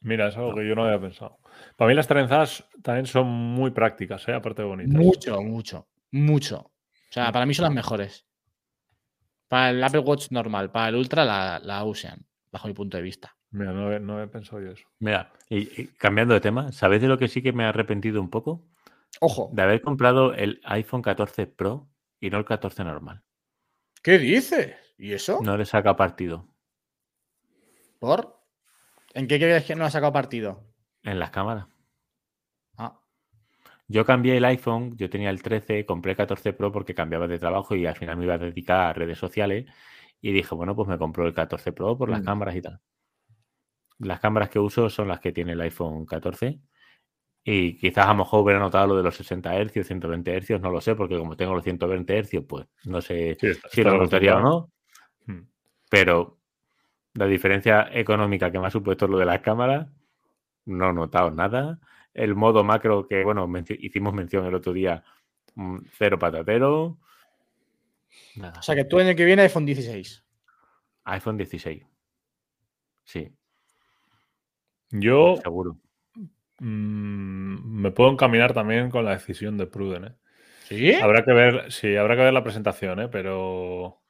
Mira, 0.00 0.28
es 0.28 0.36
algo 0.36 0.54
que 0.54 0.66
yo 0.66 0.74
no 0.74 0.84
había 0.84 1.00
pensado. 1.00 1.38
Para 1.76 1.88
mí 1.88 1.94
las 1.94 2.06
trenzadas 2.06 2.64
también 2.82 3.06
son 3.06 3.26
muy 3.26 3.70
prácticas, 3.70 4.26
¿eh? 4.28 4.34
aparte 4.34 4.62
de 4.62 4.68
bonitas. 4.68 4.94
Mucho, 4.94 5.40
mucho, 5.42 5.88
mucho. 6.10 6.58
O 6.58 7.12
sea, 7.12 7.32
para 7.32 7.46
mí 7.46 7.54
son 7.54 7.64
las 7.64 7.74
mejores. 7.74 8.26
Para 9.48 9.70
el 9.70 9.82
Apple 9.82 10.00
Watch 10.00 10.30
normal, 10.30 10.70
para 10.70 10.88
el 10.88 10.96
Ultra 10.96 11.24
la, 11.24 11.58
la 11.62 11.84
usan, 11.84 12.26
bajo 12.52 12.68
mi 12.68 12.74
punto 12.74 12.96
de 12.96 13.02
vista. 13.02 13.34
Mira, 13.50 13.72
no 13.72 13.92
he, 13.92 13.98
no 13.98 14.22
he 14.22 14.26
pensado 14.28 14.60
yo 14.60 14.72
eso. 14.72 14.86
Mira, 14.98 15.32
y, 15.48 15.86
cambiando 15.86 16.34
de 16.34 16.40
tema, 16.40 16.70
¿sabéis 16.72 17.02
de 17.02 17.08
lo 17.08 17.18
que 17.18 17.28
sí 17.28 17.42
que 17.42 17.52
me 17.52 17.64
ha 17.64 17.70
arrepentido 17.70 18.20
un 18.20 18.28
poco? 18.28 18.66
Ojo. 19.20 19.50
De 19.52 19.62
haber 19.62 19.80
comprado 19.80 20.34
el 20.34 20.60
iPhone 20.64 21.02
14 21.02 21.46
Pro 21.46 21.88
y 22.20 22.30
no 22.30 22.38
el 22.38 22.44
14 22.44 22.84
normal. 22.84 23.22
¿Qué 24.02 24.18
dices? 24.18 24.76
¿Y 24.96 25.12
eso? 25.12 25.40
No 25.42 25.56
le 25.56 25.64
saca 25.64 25.96
partido. 25.96 26.48
¿Por? 27.98 28.38
¿En 29.14 29.26
qué 29.26 29.38
crees 29.38 29.64
que 29.64 29.74
no 29.74 29.84
ha 29.84 29.90
sacado 29.90 30.12
partido? 30.12 30.64
En 31.02 31.18
las 31.18 31.30
cámaras. 31.30 31.66
Ah. 32.76 33.00
Yo 33.88 34.04
cambié 34.04 34.36
el 34.36 34.44
iPhone, 34.44 34.96
yo 34.96 35.10
tenía 35.10 35.30
el 35.30 35.42
13, 35.42 35.86
compré 35.86 36.12
el 36.12 36.16
14 36.16 36.52
Pro 36.52 36.70
porque 36.72 36.94
cambiaba 36.94 37.26
de 37.26 37.38
trabajo 37.38 37.74
y 37.74 37.86
al 37.86 37.96
final 37.96 38.16
me 38.16 38.24
iba 38.24 38.34
a 38.34 38.38
dedicar 38.38 38.80
a 38.80 38.92
redes 38.92 39.18
sociales. 39.18 39.66
Y 40.20 40.32
dije, 40.32 40.54
bueno, 40.54 40.74
pues 40.74 40.88
me 40.88 40.98
compró 40.98 41.26
el 41.26 41.34
14 41.34 41.72
Pro 41.72 41.96
por 41.96 42.10
las 42.10 42.22
mm. 42.22 42.24
cámaras 42.24 42.56
y 42.56 42.62
tal. 42.62 42.80
Las 43.98 44.20
cámaras 44.20 44.48
que 44.50 44.58
uso 44.58 44.90
son 44.90 45.08
las 45.08 45.20
que 45.20 45.32
tiene 45.32 45.52
el 45.52 45.60
iPhone 45.60 46.06
14 46.06 46.60
y 47.44 47.76
quizás 47.78 48.06
a 48.06 48.10
lo 48.10 48.18
mejor 48.18 48.42
hubiera 48.42 48.60
notado 48.60 48.88
lo 48.88 48.96
de 48.96 49.02
los 49.02 49.16
60 49.16 49.64
Hz, 49.64 49.86
120 49.86 50.40
Hz, 50.40 50.60
no 50.60 50.70
lo 50.70 50.80
sé, 50.80 50.94
porque 50.94 51.16
como 51.16 51.36
tengo 51.36 51.54
los 51.54 51.64
120 51.64 52.22
Hz, 52.22 52.46
pues 52.46 52.66
no 52.84 53.00
sé 53.00 53.36
si 53.70 53.82
lo 53.82 53.96
notaría 53.96 54.36
o 54.36 54.40
no. 54.40 54.72
Hmm. 55.26 55.46
Pero 55.88 56.38
la 57.14 57.26
diferencia 57.26 57.88
económica 57.92 58.50
que 58.50 58.58
me 58.58 58.66
ha 58.66 58.70
supuesto 58.70 59.08
lo 59.08 59.18
de 59.18 59.24
las 59.24 59.40
cámaras, 59.40 59.88
no 60.66 60.90
he 60.90 60.92
notado 60.92 61.30
nada. 61.30 61.80
El 62.12 62.34
modo 62.34 62.64
macro, 62.64 63.06
que 63.06 63.24
bueno, 63.24 63.50
hicimos 63.78 64.12
mención 64.12 64.44
el 64.46 64.54
otro 64.54 64.72
día, 64.72 65.02
mm, 65.54 65.78
cero 65.92 66.18
patatero. 66.18 66.98
O 68.58 68.62
sea 68.62 68.74
que 68.74 68.84
tú 68.84 69.00
en 69.00 69.08
el 69.08 69.16
que 69.16 69.24
viene 69.24 69.42
iPhone 69.42 69.66
16. 69.66 70.24
iPhone 71.04 71.36
16. 71.36 71.84
Sí. 73.04 73.32
Yo. 74.90 75.36
Seguro. 75.42 75.78
Mm, 76.60 77.80
me 77.80 77.90
puedo 77.90 78.10
encaminar 78.10 78.52
también 78.52 78.90
con 78.90 79.04
la 79.04 79.12
decisión 79.12 79.56
de 79.56 79.66
Pruden. 79.66 80.04
¿eh? 80.04 80.14
¿Sí? 80.64 80.94
Habrá 80.94 81.24
que 81.24 81.32
ver, 81.32 81.72
sí, 81.72 81.96
habrá 81.96 82.16
que 82.16 82.22
ver 82.22 82.32
la 82.32 82.42
presentación, 82.42 83.00
¿eh? 83.00 83.08
pero. 83.08 84.00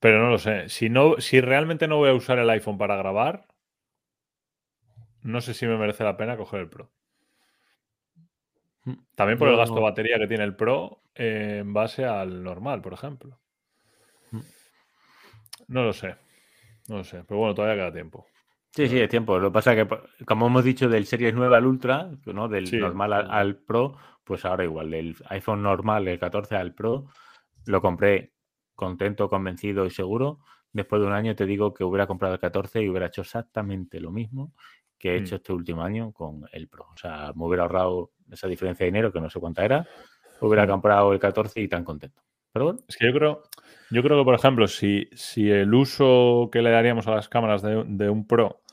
Pero 0.00 0.20
no 0.20 0.30
lo 0.30 0.38
sé. 0.38 0.68
Si, 0.68 0.90
no, 0.90 1.16
si 1.18 1.40
realmente 1.40 1.88
no 1.88 1.96
voy 1.96 2.10
a 2.10 2.14
usar 2.14 2.38
el 2.38 2.50
iPhone 2.50 2.78
para 2.78 2.96
grabar, 2.96 3.46
no 5.22 5.40
sé 5.40 5.54
si 5.54 5.66
me 5.66 5.78
merece 5.78 6.04
la 6.04 6.16
pena 6.16 6.36
coger 6.36 6.60
el 6.60 6.68
Pro. 6.68 6.90
También 9.14 9.38
por 9.38 9.48
el 9.48 9.56
gasto 9.56 9.76
de 9.76 9.80
batería 9.80 10.18
que 10.18 10.26
tiene 10.26 10.44
el 10.44 10.54
Pro 10.54 11.00
en 11.14 11.72
base 11.72 12.04
al 12.04 12.42
normal, 12.42 12.82
por 12.82 12.92
ejemplo. 12.92 13.40
Mm. 14.30 14.40
No 15.68 15.84
lo 15.84 15.92
sé. 15.94 16.16
No 16.88 16.98
lo 16.98 17.04
sé. 17.04 17.24
Pero 17.26 17.40
bueno, 17.40 17.54
todavía 17.54 17.82
queda 17.82 17.92
tiempo. 17.92 18.26
Sí, 18.74 18.88
sí, 18.88 18.98
es 18.98 19.08
tiempo. 19.08 19.38
Lo 19.38 19.50
que 19.50 19.54
pasa 19.54 19.72
es 19.72 19.86
que, 19.86 20.24
como 20.24 20.48
hemos 20.48 20.64
dicho, 20.64 20.88
del 20.88 21.06
Series 21.06 21.32
9 21.32 21.56
al 21.56 21.66
Ultra, 21.66 22.10
¿no? 22.26 22.48
del 22.48 22.68
normal 22.80 23.12
al, 23.12 23.56
Pro, 23.56 23.96
pues 24.24 24.44
ahora 24.44 24.64
igual, 24.64 24.90
del 24.90 25.16
iPhone 25.28 25.62
normal, 25.62 26.08
el 26.08 26.18
14 26.18 26.56
al 26.56 26.74
Pro, 26.74 27.06
lo 27.66 27.80
compré 27.80 28.32
contento, 28.74 29.28
convencido 29.28 29.86
y 29.86 29.90
seguro. 29.90 30.40
Después 30.72 31.00
de 31.00 31.06
un 31.06 31.12
año 31.12 31.36
te 31.36 31.46
digo 31.46 31.72
que 31.72 31.84
hubiera 31.84 32.08
comprado 32.08 32.34
el 32.34 32.40
14 32.40 32.82
y 32.82 32.88
hubiera 32.88 33.06
hecho 33.06 33.20
exactamente 33.20 34.00
lo 34.00 34.10
mismo 34.10 34.52
que 34.98 35.12
he 35.12 35.16
hecho 35.18 35.36
mm. 35.36 35.36
este 35.36 35.52
último 35.52 35.82
año 35.82 36.10
con 36.10 36.44
el 36.50 36.66
Pro. 36.66 36.88
O 36.92 36.96
sea, 36.96 37.32
me 37.36 37.44
hubiera 37.44 37.62
ahorrado 37.62 38.10
esa 38.28 38.48
diferencia 38.48 38.84
de 38.84 38.90
dinero, 38.90 39.12
que 39.12 39.20
no 39.20 39.30
sé 39.30 39.38
cuánta 39.38 39.64
era, 39.64 39.86
hubiera 40.40 40.66
mm. 40.66 40.70
comprado 40.70 41.12
el 41.12 41.20
14 41.20 41.60
y 41.60 41.68
tan 41.68 41.84
contento. 41.84 42.22
Pero 42.52 42.64
bueno. 42.64 42.80
Es 42.88 42.96
que 42.96 43.06
yo 43.06 43.12
creo, 43.12 43.42
yo 43.90 44.02
creo 44.02 44.18
que, 44.18 44.24
por 44.24 44.34
ejemplo, 44.34 44.66
si, 44.66 45.08
si 45.12 45.48
el 45.48 45.72
uso 45.72 46.48
que 46.50 46.60
le 46.60 46.70
daríamos 46.70 47.06
a 47.06 47.14
las 47.14 47.28
cámaras 47.28 47.62
de, 47.62 47.84
de 47.86 48.10
un 48.10 48.26
Pro 48.26 48.63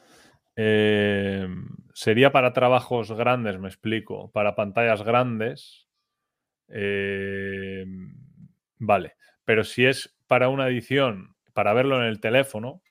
eh, 0.55 1.47
sería 1.93 2.31
para 2.31 2.53
trabajos 2.53 3.11
grandes, 3.11 3.59
me 3.59 3.67
explico, 3.67 4.31
para 4.31 4.55
pantallas 4.55 5.03
grandes. 5.03 5.87
Eh, 6.67 7.85
vale, 8.77 9.15
pero 9.45 9.63
si 9.63 9.85
es 9.85 10.17
para 10.27 10.49
una 10.49 10.67
edición, 10.67 11.35
para 11.53 11.73
verlo 11.73 11.99
en 12.01 12.07
el 12.07 12.19
teléfono, 12.19 12.81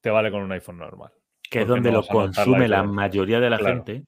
te 0.00 0.10
vale 0.10 0.30
con 0.30 0.42
un 0.42 0.52
iPhone 0.52 0.78
normal. 0.78 1.12
Que 1.50 1.62
es 1.62 1.68
donde 1.68 1.92
lo 1.92 2.06
consume 2.06 2.68
la 2.68 2.82
mayoría 2.82 3.40
de 3.40 3.50
la 3.50 3.58
gente. 3.58 4.04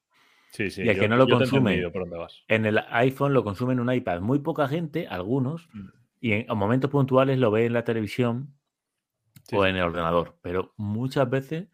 Sí, 0.51 0.69
sí, 0.69 0.83
y 0.83 0.89
el 0.89 0.99
que 0.99 1.09
no 1.09 1.17
lo 1.17 1.27
consume 1.27 1.83
en 2.47 2.65
el 2.65 2.79
iPhone 2.89 3.33
lo 3.33 3.43
consume 3.43 3.73
en 3.73 3.79
un 3.79 3.93
iPad. 3.93 4.21
Muy 4.21 4.39
poca 4.39 4.67
gente, 4.67 5.07
algunos, 5.07 5.67
mm. 5.73 5.87
y 6.21 6.31
en, 6.33 6.57
momentos 6.57 6.89
puntuales 6.89 7.37
lo 7.37 7.51
ve 7.51 7.65
en 7.65 7.73
la 7.73 7.83
televisión 7.83 8.55
o 9.51 9.65
en 9.65 9.75
el 9.75 9.83
ordenador. 9.83 10.37
Pero 10.41 10.73
muchas 10.77 11.29
veces 11.29 11.67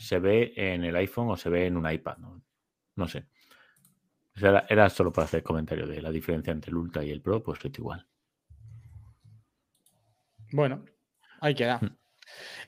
se 0.00 0.18
ve 0.18 0.54
en 0.56 0.82
el 0.84 0.96
iPhone 0.96 1.28
o 1.28 1.36
se 1.36 1.50
ve 1.50 1.66
en 1.66 1.76
un 1.76 1.90
iPad. 1.90 2.16
No, 2.96 3.06
sé. 3.06 3.26
era, 4.34 4.88
solo 4.88 5.12
para 5.12 5.26
hacer 5.26 5.42
comentario 5.42 5.86
de 5.86 6.00
la 6.00 6.10
diferencia 6.10 6.52
entre 6.52 6.70
el 6.70 6.78
Ultra 6.78 7.04
y 7.04 7.10
el 7.10 7.20
Pro, 7.20 7.42
pues 7.42 7.62
es 7.62 7.78
igual. 7.78 8.06
Bueno, 10.52 10.84
ahí 11.40 11.54
queda. 11.54 11.78
Mm. 11.82 11.96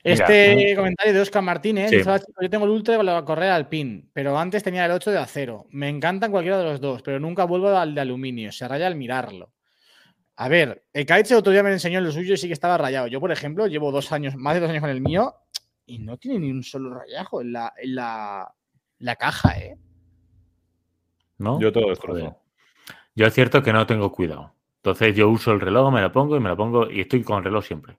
Este 0.03 0.75
comentario 0.75 1.13
de 1.13 1.21
Oscar 1.21 1.41
Martínez 1.41 1.89
yo 1.91 2.49
tengo 2.49 2.65
el 2.65 2.71
Ultra 2.71 2.97
con 2.97 3.05
la 3.05 3.25
correa 3.25 3.55
al 3.55 3.67
pin, 3.67 4.11
pero 4.13 4.37
antes 4.37 4.61
tenía 4.61 4.85
el 4.85 4.91
8 4.91 5.11
de 5.11 5.17
acero. 5.17 5.65
Me 5.71 5.89
encantan 5.89 6.29
cualquiera 6.29 6.59
de 6.59 6.65
los 6.65 6.81
dos, 6.81 7.01
pero 7.01 7.19
nunca 7.19 7.45
vuelvo 7.45 7.69
al 7.69 7.95
de 7.95 8.01
aluminio. 8.01 8.51
Se 8.51 8.67
raya 8.67 8.85
al 8.85 8.95
mirarlo. 8.95 9.53
A 10.35 10.49
ver, 10.49 10.85
el 10.93 11.05
Kaiche 11.05 11.35
otro 11.35 11.51
día 11.51 11.63
me 11.63 11.71
enseñó 11.71 11.99
lo 11.99 12.11
suyo 12.11 12.35
y 12.35 12.37
sí 12.37 12.47
que 12.47 12.53
estaba 12.53 12.77
rayado. 12.77 13.07
Yo, 13.07 13.19
por 13.19 13.31
ejemplo, 13.31 13.65
llevo 13.67 13.91
dos 13.91 14.11
años, 14.11 14.35
más 14.35 14.53
de 14.53 14.59
dos 14.59 14.69
años 14.69 14.81
con 14.81 14.89
el 14.89 15.01
mío 15.01 15.35
y 15.85 15.99
no 15.99 16.17
tiene 16.17 16.39
ni 16.39 16.51
un 16.51 16.63
solo 16.63 16.93
rayajo 16.93 17.41
en 17.41 17.53
la, 17.53 17.73
en 17.77 17.95
la, 17.95 19.15
caja, 19.17 19.59
¿eh? 19.59 19.77
¿No? 21.37 21.59
Yo 21.59 21.71
todo 21.71 21.89
destrozado. 21.89 22.37
Yo 23.15 23.27
es 23.27 23.33
cierto 23.33 23.61
que 23.61 23.73
no 23.73 23.85
tengo 23.85 24.11
cuidado. 24.11 24.53
Entonces 24.77 25.15
yo 25.15 25.29
uso 25.29 25.51
el 25.51 25.61
reloj, 25.61 25.93
me 25.93 26.01
lo 26.01 26.11
pongo 26.11 26.35
y 26.35 26.39
me 26.39 26.49
lo 26.49 26.57
pongo 26.57 26.89
y 26.89 27.01
estoy 27.01 27.23
con 27.23 27.37
el 27.37 27.43
reloj 27.45 27.63
siempre. 27.65 27.97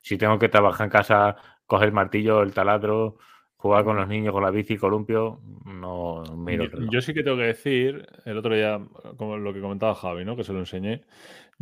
Si 0.00 0.16
tengo 0.18 0.38
que 0.38 0.48
trabajar 0.48 0.86
en 0.86 0.90
casa, 0.90 1.36
coger 1.66 1.88
el 1.88 1.94
martillo, 1.94 2.42
el 2.42 2.52
taladro, 2.52 3.18
jugar 3.56 3.84
con 3.84 3.96
los 3.96 4.08
niños 4.08 4.32
con 4.32 4.42
la 4.42 4.50
bici, 4.50 4.76
columpio, 4.78 5.40
no 5.66 6.22
miro 6.36 6.64
el 6.64 6.70
Yo, 6.70 6.76
reloj. 6.78 6.92
yo 6.92 7.00
sí 7.02 7.14
que 7.14 7.22
tengo 7.22 7.36
que 7.36 7.44
decir, 7.44 8.06
el 8.24 8.38
otro 8.38 8.54
día, 8.54 8.80
como 9.16 9.36
lo 9.36 9.52
que 9.52 9.60
comentaba 9.60 9.94
Javi, 9.94 10.24
¿no? 10.24 10.36
Que 10.36 10.44
se 10.44 10.52
lo 10.52 10.60
enseñé. 10.60 11.04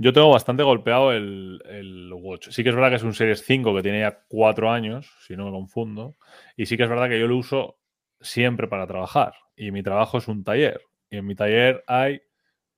Yo 0.00 0.12
tengo 0.12 0.30
bastante 0.30 0.62
golpeado 0.62 1.12
el, 1.12 1.60
el 1.66 2.12
Watch. 2.12 2.50
Sí 2.50 2.62
que 2.62 2.68
es 2.68 2.74
verdad 2.74 2.90
que 2.90 2.96
es 2.96 3.02
un 3.02 3.14
Series 3.14 3.44
5 3.44 3.74
que 3.74 3.82
tiene 3.82 4.00
ya 4.00 4.22
cuatro 4.28 4.70
años, 4.70 5.12
si 5.26 5.36
no 5.36 5.46
me 5.46 5.50
confundo. 5.50 6.16
Y 6.56 6.66
sí 6.66 6.76
que 6.76 6.84
es 6.84 6.88
verdad 6.88 7.08
que 7.08 7.18
yo 7.18 7.26
lo 7.26 7.36
uso 7.36 7.80
siempre 8.20 8.68
para 8.68 8.86
trabajar. 8.86 9.34
Y 9.56 9.72
mi 9.72 9.82
trabajo 9.82 10.18
es 10.18 10.28
un 10.28 10.44
taller. 10.44 10.80
Y 11.10 11.16
en 11.16 11.26
mi 11.26 11.34
taller 11.34 11.82
hay 11.88 12.22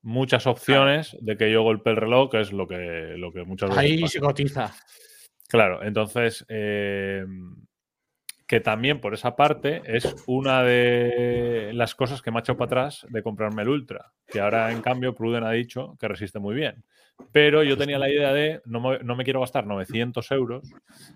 muchas 0.00 0.46
opciones 0.46 1.14
de 1.20 1.36
que 1.36 1.52
yo 1.52 1.62
golpee 1.62 1.92
el 1.92 1.98
reloj, 1.98 2.30
que 2.30 2.40
es 2.40 2.52
lo 2.52 2.66
que, 2.66 3.14
lo 3.18 3.32
que 3.32 3.44
muchas 3.44 3.68
veces 3.68 3.84
Ahí 3.84 4.00
pasa. 4.00 4.12
se 4.12 4.20
cotiza. 4.20 4.74
Claro, 5.46 5.82
entonces, 5.82 6.46
eh, 6.48 7.26
que 8.46 8.60
también 8.60 9.00
por 9.00 9.14
esa 9.14 9.36
parte 9.36 9.82
es 9.84 10.24
una 10.26 10.62
de 10.62 11.72
las 11.74 11.94
cosas 11.94 12.22
que 12.22 12.30
me 12.30 12.38
ha 12.38 12.40
echado 12.40 12.58
para 12.58 12.66
atrás 12.66 13.06
de 13.10 13.22
comprarme 13.22 13.62
el 13.62 13.68
Ultra, 13.68 14.12
que 14.26 14.40
ahora 14.40 14.72
en 14.72 14.80
cambio 14.80 15.14
Pruden 15.14 15.44
ha 15.44 15.50
dicho 15.50 15.96
que 16.00 16.08
resiste 16.08 16.38
muy 16.38 16.54
bien. 16.54 16.84
Pero 17.32 17.62
yo 17.62 17.76
tenía 17.76 17.98
la 17.98 18.10
idea 18.10 18.32
de 18.32 18.60
no 18.64 18.80
me, 18.80 18.98
no 19.00 19.14
me 19.16 19.24
quiero 19.24 19.40
gastar 19.40 19.66
900 19.66 20.30
euros 20.32 20.72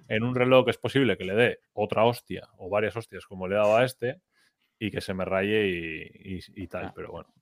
en 0.09 0.23
un 0.23 0.35
reloj 0.35 0.65
que 0.65 0.71
es 0.71 0.79
posible 0.79 1.17
que 1.17 1.25
le 1.25 1.35
dé 1.35 1.59
otra 1.73 2.05
hostia 2.05 2.49
o 2.59 2.69
varias 2.71 2.97
hostias 2.97 3.27
como 3.27 3.49
le 3.49 3.55
he 3.55 3.59
dado 3.59 3.77
a 3.77 3.85
este 3.85 4.21
y 4.79 4.91
que 4.91 5.01
se 5.01 5.15
me 5.15 5.25
raye 5.25 5.69
y, 5.69 6.37
y- 6.37 6.63
y 6.63 6.67
tal. 6.69 6.87
Ah. 6.87 6.93
Pero 6.95 7.11
bueno. 7.13 7.33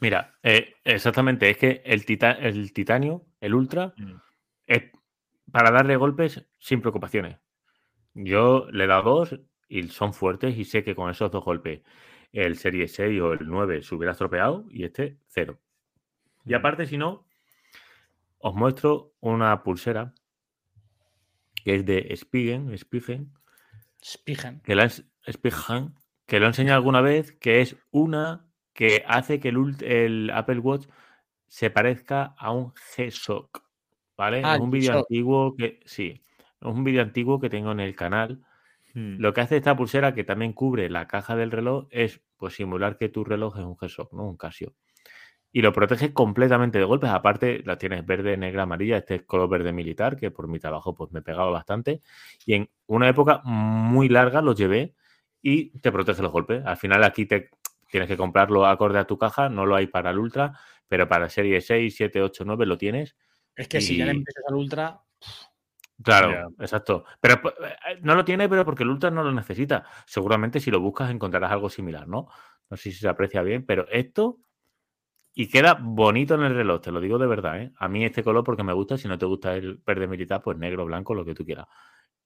Mira, 0.00 0.36
eh, 0.42 0.74
exactamente, 0.84 1.50
es 1.50 1.56
que 1.58 1.82
el, 1.84 2.04
tita- 2.06 2.38
el 2.40 2.72
titanio, 2.72 3.24
el 3.40 3.54
ultra, 3.54 3.94
Mm. 3.96 4.14
es 4.66 4.84
para 5.50 5.70
darle 5.70 5.96
golpes 5.96 6.44
sin 6.58 6.80
preocupaciones. 6.80 7.38
Yo 8.14 8.66
le 8.70 8.84
he 8.84 8.86
dado 8.86 9.02
dos 9.14 9.40
y 9.68 9.82
son 9.88 10.12
fuertes 10.12 10.56
y 10.58 10.64
sé 10.64 10.82
que 10.82 10.94
con 10.94 11.10
esos 11.10 11.30
dos 11.30 11.44
golpes 11.44 11.82
el 12.32 12.56
Serie 12.56 12.88
6 12.88 13.20
o 13.20 13.32
el 13.32 13.46
9 13.48 13.82
se 13.82 13.94
hubiera 13.94 14.12
estropeado 14.12 14.66
y 14.70 14.84
este 14.84 15.18
cero. 15.28 15.58
Y 16.44 16.52
Mm. 16.52 16.56
aparte, 16.56 16.86
si 16.86 16.96
no, 16.98 17.26
os 18.38 18.54
muestro 18.54 19.14
una 19.20 19.62
pulsera 19.62 20.14
que 21.64 21.74
es 21.76 21.86
de 21.86 22.14
Spigen, 22.16 22.76
Spigen 22.78 23.32
Spigen. 24.02 24.60
que 24.60 24.74
la 24.74 24.88
Spigen, 24.88 25.94
que 26.26 26.38
lo 26.38 26.46
he 26.46 26.48
enseñado 26.48 26.76
alguna 26.76 27.00
vez, 27.00 27.32
que 27.32 27.60
es 27.60 27.76
una 27.90 28.48
que 28.72 29.04
hace 29.08 29.40
que 29.40 29.48
el, 29.48 30.30
Apple 30.32 30.60
Watch 30.60 30.86
se 31.48 31.68
parezca 31.68 32.34
a 32.38 32.52
un 32.52 32.72
G-Shock. 32.72 33.64
¿Vale? 34.16 34.42
Ah, 34.44 34.54
es 34.54 34.60
un 34.60 34.70
vídeo 34.70 34.98
antiguo 34.98 35.56
que. 35.56 35.80
Sí. 35.84 36.22
Es 36.60 36.66
un 36.66 36.84
vídeo 36.84 37.02
antiguo 37.02 37.40
que 37.40 37.50
tengo 37.50 37.72
en 37.72 37.80
el 37.80 37.96
canal. 37.96 38.40
Mm. 38.94 39.18
Lo 39.18 39.32
que 39.32 39.40
hace 39.40 39.56
esta 39.56 39.76
pulsera, 39.76 40.14
que 40.14 40.22
también 40.22 40.52
cubre 40.52 40.88
la 40.90 41.08
caja 41.08 41.34
del 41.34 41.50
reloj, 41.50 41.88
es 41.90 42.20
pues, 42.36 42.54
simular 42.54 42.98
que 42.98 43.08
tu 43.08 43.24
reloj 43.24 43.58
es 43.58 43.64
un 43.64 43.76
G-Shock, 43.76 44.12
¿no? 44.12 44.28
Un 44.28 44.36
Casio. 44.36 44.74
Y 45.50 45.62
lo 45.62 45.72
protege 45.72 46.12
completamente 46.12 46.78
de 46.78 46.84
golpes. 46.84 47.10
Aparte, 47.10 47.62
la 47.64 47.78
tienes 47.78 48.04
verde, 48.04 48.36
negra, 48.36 48.64
amarilla. 48.64 48.98
Este 48.98 49.16
es 49.16 49.22
color 49.22 49.48
verde 49.48 49.72
militar, 49.72 50.16
que 50.16 50.30
por 50.30 50.46
mi 50.46 50.58
trabajo 50.58 50.94
pues, 50.94 51.10
me 51.12 51.22
pegaba 51.22 51.50
bastante. 51.50 52.02
Y 52.44 52.54
en 52.54 52.70
una 52.86 53.08
época 53.08 53.40
muy 53.44 54.08
larga 54.08 54.42
los 54.42 54.56
llevé 54.56 54.94
y 55.40 55.78
te 55.80 55.90
protege 55.90 56.22
los 56.22 56.32
golpes. 56.32 56.64
Al 56.66 56.76
final 56.76 57.02
aquí 57.04 57.26
te 57.26 57.50
tienes 57.90 58.08
que 58.08 58.16
comprarlo 58.16 58.66
acorde 58.66 58.98
a 58.98 59.06
tu 59.06 59.16
caja. 59.16 59.48
No 59.48 59.64
lo 59.64 59.74
hay 59.74 59.86
para 59.86 60.10
el 60.10 60.18
Ultra, 60.18 60.52
pero 60.86 61.08
para 61.08 61.28
serie 61.28 61.60
6, 61.60 61.94
7, 61.96 62.22
8, 62.22 62.44
9 62.44 62.66
lo 62.66 62.76
tienes. 62.76 63.16
Es 63.58 63.66
que 63.66 63.80
si 63.80 63.96
ya 63.96 64.04
le 64.04 64.12
empiezas 64.12 64.44
al 64.48 64.54
ultra. 64.54 65.00
Claro, 66.00 66.54
exacto. 66.60 67.04
Pero 67.20 67.34
eh, 67.34 67.98
no 68.02 68.14
lo 68.14 68.24
tiene, 68.24 68.48
pero 68.48 68.64
porque 68.64 68.84
el 68.84 68.90
Ultra 68.90 69.10
no 69.10 69.24
lo 69.24 69.32
necesita. 69.32 69.84
Seguramente 70.06 70.60
si 70.60 70.70
lo 70.70 70.80
buscas 70.80 71.10
encontrarás 71.10 71.50
algo 71.50 71.68
similar, 71.68 72.06
¿no? 72.06 72.28
No 72.70 72.76
sé 72.76 72.92
si 72.92 72.98
se 72.98 73.08
aprecia 73.08 73.42
bien, 73.42 73.66
pero 73.66 73.88
esto 73.88 74.38
y 75.40 75.48
queda 75.48 75.78
bonito 75.80 76.34
en 76.34 76.42
el 76.42 76.52
reloj, 76.52 76.80
te 76.80 76.90
lo 76.90 77.00
digo 77.00 77.16
de 77.16 77.28
verdad, 77.28 77.62
¿eh? 77.62 77.72
A 77.78 77.86
mí 77.86 78.04
este 78.04 78.24
color 78.24 78.42
porque 78.42 78.64
me 78.64 78.72
gusta, 78.72 78.98
si 78.98 79.06
no 79.06 79.16
te 79.16 79.24
gusta 79.24 79.54
el 79.54 79.80
verde 79.86 80.08
militar, 80.08 80.42
pues 80.42 80.58
negro, 80.58 80.84
blanco, 80.84 81.14
lo 81.14 81.24
que 81.24 81.32
tú 81.32 81.44
quieras. 81.44 81.68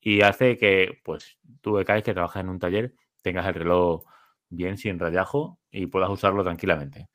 Y 0.01 0.23
hace 0.23 0.57
que, 0.57 0.99
pues, 1.05 1.37
tú 1.61 1.77
que 1.77 1.85
caes, 1.85 2.03
que 2.05 2.15
trabajas 2.15 2.43
en 2.43 2.49
un 2.49 2.59
taller, 2.59 2.95
tengas 3.21 3.47
el 3.47 3.53
reloj 3.53 4.07
bien, 4.49 4.79
sin 4.79 4.99
rayajo 4.99 5.59
y 5.71 5.89
puedas 5.89 6.09
usarlo 6.09 6.43
tranquilamente. 6.43 7.09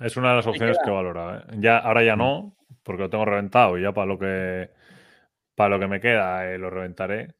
Es 0.00 0.16
una 0.16 0.30
de 0.30 0.36
las 0.38 0.46
opciones 0.48 0.76
que 0.84 0.90
valora. 0.90 1.46
¿eh? 1.50 1.54
Ya, 1.60 1.78
ahora 1.78 2.02
ya 2.02 2.16
Mm. 2.16 2.18
no, 2.18 2.56
porque 2.82 3.02
lo 3.02 3.10
tengo 3.10 3.26
reventado 3.26 3.78
y 3.78 3.82
ya 3.82 3.92
para 3.92 4.06
lo 4.06 4.18
que 4.18 4.70
para 5.54 5.76
lo 5.76 5.78
que 5.78 5.86
me 5.86 6.00
queda 6.00 6.52
eh, 6.52 6.58
lo 6.58 6.68
reventaré. 6.68 7.36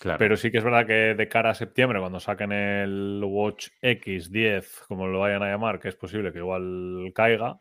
Claro. 0.00 0.18
Pero 0.18 0.36
sí 0.36 0.50
que 0.50 0.58
es 0.58 0.64
verdad 0.64 0.86
que 0.86 1.14
de 1.14 1.28
cara 1.28 1.50
a 1.50 1.54
septiembre, 1.54 2.00
cuando 2.00 2.20
saquen 2.20 2.52
el 2.52 3.22
Watch 3.24 3.68
X10, 3.82 4.86
como 4.88 5.06
lo 5.06 5.20
vayan 5.20 5.42
a 5.42 5.48
llamar, 5.50 5.80
que 5.80 5.88
es 5.88 5.96
posible 5.96 6.32
que 6.32 6.38
igual 6.38 7.10
caiga, 7.14 7.58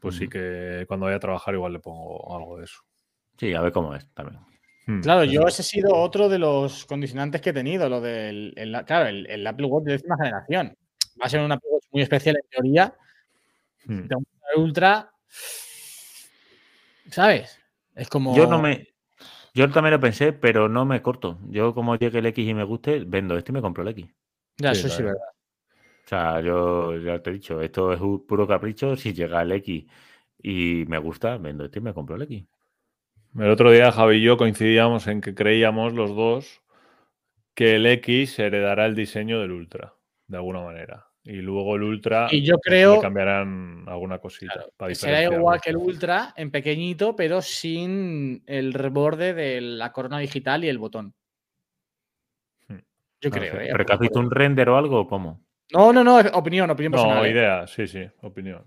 pues 0.00 0.14
sí 0.16 0.28
que 0.28 0.84
cuando 0.86 1.06
vaya 1.06 1.16
a 1.16 1.20
trabajar 1.20 1.54
igual 1.54 1.72
le 1.72 1.80
pongo 1.80 2.36
algo 2.36 2.58
de 2.58 2.64
eso. 2.64 2.80
Sí, 3.36 3.52
a 3.54 3.60
ver 3.60 3.72
cómo 3.72 3.94
es 3.94 4.08
también. 4.14 4.40
Hmm. 4.86 5.00
Claro, 5.00 5.24
yo 5.24 5.42
es. 5.42 5.54
ese 5.54 5.62
ha 5.62 5.64
sido 5.64 5.94
otro 5.96 6.28
de 6.28 6.38
los 6.38 6.86
condicionantes 6.86 7.40
que 7.40 7.50
he 7.50 7.52
tenido, 7.52 7.88
lo 7.88 8.00
del, 8.00 8.54
el- 8.56 8.84
claro, 8.86 9.08
el, 9.08 9.26
el 9.28 9.46
Apple 9.46 9.66
Watch 9.66 9.84
de 9.84 9.92
décima 9.92 10.16
generación. 10.16 10.76
Va 11.20 11.26
a 11.26 11.28
ser 11.28 11.40
un 11.40 11.50
Apple 11.52 11.68
Watch 11.72 11.84
muy 11.90 12.02
especial 12.02 12.36
en 12.36 12.48
teoría, 12.50 12.94
Hmm. 13.84 14.06
de 14.06 14.16
un 14.16 14.26
ultra, 14.56 15.10
¿sabes? 17.10 17.60
Es 17.94 18.08
como... 18.08 18.36
Yo 18.36 18.46
no 18.46 18.60
me. 18.60 18.87
Yo 19.58 19.68
también 19.70 19.92
lo 19.92 19.98
pensé, 19.98 20.32
pero 20.32 20.68
no 20.68 20.84
me 20.84 21.02
corto. 21.02 21.40
Yo, 21.48 21.74
como 21.74 21.96
llegue 21.96 22.20
el 22.20 22.26
X 22.26 22.48
y 22.48 22.54
me 22.54 22.62
guste, 22.62 23.02
vendo 23.04 23.36
este 23.36 23.50
y 23.50 23.54
me 23.54 23.60
compro 23.60 23.82
el 23.82 23.88
X. 23.88 24.06
Ya, 24.56 24.72
Sí, 24.72 24.86
eso 24.86 24.88
sí, 24.88 25.02
verdad. 25.02 25.18
O 26.04 26.08
sea, 26.08 26.40
yo 26.40 26.96
ya 26.98 27.20
te 27.20 27.30
he 27.30 27.32
dicho, 27.32 27.60
esto 27.60 27.92
es 27.92 28.00
un 28.00 28.24
puro 28.24 28.46
capricho. 28.46 28.94
Si 28.94 29.12
llega 29.12 29.42
el 29.42 29.50
X 29.50 29.84
y 30.40 30.84
me 30.86 30.98
gusta, 30.98 31.38
vendo 31.38 31.64
este 31.64 31.80
y 31.80 31.82
me 31.82 31.92
compro 31.92 32.14
el 32.14 32.22
X. 32.22 32.46
El 33.36 33.50
otro 33.50 33.72
día 33.72 33.90
Javi 33.90 34.18
y 34.18 34.22
yo 34.22 34.36
coincidíamos 34.36 35.08
en 35.08 35.20
que 35.20 35.34
creíamos 35.34 35.92
los 35.92 36.14
dos 36.14 36.62
que 37.54 37.74
el 37.74 37.86
X 37.86 38.38
heredará 38.38 38.86
el 38.86 38.94
diseño 38.94 39.40
del 39.40 39.50
Ultra, 39.50 39.94
de 40.28 40.36
alguna 40.36 40.62
manera. 40.62 41.07
Y 41.30 41.42
luego 41.42 41.76
el 41.76 41.82
Ultra 41.82 42.28
Y 42.30 42.40
yo 42.42 42.54
pues, 42.54 42.62
creo- 42.64 42.94
le 42.94 43.00
cambiarán 43.02 43.84
alguna 43.86 44.18
cosita. 44.18 44.50
Claro, 44.54 44.72
para 44.78 44.94
Será 44.94 45.22
igual 45.22 45.60
que 45.60 45.68
el 45.68 45.76
Ultra, 45.76 46.32
en 46.34 46.50
pequeñito, 46.50 47.14
pero 47.14 47.42
sin 47.42 48.42
el 48.46 48.72
reborde 48.72 49.34
de 49.34 49.60
la 49.60 49.92
corona 49.92 50.18
digital 50.20 50.64
y 50.64 50.68
el 50.70 50.78
botón. 50.78 51.12
Hmm. 52.68 52.78
Yo 53.20 53.28
No 53.28 53.36
creo, 53.36 53.52
sé. 53.56 53.64
¿eh? 53.64 53.68
¿Pero 53.72 53.84
que 53.84 53.92
has 53.92 53.98
visto 53.98 54.18
un 54.18 54.30
render 54.30 54.70
o 54.70 54.78
algo 54.78 55.00
o 55.00 55.06
cómo? 55.06 55.44
No, 55.74 55.92
no, 55.92 56.02
no, 56.02 56.16
opinión, 56.32 56.70
opinión 56.70 56.92
No, 56.92 56.96
personal. 56.96 57.26
¿eh? 57.26 57.30
idea, 57.30 57.66
sí, 57.66 57.86
sí, 57.86 58.00
opinión. 58.22 58.64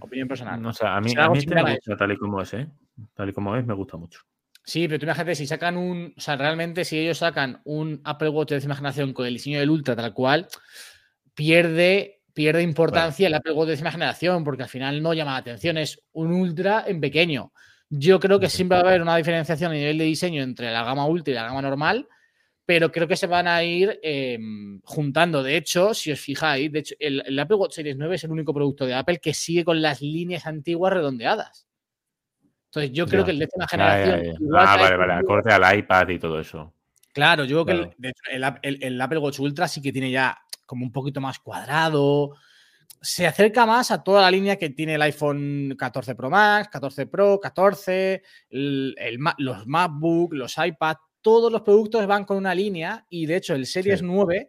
Opinión 0.00 0.28
personal. 0.28 0.60
No 0.60 0.70
sé, 0.74 0.86
a 0.86 1.00
mí, 1.00 1.14
a 1.16 1.32
este 1.32 1.54
me 1.54 1.62
gusta 1.76 1.96
tal 1.96 2.12
y 2.12 2.16
como 2.18 2.42
es, 2.42 2.52
¿eh? 2.52 2.68
Tal 3.14 3.30
y 3.30 3.32
como 3.32 3.56
es, 3.56 3.64
me 3.64 3.72
gusta 3.72 3.96
mucho. 3.96 4.20
Sí, 4.64 4.86
pero 4.86 4.98
tú 5.00 5.06
imagínate, 5.06 5.34
si 5.34 5.46
sacan 5.46 5.78
un. 5.78 6.12
O 6.14 6.20
sea, 6.20 6.36
realmente, 6.36 6.84
si 6.84 6.98
ellos 6.98 7.16
sacan 7.18 7.62
un 7.64 8.02
Apple 8.04 8.28
Watch 8.28 8.50
de 8.50 8.56
décima 8.56 8.76
generación 8.76 9.14
con 9.14 9.24
el 9.26 9.32
diseño 9.32 9.58
del 9.58 9.70
Ultra, 9.70 9.96
tal 9.96 10.12
cual, 10.12 10.46
pierde, 11.34 12.22
pierde 12.34 12.62
importancia 12.62 13.26
el 13.26 13.34
Apple 13.34 13.52
Watch 13.52 13.66
de 13.66 13.72
décima 13.72 13.90
generación, 13.92 14.44
porque 14.44 14.62
al 14.64 14.68
final 14.68 15.02
no 15.02 15.14
llama 15.14 15.32
la 15.32 15.38
atención, 15.38 15.78
es 15.78 16.00
un 16.12 16.32
Ultra 16.32 16.84
en 16.86 17.00
pequeño. 17.00 17.52
Yo 17.90 18.18
creo 18.20 18.40
que 18.40 18.48
siempre 18.48 18.78
va 18.78 18.84
a 18.84 18.88
haber 18.88 19.02
una 19.02 19.16
diferenciación 19.16 19.70
a 19.70 19.74
nivel 19.74 19.98
de 19.98 20.04
diseño 20.04 20.42
entre 20.42 20.70
la 20.72 20.82
gama 20.84 21.06
Ultra 21.06 21.32
y 21.32 21.34
la 21.34 21.44
gama 21.44 21.60
normal, 21.60 22.08
pero 22.64 22.90
creo 22.90 23.06
que 23.06 23.16
se 23.16 23.26
van 23.26 23.48
a 23.48 23.62
ir 23.64 23.98
eh, 24.02 24.38
juntando. 24.84 25.42
De 25.42 25.56
hecho, 25.56 25.92
si 25.92 26.10
os 26.12 26.20
fijáis, 26.20 26.72
de 26.72 26.78
hecho, 26.78 26.94
el, 26.98 27.22
el 27.26 27.38
Apple 27.38 27.56
Watch 27.56 27.74
Series 27.74 27.96
9 27.98 28.14
es 28.14 28.24
el 28.24 28.30
único 28.30 28.54
producto 28.54 28.86
de 28.86 28.94
Apple 28.94 29.18
que 29.18 29.34
sigue 29.34 29.64
con 29.64 29.82
las 29.82 30.00
líneas 30.00 30.46
antiguas 30.46 30.92
redondeadas. 30.94 31.66
Entonces, 32.66 32.92
yo 32.92 33.06
creo 33.06 33.20
Ya. 33.20 33.24
que 33.26 33.30
el 33.32 33.38
décima 33.40 33.68
generación. 33.68 34.24
igual 34.40 34.64
Ah, 34.66 34.76
vale, 34.78 34.96
vale, 34.96 35.12
acorde 35.12 35.52
al 35.52 35.78
iPad 35.78 36.08
y 36.08 36.18
todo 36.18 36.40
eso. 36.40 36.72
Claro, 37.12 37.44
yo 37.44 37.62
creo 37.66 37.66
que 37.66 37.82
el- 37.82 37.94
de 37.98 38.08
hecho, 38.08 38.56
el- 38.62 38.82
el 38.82 39.00
Apple 39.00 39.18
Watch 39.18 39.40
Ultra 39.40 39.68
sí 39.68 39.82
que 39.82 39.92
tiene 39.92 40.10
ya 40.10 40.38
como 40.66 40.84
un 40.84 40.92
poquito 40.92 41.20
más 41.20 41.38
cuadrado. 41.38 42.34
Se 43.00 43.26
acerca 43.26 43.66
más 43.66 43.90
a 43.90 44.02
toda 44.04 44.22
la 44.22 44.30
línea 44.30 44.56
que 44.56 44.70
tiene 44.70 44.94
el 44.94 45.02
iPhone 45.02 45.74
14 45.76 46.14
Pro 46.14 46.30
Max, 46.30 46.68
14 46.70 47.06
Pro, 47.06 47.40
14, 47.40 48.22
el- 48.50 48.94
el 48.98 49.18
Ma- 49.18 49.34
los 49.38 49.66
MacBook, 49.66 50.34
los 50.34 50.56
iPad, 50.58 50.96
todos 51.20 51.50
los 51.50 51.62
productos 51.62 52.06
van 52.06 52.24
con 52.24 52.36
una 52.36 52.54
línea 52.54 53.04
y 53.08 53.26
de 53.26 53.36
hecho 53.36 53.54
el 53.54 53.66
Series 53.66 54.00
Sí. 54.00 54.04
9 54.06 54.48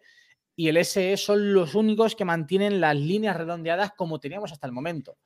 y 0.56 0.68
el 0.68 0.76
SE 0.78 1.16
son 1.16 1.52
los 1.52 1.74
únicos 1.74 2.14
que 2.14 2.24
mantienen 2.24 2.80
las 2.80 2.94
líneas 2.96 3.36
redondeadas 3.36 3.92
como 3.96 4.20
teníamos 4.20 4.52
hasta 4.52 4.66
el 4.68 4.72
momento. 4.72 5.16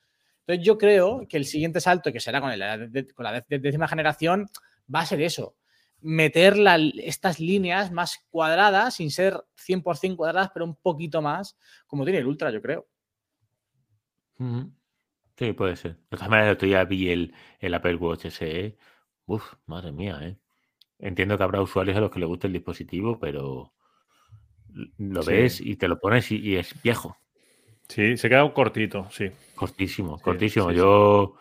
Entonces 0.46 0.64
yo 0.64 0.78
creo 0.78 1.26
que 1.28 1.36
el 1.36 1.44
siguiente 1.44 1.80
salto, 1.82 2.10
que 2.10 2.20
será 2.20 2.40
con, 2.40 2.50
el- 2.50 2.90
de- 2.90 3.08
con 3.08 3.24
la 3.24 3.32
dé- 3.32 3.44
dé- 3.46 3.58
décima 3.58 3.86
generación, 3.88 4.46
va 4.94 5.00
a 5.00 5.06
ser 5.06 5.20
eso. 5.20 5.54
Meter 6.00 6.56
la- 6.56 6.76
estas 6.78 7.40
líneas 7.40 7.90
más 7.92 8.24
cuadradas, 8.30 8.94
sin 8.94 9.10
ser 9.10 9.44
100% 9.56 10.16
cuadradas, 10.18 10.50
pero 10.54 10.64
un 10.64 10.76
poquito 10.76 11.22
más, 11.22 11.56
como 11.86 12.04
tiene 12.04 12.20
el 12.20 12.26
Ultra, 12.26 12.50
yo 12.50 12.62
creo. 12.62 12.86
Sí, 15.36 15.52
puede 15.52 15.76
ser. 15.76 15.96
De 16.10 16.16
todas 16.16 16.28
maneras, 16.28 16.48
el 16.50 16.56
otro 16.56 16.68
día 16.68 16.84
vi 16.84 17.10
el, 17.10 17.34
el 17.60 17.74
Apple 17.74 17.94
Watch 17.96 18.26
SE. 18.26 18.76
Uf, 19.26 19.54
madre 19.66 19.92
mía, 19.92 20.18
¿eh? 20.22 20.36
Entiendo 20.98 21.38
que 21.38 21.44
habrá 21.44 21.62
usuarios 21.62 21.96
a 21.96 22.00
los 22.00 22.10
que 22.10 22.20
les 22.20 22.28
guste 22.28 22.46
el 22.48 22.52
dispositivo, 22.54 23.18
pero 23.20 23.72
lo 24.98 25.22
Sí. 25.22 25.30
ves 25.30 25.60
y 25.60 25.76
te 25.76 25.88
lo 25.88 25.98
pones 25.98 26.30
y, 26.32 26.38
y 26.38 26.56
es 26.56 26.80
viejo. 26.82 27.16
Sí, 27.88 28.16
se 28.16 28.28
queda 28.28 28.44
un 28.44 28.52
cortito, 28.52 29.08
sí. 29.10 29.30
Cortísimo, 29.54 30.18
Sí, 30.18 30.22
cortísimo. 30.24 30.68
sí, 30.70 30.74
sí. 30.74 30.78
Yo 30.78 31.34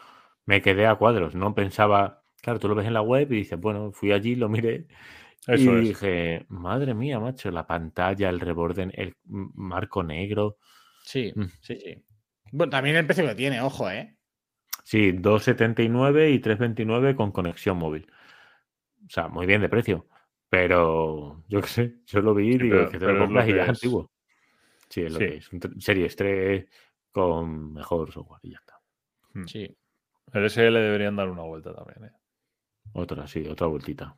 me 0.45 0.62
quedé 0.62 0.88
a 0.88 0.95
cuadros. 0.95 1.36
No 1.36 1.53
pensaba. 1.55 2.16
Claro, 2.41 2.59
tú 2.59 2.67
lo 2.67 2.75
ves 2.75 2.85
en 2.88 2.93
la 2.93 3.01
web 3.01 3.31
y 3.31 3.38
dices, 3.38 3.59
bueno, 3.59 3.91
fui 3.91 4.11
allí, 4.11 4.35
lo 4.35 4.47
miré 4.49 4.88
Eso 5.47 5.75
y 5.77 5.79
es. 5.79 5.88
dije, 5.89 6.45
madre 6.49 6.93
mía, 6.93 7.19
macho, 7.19 7.49
la 7.51 7.65
pantalla, 7.67 8.29
el 8.29 8.39
reborde, 8.39 8.89
el 8.93 9.13
marco 9.25 10.03
negro. 10.03 10.57
Sí, 11.03 11.31
Mm. 11.35 11.45
sí, 11.61 11.77
sí. 11.79 12.03
Bueno, 12.51 12.69
también 12.71 12.95
el 12.95 13.05
precio 13.05 13.25
que 13.25 13.35
tiene, 13.35 13.59
ojo, 13.61 13.89
¿eh? 13.89 14.15
Sí, 14.83 15.11
2,79 15.11 16.31
y 16.31 16.39
3,29 16.39 17.15
con 17.15 17.31
conexión 17.31 17.77
móvil. 17.77 18.07
O 19.05 19.09
sea, 19.09 19.27
muy 19.27 19.45
bien 19.45 19.61
de 19.61 19.69
precio. 19.69 20.07
Pero 20.49 21.43
yo 21.49 21.59
qué 21.61 21.67
sé, 21.67 21.95
yo 22.05 22.21
lo 22.21 22.33
vi 22.33 22.49
y 22.49 22.53
Sí, 22.53 22.59
digo, 22.59 22.75
pero- 22.77 22.91
que 22.91 22.99
te 22.99 23.05
lo 23.07 23.19
compras 23.19 23.49
y 23.49 23.53
ya 23.53 23.63
es 23.63 23.69
antiguo. 23.69 24.09
Sí, 24.89 25.01
es 25.01 25.11
lo 25.11 25.19
Sí. 25.19 25.25
que 25.25 25.35
es. 25.38 25.51
Un 25.51 25.81
Series 25.81 26.15
3 26.15 26.65
con 27.11 27.73
mejor 27.73 28.11
software 28.13 28.39
y 28.43 28.51
ya 28.51 28.59
está. 28.59 28.79
Sí. 29.45 29.77
El 30.33 30.45
SL 30.45 30.79
deberían 30.79 31.15
dar 31.17 31.29
una 31.29 31.41
vuelta 31.41 31.73
también. 31.73 32.05
¿eh? 32.05 32.11
Otra, 32.93 33.27
sí, 33.27 33.45
otra 33.47 33.67
vueltita. 33.67 34.15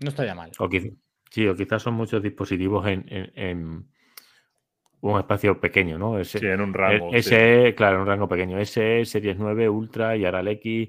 No 0.00 0.08
estaría 0.08 0.34
mal. 0.34 0.50
O 0.58 0.68
quiz- 0.68 0.96
sí, 1.30 1.46
o 1.46 1.54
quizás 1.54 1.82
son 1.82 1.94
muchos 1.94 2.22
dispositivos 2.22 2.86
en, 2.86 3.04
en- 3.08 3.32
en 3.34 3.90
un 5.02 5.18
espacio 5.18 5.60
pequeño, 5.60 5.98
¿no? 5.98 6.18
Ese, 6.18 6.38
Sí, 6.40 6.46
en 6.46 6.60
un 6.60 6.68
el- 6.68 6.74
rango. 6.74 7.10
sí. 7.12 7.18
ese, 7.18 7.74
claro, 7.74 7.96
en 7.96 8.02
un 8.02 8.06
rango 8.08 8.28
pequeño. 8.28 8.58
Ese, 8.58 9.04
Series 9.04 9.36
9, 9.38 9.68
Ultra 9.68 10.16
y 10.16 10.24
ahora 10.24 10.40
el 10.40 10.48
X, 10.48 10.88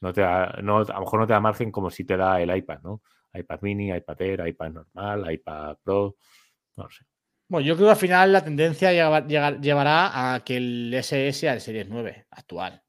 no 0.00 0.12
te 0.12 0.22
da, 0.22 0.58
no, 0.62 0.78
a 0.78 0.84
lo 0.94 1.00
mejor 1.00 1.20
no 1.20 1.26
te 1.26 1.32
da 1.34 1.40
margen 1.40 1.70
como 1.70 1.90
si 1.90 2.04
te 2.04 2.16
da 2.16 2.40
el 2.40 2.54
iPad, 2.56 2.80
¿no? 2.82 3.02
iPad 3.32 3.58
mini, 3.62 3.90
iPad 3.90 4.20
Air, 4.22 4.46
iPad 4.48 4.70
normal, 4.72 5.32
iPad 5.32 5.76
Pro, 5.84 6.16
no 6.76 6.84
lo 6.84 6.90
sé. 6.90 7.04
Bueno, 7.48 7.66
yo 7.66 7.74
creo 7.76 7.88
que 7.88 7.92
al 7.92 7.96
final 7.96 8.32
la 8.32 8.42
tendencia 8.44 8.92
lleva- 8.92 9.26
llegar- 9.26 9.60
llevará 9.60 10.34
a 10.34 10.40
que 10.44 10.56
el 10.56 10.92
SS 10.94 11.32
sea 11.40 11.52
el 11.54 11.60
Series 11.60 11.88
9 11.88 12.26
actual. 12.30 12.82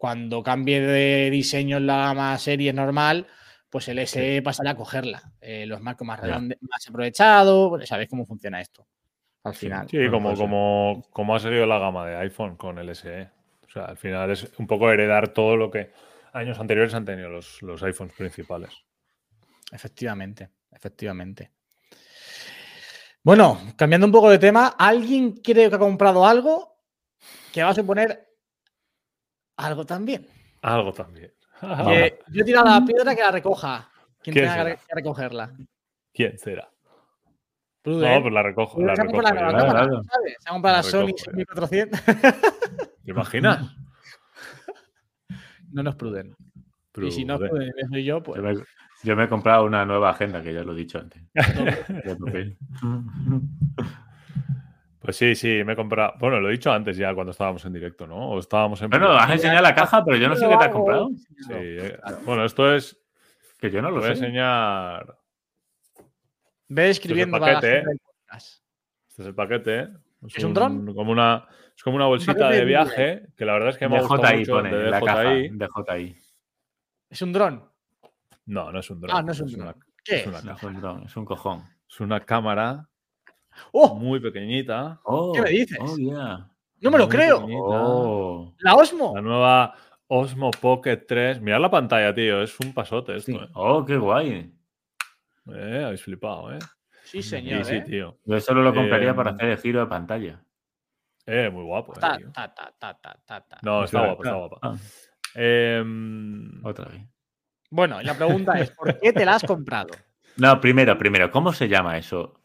Cuando 0.00 0.42
cambie 0.42 0.80
de 0.80 1.28
diseño 1.28 1.76
en 1.76 1.86
la 1.86 1.98
gama 1.98 2.38
Series 2.38 2.74
normal, 2.74 3.26
pues 3.68 3.86
el 3.88 3.98
SE 3.98 4.40
pasará 4.40 4.70
a 4.70 4.74
cogerla. 4.74 5.30
Eh, 5.42 5.66
los 5.66 5.82
marcos 5.82 6.06
más 6.06 6.18
redondos, 6.18 6.56
más 6.62 6.88
aprovechados. 6.88 7.68
Bueno, 7.68 7.84
sabéis 7.84 8.08
cómo 8.08 8.24
funciona 8.24 8.62
esto. 8.62 8.86
Al 9.44 9.52
Sí. 9.52 9.66
final. 9.66 9.86
Sí, 9.90 9.98
Bueno, 9.98 10.12
como, 10.12 10.34
como, 10.36 11.06
como 11.10 11.34
ha 11.34 11.38
seguido 11.38 11.66
la 11.66 11.78
gama 11.78 12.06
de 12.06 12.16
iPhone 12.16 12.56
con 12.56 12.78
el 12.78 12.88
SE. 12.88 13.28
O 13.66 13.70
sea, 13.70 13.84
al 13.84 13.98
final 13.98 14.30
es 14.30 14.50
un 14.56 14.66
poco 14.66 14.90
heredar 14.90 15.28
todo 15.34 15.54
lo 15.58 15.70
que 15.70 15.92
años 16.32 16.58
anteriores 16.58 16.94
han 16.94 17.04
tenido 17.04 17.28
los, 17.28 17.60
los 17.60 17.82
iPhones 17.82 18.14
principales. 18.14 18.72
Efectivamente, 19.70 20.48
efectivamente. 20.72 21.50
Bueno, 23.22 23.60
cambiando 23.76 24.06
un 24.06 24.12
poco 24.12 24.30
de 24.30 24.38
tema, 24.38 24.76
¿alguien 24.78 25.32
cree 25.42 25.68
que 25.68 25.76
ha 25.76 25.78
comprado 25.78 26.26
algo 26.26 26.78
que 27.52 27.62
va 27.62 27.68
a 27.68 27.74
suponer 27.74 28.29
algo 29.66 29.84
también? 29.86 30.26
Algo 30.62 30.92
también. 30.92 31.32
Que 31.60 32.18
yo 32.32 32.42
he 32.42 32.44
tirado 32.44 32.66
la 32.66 32.84
piedra 32.84 33.14
que 33.14 33.22
la 33.22 33.30
recoja. 33.30 33.90
Quien 34.22 34.34
¿Quién 34.34 34.46
tenga 34.46 34.52
que, 34.56 34.58
será? 34.60 34.64
re- 34.64 34.78
que 34.86 34.94
recogerla. 34.94 35.52
¿Quién 36.12 36.38
será? 36.38 36.70
Pruden. 37.82 38.14
No, 38.14 38.22
pues 38.22 38.34
la 38.34 38.42
recojo. 38.42 38.82
La 38.82 38.94
se 38.96 39.02
recojo 39.02 39.22
la. 39.22 39.28
Se 39.30 40.48
ha 40.48 40.52
comprado 40.52 40.76
la 40.76 40.82
Sony 40.82 41.06
recojo 41.06 41.16
yo. 41.16 41.32
6400. 41.32 42.00
¿Te 43.04 43.10
imaginas? 43.10 43.74
no 45.72 45.82
nos 45.82 45.94
Pruden. 45.96 46.36
Y 47.00 47.10
si 47.10 47.24
no 47.24 47.38
Pruden. 47.38 47.72
Soy 47.90 48.04
yo, 48.04 48.22
pues. 48.22 48.36
Yo 48.36 48.42
me, 48.46 48.54
yo 49.02 49.16
me 49.16 49.24
he 49.24 49.28
comprado 49.28 49.64
una 49.64 49.86
nueva 49.86 50.10
agenda, 50.10 50.42
que 50.42 50.52
ya 50.52 50.62
lo 50.62 50.72
he 50.72 50.76
dicho 50.76 50.98
antes. 50.98 51.22
Pues 55.00 55.16
sí, 55.16 55.34
sí, 55.34 55.62
me 55.64 55.72
he 55.72 55.76
comprado. 55.76 56.12
Bueno, 56.18 56.40
lo 56.40 56.48
he 56.48 56.52
dicho 56.52 56.70
antes 56.70 56.96
ya 56.96 57.14
cuando 57.14 57.30
estábamos 57.30 57.64
en 57.64 57.72
directo, 57.72 58.06
¿no? 58.06 58.30
O 58.32 58.38
estábamos 58.38 58.80
en. 58.82 58.90
Bueno, 58.90 59.10
has 59.12 59.30
enseñado 59.30 59.62
la 59.62 59.74
caja, 59.74 60.04
pero 60.04 60.16
yo 60.18 60.28
no 60.28 60.36
sé 60.36 60.46
qué 60.48 60.56
te 60.58 60.64
has 60.64 60.70
comprado. 60.70 61.08
Sí, 61.16 61.52
eh, 61.54 61.98
Bueno, 62.24 62.44
esto 62.44 62.72
es. 62.74 62.96
Que 63.58 63.70
yo 63.70 63.80
no 63.82 63.88
Lo 63.90 63.96
lo 63.96 64.02
voy 64.02 64.10
a 64.10 64.14
sé. 64.14 64.20
enseñar. 64.24 65.16
Ve 66.68 66.90
escribiendo 66.90 67.36
Esto 67.38 67.46
es 67.48 67.52
el 67.54 67.60
para 67.60 67.70
la 67.70 67.80
paquete. 67.82 68.00
Este 69.08 69.22
es 69.22 69.26
el 69.28 69.34
paquete. 69.34 69.88
¿Es 70.34 70.44
un 70.44 70.54
dron? 70.54 70.94
Como 70.94 71.12
una, 71.12 71.46
es 71.74 71.82
como 71.82 71.96
una 71.96 72.06
bolsita 72.06 72.50
de 72.50 72.58
de 72.58 72.64
viaje, 72.66 73.26
que 73.36 73.44
la 73.46 73.54
verdad 73.54 73.70
es 73.70 73.78
que 73.78 73.88
me 73.88 73.96
ha 73.96 74.00
gustado 74.02 74.22
DJI 74.22 74.38
mucho. 74.38 74.52
pone 74.52 74.70
de 74.76 74.90
la 74.90 75.00
caja. 75.00 75.22
DJI. 75.24 75.48
DJI. 75.56 76.16
¿Es 77.08 77.22
un 77.22 77.32
dron? 77.32 77.64
No, 78.46 78.70
no 78.70 78.78
es 78.80 78.90
un 78.90 79.00
dron. 79.00 79.16
Ah, 79.16 79.22
no 79.22 79.32
es 79.32 79.40
un 79.40 79.54
una- 79.54 79.64
dron. 79.72 79.84
¿Qué 80.04 80.16
es 80.20 80.26
una 80.26 80.38
es? 80.38 80.44
No 80.44 80.52
es 80.52 80.56
caja. 80.60 80.66
un 80.74 80.80
dron, 80.80 81.02
es 81.04 81.16
un 81.16 81.24
cojón. 81.24 81.64
Es 81.88 82.00
una 82.00 82.20
cámara 82.20 82.88
¡Oh! 83.72 83.94
muy 83.94 84.20
pequeñita. 84.20 85.00
Oh, 85.04 85.32
¿Qué 85.32 85.42
me 85.42 85.50
dices? 85.50 85.78
Oh, 85.80 85.96
yeah. 85.96 86.48
¡No 86.80 86.90
me 86.90 86.98
lo 86.98 87.06
muy 87.06 87.14
creo! 87.16 87.46
Oh. 87.50 88.54
¡La 88.58 88.74
Osmo! 88.74 89.12
La 89.14 89.20
nueva 89.22 89.74
Osmo 90.08 90.50
Pocket 90.50 90.96
3. 91.06 91.40
Mirad 91.40 91.60
la 91.60 91.70
pantalla, 91.70 92.14
tío. 92.14 92.42
Es 92.42 92.58
un 92.60 92.72
pasote 92.72 93.16
esto. 93.16 93.32
Sí. 93.32 93.38
¿eh? 93.38 93.48
Oh, 93.54 93.84
qué 93.84 93.96
guay. 93.96 94.52
Eh, 95.54 95.82
habéis 95.84 96.02
flipado, 96.02 96.52
¿eh? 96.52 96.58
Sí, 97.04 97.22
señor. 97.22 97.64
sí, 97.64 97.76
¿eh? 97.76 97.80
tío. 97.82 98.18
Yo 98.24 98.40
solo 98.40 98.62
lo 98.62 98.72
compraría 98.74 99.14
para 99.14 99.32
hacer 99.32 99.48
el 99.50 99.58
giro 99.58 99.80
de 99.80 99.86
pantalla. 99.86 100.42
Eh, 101.26 101.50
muy 101.50 101.64
guapo, 101.64 101.92
eh, 101.94 102.00
Ta, 102.00 102.16
tío. 102.16 102.30
ta, 102.32 102.52
ta, 102.54 102.72
ta, 102.78 102.94
ta, 103.00 103.18
ta, 103.26 103.40
ta. 103.40 103.58
No, 103.62 103.84
está 103.84 103.98
Claro, 103.98 104.16
guapa, 104.16 104.22
está 104.22 104.22
claro. 104.22 104.48
guapa. 104.48 104.58
Ah, 104.62 104.76
Em, 105.34 106.64
otra 106.64 106.86
vez. 106.86 107.02
Bueno, 107.70 108.02
la 108.02 108.14
pregunta 108.14 108.58
es: 108.58 108.70
¿por 108.72 108.98
qué 108.98 109.12
te 109.12 109.24
la 109.24 109.34
has 109.36 109.44
comprado? 109.44 109.90
No, 110.36 110.60
primero, 110.60 110.96
primero, 110.98 111.30
¿cómo 111.30 111.52
se 111.52 111.68
llama 111.68 111.98
eso? 111.98 112.39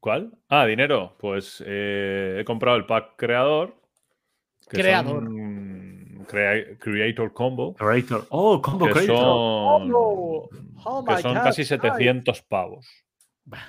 ¿Cuál? 0.00 0.32
Ah, 0.48 0.66
dinero. 0.66 1.16
Pues 1.18 1.62
eh, 1.66 2.38
he 2.40 2.44
comprado 2.44 2.76
el 2.76 2.86
pack 2.86 3.14
creador. 3.16 3.74
que 4.68 4.78
Creador. 4.78 5.24
son 5.24 6.24
crea- 6.28 6.78
creator 6.78 7.32
Combo. 7.32 7.74
Creator. 7.74 8.26
Oh, 8.30 8.60
Combo 8.62 8.86
Que 8.86 8.92
Creator. 8.92 9.16
son, 9.16 9.92
Oh, 9.94 10.48
oh 10.84 11.04
que 11.04 11.14
my 11.14 11.22
son 11.22 11.34
God, 11.34 11.42
casi 11.42 11.62
ay. 11.62 11.66
700 11.66 12.42
pavos. 12.42 12.86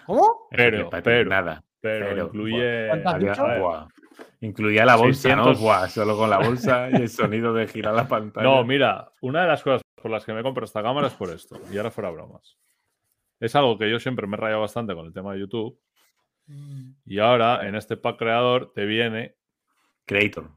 ¿Cómo? 0.05 0.47
Pero, 0.51 0.89
pero, 1.03 1.29
nada. 1.29 1.63
Pero, 1.81 2.05
Pero, 2.07 2.25
incluye. 2.25 2.89
Incluía 4.41 4.85
la 4.85 4.95
bolsa, 4.95 5.29
600. 5.29 5.57
¿no? 5.59 5.63
Buah, 5.65 5.87
solo 5.89 6.17
con 6.17 6.29
la 6.29 6.37
bolsa 6.39 6.89
y 6.91 6.95
el 6.95 7.09
sonido 7.09 7.53
de 7.53 7.67
girar 7.67 7.93
la 7.93 8.07
pantalla. 8.07 8.45
No, 8.47 8.63
mira, 8.63 9.11
una 9.21 9.41
de 9.43 9.47
las 9.47 9.63
cosas 9.63 9.81
por 10.01 10.11
las 10.11 10.25
que 10.25 10.33
me 10.33 10.43
compro 10.43 10.65
esta 10.65 10.81
cámara 10.83 11.07
es 11.07 11.13
por 11.13 11.29
esto. 11.29 11.59
Y 11.71 11.77
ahora 11.77 11.91
fuera 11.91 12.09
bromas. 12.11 12.57
Es 13.39 13.55
algo 13.55 13.77
que 13.77 13.89
yo 13.89 13.99
siempre 13.99 14.27
me 14.27 14.35
he 14.35 14.39
rayado 14.39 14.61
bastante 14.61 14.93
con 14.95 15.05
el 15.05 15.13
tema 15.13 15.33
de 15.33 15.39
YouTube. 15.39 15.79
Y 17.05 17.19
ahora 17.19 17.67
en 17.67 17.75
este 17.75 17.97
pack 17.97 18.17
creador 18.17 18.71
te 18.73 18.85
viene 18.85 19.35
Creator. 20.05 20.51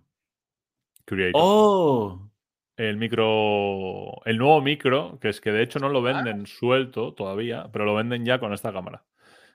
Creator. 1.04 1.40
Oh, 1.42 2.30
El 2.76 2.98
micro. 2.98 4.22
El 4.26 4.36
nuevo 4.38 4.60
micro, 4.60 5.18
que 5.20 5.30
es 5.30 5.40
que 5.40 5.50
de 5.50 5.62
hecho 5.62 5.78
no 5.78 5.88
lo 5.88 6.02
venden 6.02 6.46
suelto 6.46 7.14
todavía, 7.14 7.68
pero 7.72 7.86
lo 7.86 7.94
venden 7.94 8.24
ya 8.24 8.38
con 8.38 8.52
esta 8.52 8.72
cámara. 8.72 9.04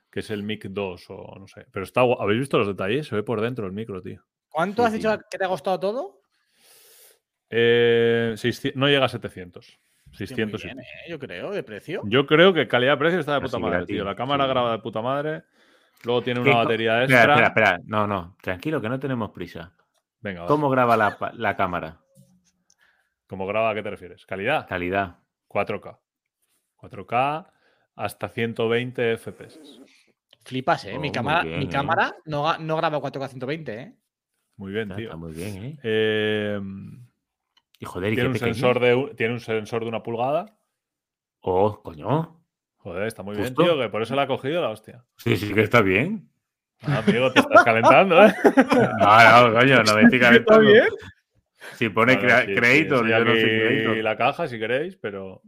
Que 0.10 0.20
es 0.20 0.30
el 0.30 0.44
Mic 0.44 0.66
2 0.66 1.06
o 1.10 1.40
no 1.40 1.48
sé. 1.48 1.66
Pero 1.72 1.84
está 1.84 2.02
¿Habéis 2.02 2.42
visto 2.42 2.58
los 2.58 2.68
detalles? 2.68 3.08
Se 3.08 3.16
ve 3.16 3.24
por 3.24 3.42
dentro 3.42 3.66
el 3.66 3.72
micro, 3.72 4.02
tío. 4.02 4.24
¿Cuánto 4.50 4.84
Sí, 4.84 4.88
has 4.88 4.94
dicho 4.94 5.18
que 5.30 5.38
te 5.38 5.46
ha 5.46 5.48
costado 5.48 5.80
todo? 5.80 6.22
Eh, 7.50 8.34
600 8.36 8.80
no 8.80 8.88
llega 8.88 9.06
a 9.06 9.10
700. 9.10 9.80
Tío, 10.18 10.20
muy 10.20 10.28
600 10.28 10.62
y 10.64 10.68
bien. 10.68 10.80
¿eh? 10.80 10.84
Yo 11.10 11.20
creo, 11.20 11.52
de 11.52 11.64
precio. 11.64 12.02
Yo 12.06 12.26
creo 12.26 12.54
que 12.54 12.68
calidad-precio 12.68 13.20
está 13.20 13.34
de 13.34 13.40
Pero 13.40 13.48
puta 13.50 13.58
sí, 13.58 13.64
madre, 13.64 13.78
gratis, 13.78 13.96
tío. 13.96 14.04
La 14.06 14.16
cámara 14.16 14.44
sí. 14.46 14.50
graba 14.50 14.72
de 14.74 14.80
puta 14.80 15.02
madre. 15.02 15.44
Luego 16.04 16.22
tiene 16.22 16.44
¿Qué 16.44 16.50
una 16.50 16.58
batería 16.60 17.04
espera, 17.04 17.22
extra. 17.24 17.48
espera, 17.48 17.48
espera. 17.70 17.80
No, 17.86 18.08
no, 18.08 18.36
tranquilo, 18.42 18.82
que 18.82 18.90
no 18.90 19.00
tenemos 19.00 19.32
prisa. 19.32 19.74
Venga, 20.22 20.42
va. 20.42 20.48
¿Cómo 20.48 20.70
graba 20.70 20.96
la, 20.98 21.18
la 21.34 21.56
cámara? 21.56 22.00
¿Cómo 23.28 23.48
graba? 23.48 23.70
¿A 23.72 23.74
qué 23.74 23.82
te 23.84 23.90
refieres? 23.90 24.26
¿Calidad? 24.26 24.68
Calidad. 24.68 25.18
4K. 25.48 25.98
4K 26.78 27.48
hasta 27.96 28.30
120 28.30 29.18
FPS. 29.18 29.60
Flipas, 30.44 30.86
¿eh? 30.86 30.92
Oh, 30.92 31.00
mi 31.00 31.08
muy 31.08 31.12
cámara, 31.12 31.44
bien, 31.44 31.60
mi 31.60 31.66
¿eh? 31.66 31.70
cámara 31.70 32.14
no, 32.26 32.44
graba 32.76 33.00
4K 33.00 33.30
120, 33.30 33.74
¿eh? 33.80 33.96
Muy 34.58 34.72
bien, 34.74 34.84
Está, 34.84 34.96
tío. 34.98 35.06
está 35.06 35.16
muy 35.18 35.32
bien, 35.34 35.64
¿eh? 35.64 35.80
Eh, 35.84 36.60
Y 37.84 37.86
joder, 37.86 38.14
¿y 38.14 38.16
tiene, 38.16 38.30
qué 38.30 38.34
un 38.34 38.40
sensor 38.40 38.80
de, 38.80 39.14
tiene 39.18 39.34
un 39.34 39.42
sensor 39.42 39.84
de 39.84 39.90
una 39.90 40.02
pulgada. 40.02 40.58
Oh, 41.42 41.82
coño. 41.84 42.40
Joder, 42.78 43.08
está 43.08 43.24
muy 43.24 43.36
Justo. 43.36 43.62
bien, 43.62 43.76
tío, 43.76 43.82
que 43.84 43.90
por 43.90 44.02
eso 44.02 44.16
la 44.16 44.22
ha 44.22 44.28
cogido 44.28 44.62
la 44.62 44.70
hostia. 44.70 45.04
Sí, 45.18 45.36
sí 45.36 45.54
que 45.54 45.64
está 45.64 45.82
bien. 45.82 46.30
Ah, 46.82 47.04
amigo, 47.06 47.30
te 47.34 47.42
estás 47.42 47.62
calentando, 47.66 48.26
¿eh? 48.26 48.34
No, 49.00 49.50
no, 49.50 49.54
coño, 49.54 49.84
no 49.84 49.96
me 49.96 50.04
estoy 50.04 50.20
calentando. 50.22 50.62
bien? 50.72 50.86
Si 51.76 51.90
pone 51.90 52.16
Bueno, 52.16 52.40
sí, 52.40 52.46
sí, 52.48 52.56
Creator, 52.56 53.00
enseño 53.06 53.20
yo 53.20 53.26
no 53.26 53.32
aquí 53.32 53.42
Creator. 53.42 53.98
la 53.98 54.16
caja 54.18 54.48
si 54.48 54.60
queréis, 54.60 54.96
pero, 54.96 55.42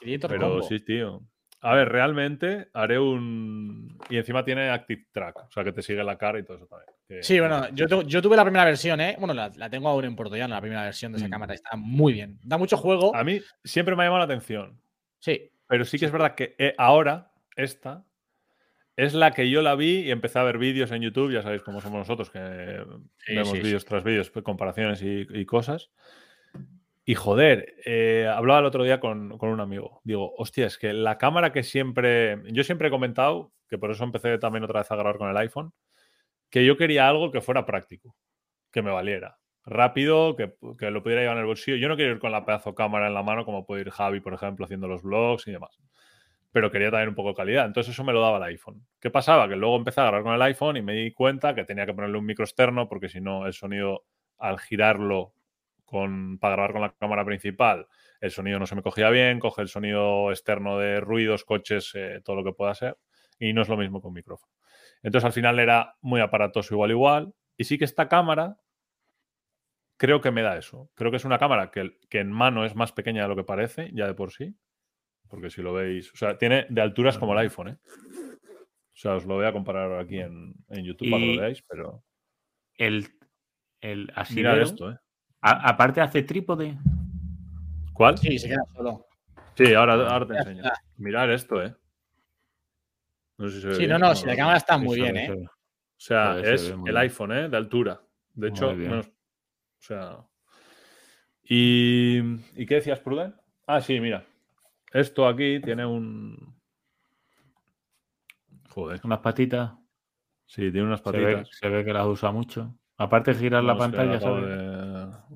pero 0.00 0.28
Combo. 0.48 0.62
sí, 0.62 0.80
tío. 0.80 1.20
A 1.64 1.74
ver, 1.74 1.88
realmente 1.90 2.68
haré 2.74 2.98
un. 2.98 3.96
Y 4.10 4.16
encima 4.16 4.44
tiene 4.44 4.68
Active 4.70 5.06
Track, 5.12 5.44
o 5.48 5.50
sea 5.52 5.62
que 5.62 5.72
te 5.72 5.80
sigue 5.80 6.02
la 6.02 6.18
cara 6.18 6.38
y 6.38 6.42
todo 6.44 6.56
eso 6.56 6.66
también. 6.66 6.88
que- 7.08 7.22
Sí, 7.22 7.38
bueno, 7.38 7.68
yo, 7.74 7.86
tu- 7.86 8.02
yo 8.02 8.20
tuve 8.22 8.36
la 8.36 8.42
primera 8.44 8.64
versión, 8.64 9.00
¿eh? 9.00 9.16
Bueno, 9.18 9.32
la, 9.34 9.50
la 9.56 9.70
tengo 9.70 9.88
aún 9.88 10.04
en 10.04 10.16
Portollano, 10.16 10.54
la 10.54 10.60
primera 10.60 10.82
versión 10.84 11.12
de 11.12 11.18
esa 11.18 11.28
Mm. 11.28 11.30
cámara. 11.30 11.54
Está 11.54 11.76
muy 11.76 12.12
bien. 12.14 12.38
Da 12.42 12.58
mucho 12.58 12.76
juego. 12.76 13.14
A 13.14 13.22
mí 13.22 13.40
siempre 13.64 13.94
me 13.94 14.02
ha 14.02 14.06
llamado 14.06 14.26
la 14.26 14.32
atención. 14.34 14.80
Sí. 15.20 15.50
Pero 15.68 15.84
sí 15.84 15.98
que 15.98 16.06
es 16.06 16.12
verdad 16.12 16.34
que 16.34 16.54
eh, 16.58 16.74
ahora, 16.78 17.32
esta, 17.54 18.04
es 18.96 19.14
la 19.14 19.30
que 19.30 19.48
yo 19.48 19.62
la 19.62 19.74
vi 19.74 20.00
y 20.00 20.10
empecé 20.10 20.38
a 20.38 20.42
ver 20.42 20.58
vídeos 20.58 20.90
en 20.90 21.02
YouTube, 21.02 21.32
ya 21.32 21.42
sabéis 21.42 21.62
cómo 21.62 21.80
somos 21.80 21.98
nosotros, 22.00 22.28
que 22.30 22.82
Sí, 23.18 23.34
vemos 23.34 23.50
sí, 23.50 23.56
sí. 23.58 23.62
vídeos 23.62 23.84
tras 23.84 24.02
vídeos, 24.04 24.30
pues, 24.30 24.44
comparaciones 24.44 25.00
y, 25.02 25.26
y 25.30 25.44
cosas. 25.46 25.90
Y 27.04 27.14
joder, 27.16 27.74
eh, 27.84 28.28
hablaba 28.32 28.60
el 28.60 28.66
otro 28.66 28.84
día 28.84 29.00
con, 29.00 29.36
con 29.38 29.48
un 29.48 29.60
amigo. 29.60 30.00
Digo, 30.04 30.34
hostia, 30.36 30.66
es 30.66 30.78
que 30.78 30.92
la 30.92 31.18
cámara 31.18 31.52
que 31.52 31.64
siempre. 31.64 32.40
Yo 32.52 32.62
siempre 32.62 32.88
he 32.88 32.90
comentado, 32.90 33.52
que 33.68 33.78
por 33.78 33.90
eso 33.90 34.04
empecé 34.04 34.38
también 34.38 34.64
otra 34.64 34.80
vez 34.80 34.90
a 34.90 34.96
grabar 34.96 35.18
con 35.18 35.28
el 35.28 35.36
iPhone, 35.36 35.72
que 36.50 36.64
yo 36.64 36.76
quería 36.76 37.08
algo 37.08 37.32
que 37.32 37.40
fuera 37.40 37.66
práctico, 37.66 38.16
que 38.70 38.82
me 38.82 38.90
valiera. 38.90 39.38
Rápido, 39.64 40.36
que, 40.36 40.54
que 40.78 40.90
lo 40.90 41.02
pudiera 41.02 41.22
llevar 41.22 41.36
en 41.36 41.42
el 41.42 41.46
bolsillo. 41.46 41.76
Yo 41.76 41.88
no 41.88 41.96
quiero 41.96 42.12
ir 42.12 42.18
con 42.20 42.32
la 42.32 42.44
pedazo 42.44 42.74
cámara 42.74 43.08
en 43.08 43.14
la 43.14 43.22
mano, 43.22 43.44
como 43.44 43.66
puede 43.66 43.82
ir 43.82 43.90
Javi, 43.90 44.20
por 44.20 44.34
ejemplo, 44.34 44.64
haciendo 44.64 44.88
los 44.88 45.02
vlogs 45.02 45.46
y 45.48 45.52
demás. 45.52 45.78
Pero 46.52 46.70
quería 46.70 46.90
también 46.90 47.10
un 47.10 47.14
poco 47.14 47.30
de 47.30 47.34
calidad. 47.36 47.66
Entonces 47.66 47.94
eso 47.94 48.04
me 48.04 48.12
lo 48.12 48.20
daba 48.20 48.36
el 48.38 48.42
iPhone. 48.44 48.86
¿Qué 49.00 49.10
pasaba? 49.10 49.48
Que 49.48 49.56
luego 49.56 49.76
empecé 49.76 50.00
a 50.00 50.04
grabar 50.04 50.22
con 50.22 50.34
el 50.34 50.42
iPhone 50.42 50.76
y 50.76 50.82
me 50.82 50.94
di 50.94 51.12
cuenta 51.12 51.54
que 51.54 51.64
tenía 51.64 51.86
que 51.86 51.94
ponerle 51.94 52.18
un 52.18 52.26
micro 52.26 52.44
externo, 52.44 52.88
porque 52.88 53.08
si 53.08 53.20
no, 53.20 53.46
el 53.46 53.54
sonido 53.54 54.04
al 54.38 54.58
girarlo 54.58 55.32
con, 55.92 56.38
para 56.38 56.54
grabar 56.56 56.72
con 56.72 56.80
la 56.80 56.94
cámara 56.94 57.24
principal, 57.24 57.86
el 58.22 58.30
sonido 58.30 58.58
no 58.58 58.66
se 58.66 58.74
me 58.74 58.82
cogía 58.82 59.10
bien, 59.10 59.38
coge 59.38 59.60
el 59.60 59.68
sonido 59.68 60.30
externo 60.30 60.78
de 60.78 61.00
ruidos, 61.00 61.44
coches, 61.44 61.92
eh, 61.94 62.22
todo 62.24 62.36
lo 62.36 62.44
que 62.44 62.54
pueda 62.54 62.74
ser, 62.74 62.96
y 63.38 63.52
no 63.52 63.60
es 63.60 63.68
lo 63.68 63.76
mismo 63.76 64.00
con 64.00 64.14
micrófono. 64.14 64.52
Entonces 65.02 65.26
al 65.26 65.34
final 65.34 65.58
era 65.58 65.96
muy 66.00 66.22
aparatoso 66.22 66.74
igual 66.74 66.90
igual, 66.92 67.34
y 67.58 67.64
sí 67.64 67.76
que 67.76 67.84
esta 67.84 68.08
cámara 68.08 68.56
creo 69.98 70.20
que 70.20 70.30
me 70.30 70.42
da 70.42 70.56
eso. 70.56 70.90
Creo 70.94 71.10
que 71.10 71.18
es 71.18 71.24
una 71.24 71.38
cámara 71.38 71.70
que, 71.70 71.98
que 72.08 72.20
en 72.20 72.32
mano 72.32 72.64
es 72.64 72.74
más 72.74 72.92
pequeña 72.92 73.22
de 73.22 73.28
lo 73.28 73.36
que 73.36 73.44
parece, 73.44 73.90
ya 73.92 74.06
de 74.06 74.14
por 74.14 74.32
sí, 74.32 74.56
porque 75.28 75.50
si 75.50 75.62
lo 75.62 75.74
veis, 75.74 76.12
o 76.12 76.16
sea, 76.16 76.38
tiene 76.38 76.66
de 76.70 76.80
alturas 76.82 77.18
como 77.18 77.32
el 77.34 77.40
iPhone, 77.40 77.68
¿eh? 77.68 77.78
O 78.94 78.98
sea, 79.02 79.16
os 79.16 79.26
lo 79.26 79.34
voy 79.36 79.46
a 79.46 79.52
comparar 79.52 79.98
aquí 80.00 80.18
en, 80.20 80.54
en 80.68 80.84
YouTube 80.84 81.10
para 81.10 81.20
que 81.20 81.26
Y- 81.26 81.34
lo 81.36 81.40
veáis, 81.40 81.62
pero 81.68 82.04
El, 82.76 83.08
el 83.80 84.00
mirad 84.02 84.18
asidero, 84.20 84.62
esto, 84.62 84.90
¿eh? 84.92 84.96
A- 85.42 85.68
aparte 85.68 86.00
hace 86.00 86.22
trípode. 86.22 86.76
¿Cuál? 87.92 88.16
Sí, 88.18 88.38
se 88.38 88.48
queda 88.48 88.64
solo. 88.74 89.06
Sí, 89.56 89.74
ahora, 89.74 89.94
ahora 89.94 90.26
te 90.26 90.34
enseño. 90.38 90.62
Mirar 90.96 91.30
esto, 91.30 91.62
¿eh? 91.62 91.74
No 93.38 93.48
sé 93.48 93.56
si 93.56 93.60
se 93.60 93.66
ve 93.68 93.74
Sí, 93.74 93.78
bien. 93.80 93.90
no, 93.90 93.98
no, 93.98 94.08
No, 94.08 94.14
si 94.14 94.26
la 94.26 94.36
cámara 94.36 94.56
está 94.56 94.78
muy 94.78 94.96
bien, 95.00 95.16
¿eh? 95.16 95.30
O 95.30 95.44
sea, 95.98 96.34
Se 96.36 96.40
ve, 96.40 96.44
se 96.44 96.54
es 96.54 96.70
el 96.70 96.82
bien. 96.84 96.96
iPhone, 96.96 97.32
¿eh? 97.32 97.48
De 97.48 97.56
altura. 97.56 98.00
De 98.34 98.48
hecho, 98.48 98.74
menos- 98.74 99.08
o 99.08 99.12
sea. 99.80 100.18
¿Y, 101.44 102.18
¿Y 102.56 102.66
qué 102.66 102.76
decías, 102.76 103.00
Pruden? 103.00 103.34
Ah, 103.66 103.80
sí, 103.80 104.00
mira. 104.00 104.24
Esto 104.92 105.26
aquí 105.26 105.60
tiene 105.60 105.84
un. 105.84 106.54
Joder. 108.70 109.00
Unas 109.04 109.18
patitas. 109.18 109.72
Sí, 110.46 110.70
tiene 110.70 110.84
unas 110.86 111.00
Se 111.00 111.10
ve, 111.12 111.34
patitas. 111.36 111.48
se 111.58 111.68
ve 111.68 111.84
que 111.84 111.92
las 111.92 112.06
usa 112.06 112.30
mucho. 112.30 112.74
Aparte 112.96 113.32
de 113.32 113.38
girar 113.40 113.64
la 113.64 113.72
No 113.72 113.78
pantalla, 113.78 114.20
¿sabes? 114.20 114.46
de, 114.46 114.56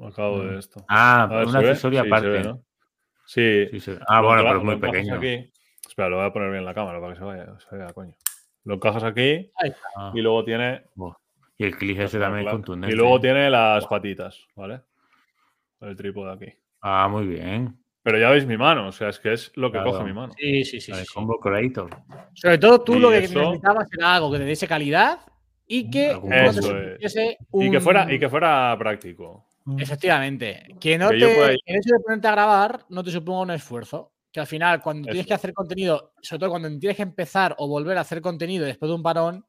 acabo 0.07 0.41
de 0.45 0.53
Mm. 0.53 0.59
esto. 0.59 0.85
Ah, 0.89 1.27
ver, 1.31 1.47
un 1.47 1.53
¿se 1.53 1.59
ve? 1.59 1.69
accesorio 1.71 2.01
Sí, 2.03 2.09
se 2.09 2.15
aparte. 2.15 2.29
ve, 2.29 2.43
¿no? 2.45 2.63
Sí. 3.27 3.67
Sí, 3.71 3.81
se 3.81 3.93
ve. 3.95 3.99
Ah, 4.07 4.21
Lo 4.21 4.29
bueno, 4.29 4.43
pero 4.45 4.59
es 4.59 4.65
muy 4.65 4.77
pequeño. 4.77 5.15
aquí. 5.17 5.51
Espera, 5.89 6.09
lo 6.09 6.17
voy 6.17 6.27
a 6.27 6.33
poner 6.33 6.49
bien 6.51 6.61
en 6.61 6.65
la 6.67 6.75
cámara 6.75 7.01
para 7.01 7.13
que 7.15 7.19
se 7.19 7.25
vaya, 7.25 7.47
se 7.69 7.77
vea, 7.77 7.93
coño. 7.93 8.13
Lo 8.65 8.75
encajas 8.75 9.05
aquí 9.05 9.51
Ah, 9.97 10.11
y 10.15 10.21
luego 10.21 10.45
tiene. 10.45 10.83
Y 11.59 11.65
el 11.65 11.77
clic 11.77 11.99
ese 12.01 12.19
Claro, 12.19 12.33
también 12.33 12.47
es 12.49 12.53
contundente. 12.53 12.95
Y 12.95 12.99
luego 12.99 13.21
tiene 13.21 13.49
las 13.49 13.87
patitas, 13.87 14.47
¿vale? 14.55 14.81
El 15.81 15.97
trípode 15.97 16.33
aquí. 16.33 16.53
Ah, 16.83 17.09
muy 17.09 17.27
bien. 17.27 17.77
Pero 18.03 18.19
ya 18.19 18.31
veis 18.31 18.47
mi 18.47 18.57
mano, 18.57 18.89
o 18.89 18.93
sea, 18.93 19.09
es 19.09 19.19
que 19.19 19.33
es 19.33 19.51
lo 19.57 19.69
que 19.73 19.79
Claro. 19.79 19.91
coge 19.93 20.05
mi 20.05 20.13
mano. 20.13 20.33
Sí, 20.37 20.65
sí, 20.65 20.81
sí. 20.81 20.93
Sí, 20.93 21.05
sí. 21.05 21.15
Combo 21.15 21.41
Creator. 21.41 21.91
Sobre 22.35 22.59
todo 22.59 22.81
tú 22.83 22.95
Y 22.97 23.01
lo 23.01 23.11
que 23.11 23.19
eso- 23.19 23.39
necesitabas 23.41 23.89
era 23.99 24.15
algo 24.17 24.31
que 24.31 24.39
te 24.39 24.45
diese 24.45 24.69
calidad 24.69 25.19
y 25.67 25.91
que 25.91 26.13
no 26.23 26.53
supusiese 26.53 27.39
Y 27.53 27.71
que 27.71 27.77
un- 27.79 27.83
fuera, 27.83 28.13
y 28.13 28.19
que 28.19 28.29
fuera 28.29 28.77
práctico. 28.79 29.46
Efectivamente. 29.79 30.67
Que 30.81 30.97
no 30.99 31.11
Que 31.11 31.19
yo 31.21 31.29
te. 31.29 31.35
pueda- 31.35 31.49
El 31.51 31.77
hecho 31.77 31.95
de 31.95 32.01
ponerte 32.05 32.29
a 32.29 32.33
grabar 32.33 32.81
no 32.89 33.03
te 33.03 33.11
suponga 33.11 33.41
un 33.43 33.51
esfuerzo. 33.51 34.13
Que 34.33 34.41
al 34.41 34.47
final, 34.47 34.83
cuando 34.83 35.07
tienes 35.07 35.27
que 35.27 35.35
hacer 35.35 35.55
contenido, 35.55 36.13
sobre 36.21 36.41
todo 36.41 36.51
cuando 36.51 36.69
tienes 36.79 36.97
que 36.97 37.03
empezar 37.03 37.55
o 37.59 37.67
volver 37.69 37.97
a 37.97 38.03
hacer 38.03 38.21
contenido 38.21 38.67
después 38.67 38.89
de 38.91 38.95
un 38.95 39.03
parón, 39.03 39.47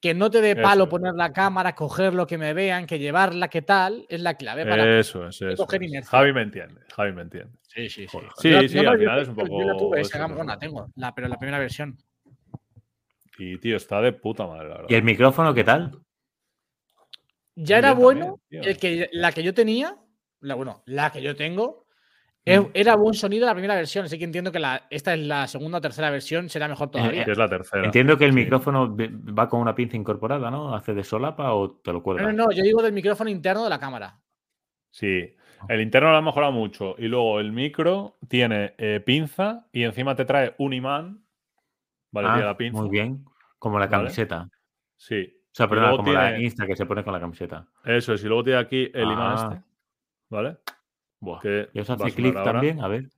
que 0.00 0.14
no 0.14 0.30
te 0.30 0.40
dé 0.40 0.54
palo 0.54 0.88
poner 0.88 1.14
la 1.14 1.32
cámara, 1.32 1.74
cogerlo, 1.74 2.26
que 2.26 2.38
me 2.38 2.52
vean, 2.54 2.86
que 2.86 2.98
llevarla, 2.98 3.48
que 3.48 3.62
tal, 3.62 4.04
es 4.08 4.20
la 4.20 4.34
clave 4.34 4.64
para. 4.66 4.98
Eso 5.00 5.26
es, 5.26 5.40
eso 5.42 5.64
coger 5.64 5.82
es. 5.82 5.88
inercia. 5.88 6.10
Javi 6.10 6.32
me 6.32 6.42
entiende, 6.42 6.80
Javi 6.94 7.12
me 7.12 7.22
entiende. 7.22 7.52
Sí, 7.62 7.88
sí, 7.88 8.02
sí. 8.02 8.06
Joder. 8.08 8.28
Sí, 8.36 8.50
Yo- 8.50 8.60
sí, 8.60 8.68
yo 8.76 8.82
no, 8.84 8.90
al 8.90 8.96
yo- 8.96 9.00
final 9.00 9.22
es 9.22 9.28
un 9.28 9.36
yo- 9.36 9.44
Yo 9.46 9.58
la 9.66 9.72
poco 9.72 9.84
tuve, 9.86 10.00
eso, 10.02 10.08
esa, 10.16 10.58
tengo, 10.58 10.90
la, 10.94 11.14
pero 11.14 11.28
la 11.28 11.36
primera 11.38 11.58
versión. 11.58 11.96
Y 13.38 13.58
tío, 13.58 13.76
está 13.76 14.00
de 14.00 14.12
puta 14.12 14.46
madre, 14.46 14.68
la 14.68 14.74
verdad. 14.74 14.86
¿Y 14.90 14.94
el 14.94 15.02
micrófono 15.02 15.54
qué 15.54 15.64
tal? 15.64 15.92
Ya 17.60 17.78
era 17.78 17.92
bueno 17.92 18.40
también, 18.50 18.70
el 18.70 18.78
que, 18.78 19.08
la 19.12 19.32
que 19.32 19.42
yo 19.42 19.52
tenía, 19.54 19.96
la, 20.40 20.54
bueno, 20.54 20.82
la 20.86 21.10
que 21.10 21.20
yo 21.22 21.34
tengo, 21.36 21.86
Mm. 22.46 22.70
era 22.72 22.96
buen 22.96 23.12
sonido 23.12 23.44
la 23.44 23.52
primera 23.52 23.74
versión, 23.74 24.06
así 24.06 24.16
que 24.18 24.24
entiendo 24.24 24.50
que 24.50 24.58
la, 24.58 24.86
esta 24.88 25.12
es 25.12 25.20
la 25.20 25.46
segunda 25.48 25.78
o 25.78 25.80
tercera 25.82 26.08
versión, 26.08 26.48
será 26.48 26.66
mejor 26.66 26.90
todavía. 26.90 27.22
Que 27.24 27.32
es 27.32 27.36
la 27.36 27.48
tercera. 27.48 27.84
Entiendo 27.84 28.16
que 28.16 28.24
el 28.24 28.30
Sí. 28.32 28.36
micrófono 28.36 28.96
va 28.96 29.50
con 29.50 29.60
una 29.60 29.74
pinza 29.74 29.96
incorporada, 29.98 30.50
¿no? 30.50 30.74
¿Hace 30.74 30.94
de 30.94 31.04
solapa 31.04 31.52
o 31.52 31.72
te 31.72 31.92
lo 31.92 31.98
No, 31.98 32.02
cuelga? 32.04 32.22
no, 32.32 32.32
no, 32.46 32.50
yo 32.50 32.62
digo 32.62 32.80
del 32.80 32.94
micrófono 32.94 33.28
interno 33.28 33.64
de 33.64 33.68
la 33.70 33.78
cámara. 33.78 34.18
Sí. 34.90 35.34
El 35.68 35.80
interno 35.82 36.10
lo 36.10 36.16
ha 36.16 36.22
mejorado 36.22 36.52
mucho. 36.52 36.94
Y 36.96 37.08
luego 37.08 37.38
el 37.40 37.52
micro 37.52 38.16
tiene 38.28 38.74
eh, 38.78 39.00
pinza 39.04 39.66
y 39.70 39.82
encima 39.82 40.14
te 40.16 40.24
trae 40.24 40.54
un 40.56 40.72
imán. 40.72 41.22
Vale, 42.12 42.28
Ah, 42.30 42.38
la 42.38 42.56
pinza. 42.56 42.80
muy 42.80 42.88
bien. 42.88 43.26
Como 43.58 43.78
la 43.78 43.88
Vale. 43.88 44.04
camiseta. 44.04 44.48
Sí. 44.96 45.37
O 45.64 45.66
sea, 45.68 45.76
luego 45.76 45.96
como 45.98 46.12
la 46.12 46.38
Insta 46.38 46.66
que 46.66 46.76
se 46.76 46.86
pone 46.86 47.02
con 47.02 47.12
la 47.12 47.20
camiseta. 47.20 47.66
Eso 47.84 48.14
es. 48.14 48.22
Y 48.22 48.26
luego 48.28 48.44
tiene 48.44 48.58
aquí 48.60 48.90
el 48.94 49.02
imán 49.10 49.34
Ah. 49.36 49.48
este. 49.52 49.64
¿Vale? 50.30 50.56
Buah. 51.20 51.40
Que 51.40 51.68
¿Y 51.72 51.78
a 51.80 51.82
hace 51.82 52.12
clic 52.12 52.34
también? 52.34 52.80
A 52.80 52.88
ver. 52.88 53.08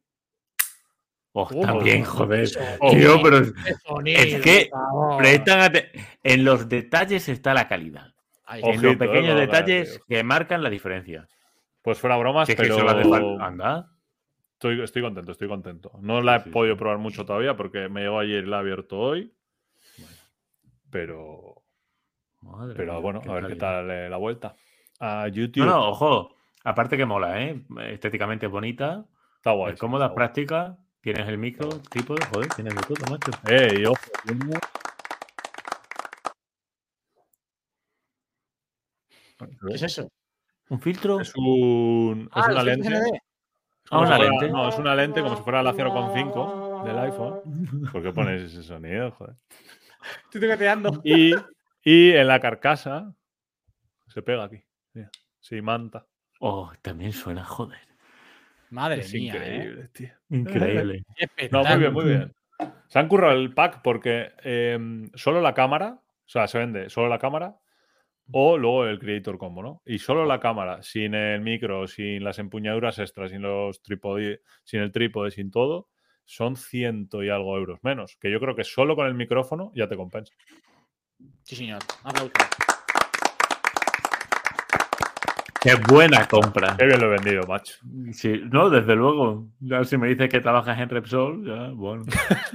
Oh, 1.33 1.49
Oh, 1.55 1.61
también, 1.61 2.05
joder. 2.05 2.49
oh. 2.81 2.91
Tío, 2.91 3.21
pero 3.23 3.41
¡Qué 3.43 3.75
sonido, 3.87 4.21
es 4.21 4.41
que 4.43 4.71
prestan 5.19 5.73
en 6.25 6.45
los 6.45 6.69
detalles 6.69 7.29
está 7.29 7.55
la 7.55 7.69
calidad. 7.69 8.15
En 8.49 8.65
Ojito, 8.65 8.83
los 8.83 8.95
eh, 8.95 8.97
pequeños 8.97 9.39
detalles 9.39 10.01
que 10.09 10.25
marcan 10.25 10.63
la 10.63 10.71
diferencia. 10.71 11.29
Pues 11.83 11.99
fuera 12.01 12.17
bromas, 12.17 12.49
Si 12.49 12.57
pero 12.57 12.75
eso. 13.01 13.41
Anda. 13.41 13.91
estoy, 14.55 14.83
estoy 14.83 15.03
contento, 15.03 15.31
estoy 15.33 15.47
contento. 15.49 15.93
No 16.01 16.21
la 16.21 16.37
he 16.37 16.41
Sí, 16.45 16.51
podido 16.51 16.77
probar 16.77 16.99
mucho 16.99 17.25
todavía 17.25 17.55
porque 17.57 17.89
me 17.89 18.01
llegó 18.01 18.19
ayer 18.19 18.43
y 18.45 18.47
la 18.49 18.57
he 18.57 18.61
abierto 18.61 18.99
hoy. 18.99 19.33
Pero, 20.91 21.60
Madre 22.43 22.75
pero 22.75 23.01
bueno, 23.03 23.21
a 23.29 23.33
ver 23.35 23.47
qué 23.47 23.57
tal 23.57 23.91
eh, 23.91 24.09
la 24.09 24.17
vuelta. 24.17 24.55
A 24.99 25.29
YouTube. 25.29 25.65
No, 25.65 25.71
no, 25.71 25.89
ojo. 25.91 26.35
Aparte 26.65 26.97
que 26.97 27.07
mola, 27.07 27.41
¿eh? 27.43 27.63
Estéticamente 27.89 28.47
es 28.47 28.53
bonita. 28.53 29.05
Está 29.37 29.53
guay. 29.53 29.73
es 29.73 29.79
sí, 29.79 29.81
cómoda, 29.81 30.15
práctica. 30.15 30.77
Tienes 31.01 31.27
el 31.29 31.39
micro, 31.39 31.69
trípode, 31.91 32.25
joder, 32.27 32.49
tienes 32.55 32.75
de 32.75 32.83
todo, 32.83 33.11
macho. 33.11 33.31
Eh, 33.49 33.81
y 33.81 33.85
ojo, 33.87 33.97
¿Qué 39.39 39.75
es 39.75 39.83
eso? 39.83 40.09
¿Un 40.69 40.81
filtro? 40.81 41.21
Es, 41.21 41.33
un, 41.37 42.29
es 42.35 42.43
Ah, 42.45 42.49
una 42.51 42.63
lente. 42.63 42.89
Es 42.93 43.01
Ah, 43.91 43.99
una 44.01 44.07
si 44.07 44.13
fuera- 44.17 44.31
lente. 44.31 44.51
No, 44.51 44.69
es 44.69 44.79
una 44.79 44.95
lente 44.95 45.23
como 45.23 45.37
si 45.37 45.43
fuera 45.43 45.63
la 45.63 45.73
0,5 45.73 46.85
del 46.85 46.99
iPhone. 46.99 47.41
¿Por 47.93 48.03
qué 48.03 48.13
pones 48.13 48.43
ese 48.43 48.63
sonido? 48.63 49.11
Joder. 49.13 49.35
Estoy 50.25 50.41
toqueteando. 50.43 51.01
Y, 51.05 51.35
y 51.83 52.13
en 52.13 52.27
la 52.29 52.41
carcasa 52.41 53.15
se 54.09 54.23
pega 54.23 54.45
aquí. 54.45 54.63
Mira, 54.93 55.11
sí, 55.39 55.61
manta. 55.63 56.07
Oh, 56.41 56.73
también 56.83 57.13
suena, 57.13 57.45
joder. 57.45 57.79
Madre 58.71 59.01
es 59.01 59.13
mía, 59.13 59.35
¿eh? 59.35 59.57
increíble, 59.57 59.89
tío. 59.89 60.11
Increíble. 60.31 61.05
No, 61.51 61.65
muy 61.65 61.79
bien, 61.79 61.93
muy 61.93 62.05
bien. 62.05 62.35
Se 62.89 62.99
han 62.99 63.09
currado 63.09 63.33
el 63.33 63.53
pack 63.55 63.83
porque 63.83 64.33
em, 64.43 65.11
solo 65.15 65.41
la 65.41 65.55
cámara, 65.55 66.01
o 66.03 66.29
sea, 66.29 66.47
se 66.47 66.59
vende 66.59 66.91
solo 66.91 67.09
la 67.09 67.19
cámara 67.19 67.57
o 68.33 68.59
luego 68.59 68.87
el 68.87 68.99
Creator 68.99 69.39
Combo, 69.39 69.63
¿no? 69.63 69.83
Y 69.85 69.99
solo 69.99 70.25
la 70.25 70.41
cámara, 70.41 70.83
sin 70.83 71.15
el 71.15 71.41
micro, 71.41 71.87
sin 71.87 72.23
las 72.23 72.39
empuñaduras 72.39 72.99
extras, 72.99 73.31
sin 73.31 73.43
los 73.43 73.83
trípode, 73.83 74.43
sin 74.65 74.81
el 74.81 74.93
trípode, 74.93 75.31
sin 75.31 75.51
todo, 75.51 75.89
son 76.25 76.57
ciento 76.57 77.25
y 77.25 77.29
algo 77.29 77.57
euros 77.57 77.81
menos. 77.83 78.17
Que 78.21 78.31
yo 78.31 78.39
creo 78.39 78.55
que 78.55 78.65
solo 78.65 78.95
con 78.95 79.07
el 79.07 79.15
micrófono 79.15 79.73
ya 79.75 79.89
te 79.89 79.97
compensa. 79.97 80.33
Sí, 81.45 81.57
señor. 81.57 81.81
Aplauso. 82.05 82.33
Qué 85.63 85.75
buena 85.89 86.27
compra. 86.27 86.75
Qué 86.79 86.87
bien 86.87 87.01
lo 87.01 87.07
he 87.09 87.11
vendido, 87.11 87.43
macho. 87.47 87.75
Sí, 88.13 88.41
no, 88.51 88.71
desde 88.71 88.95
luego. 88.97 89.49
Ya 89.61 89.85
si 89.85 89.99
me 89.99 90.09
dices 90.09 90.29
que 90.31 90.41
trabajas 90.41 90.79
en 90.79 90.89
Repsol, 90.89 91.45
ya, 91.47 91.69
bueno. 91.75 92.05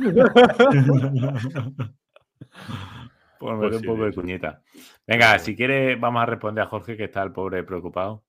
pues 3.38 3.54
me 3.54 3.60
Pues 3.60 3.60
doy 3.60 3.76
un 3.76 3.80
sí, 3.82 3.88
poco 3.88 4.06
de 4.06 4.14
cuñita. 4.14 4.62
Venga, 5.06 5.38
si 5.40 5.56
quieres, 5.56 6.00
vamos 6.00 6.24
a 6.24 6.26
responder 6.26 6.64
a 6.64 6.68
Jorge, 6.68 6.98
que 6.98 7.04
está 7.06 7.22
el 7.22 7.32
pobre 7.32 7.64
preocupado. 7.64 8.24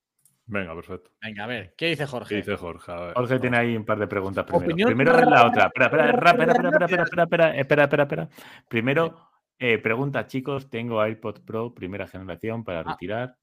Venga, 0.47 0.75
perfecto. 0.75 1.11
Venga, 1.23 1.45
a 1.45 1.47
ver, 1.47 1.75
¿qué 1.77 1.87
dice 1.87 2.05
¿Qué 2.05 2.07
Jorge? 2.07 2.37
dice 2.37 2.57
Jorge? 2.57 2.93
A 2.93 3.01
ver, 3.01 3.15
Jorge 3.15 3.35
vamos. 3.35 3.41
tiene 3.41 3.57
ahí 3.57 3.77
un 3.77 3.85
par 3.85 3.99
de 3.99 4.07
preguntas 4.07 4.45
primero. 4.45 4.65
Opinión 4.67 4.89
Primero 4.89 5.19
es 5.19 5.27
la 5.27 5.47
otra. 5.47 5.67
Espera, 5.67 5.87
espera, 5.87 6.11
espera, 6.11 6.31
espera, 6.31 6.85
espera, 6.85 6.85
espera, 6.85 7.23
espera, 7.25 7.55
espera, 7.57 7.83
espera, 7.85 8.03
espera. 8.05 8.29
Primero, 8.69 9.31
eh, 9.59 9.79
pregunta, 9.79 10.27
chicos, 10.27 10.69
tengo 10.71 11.01
AirPods 11.03 11.41
Pro 11.41 11.75
primera 11.75 12.07
generación 12.07 12.65
para 12.65 12.81
Ah. 12.81 12.85
retirar. 12.85 13.37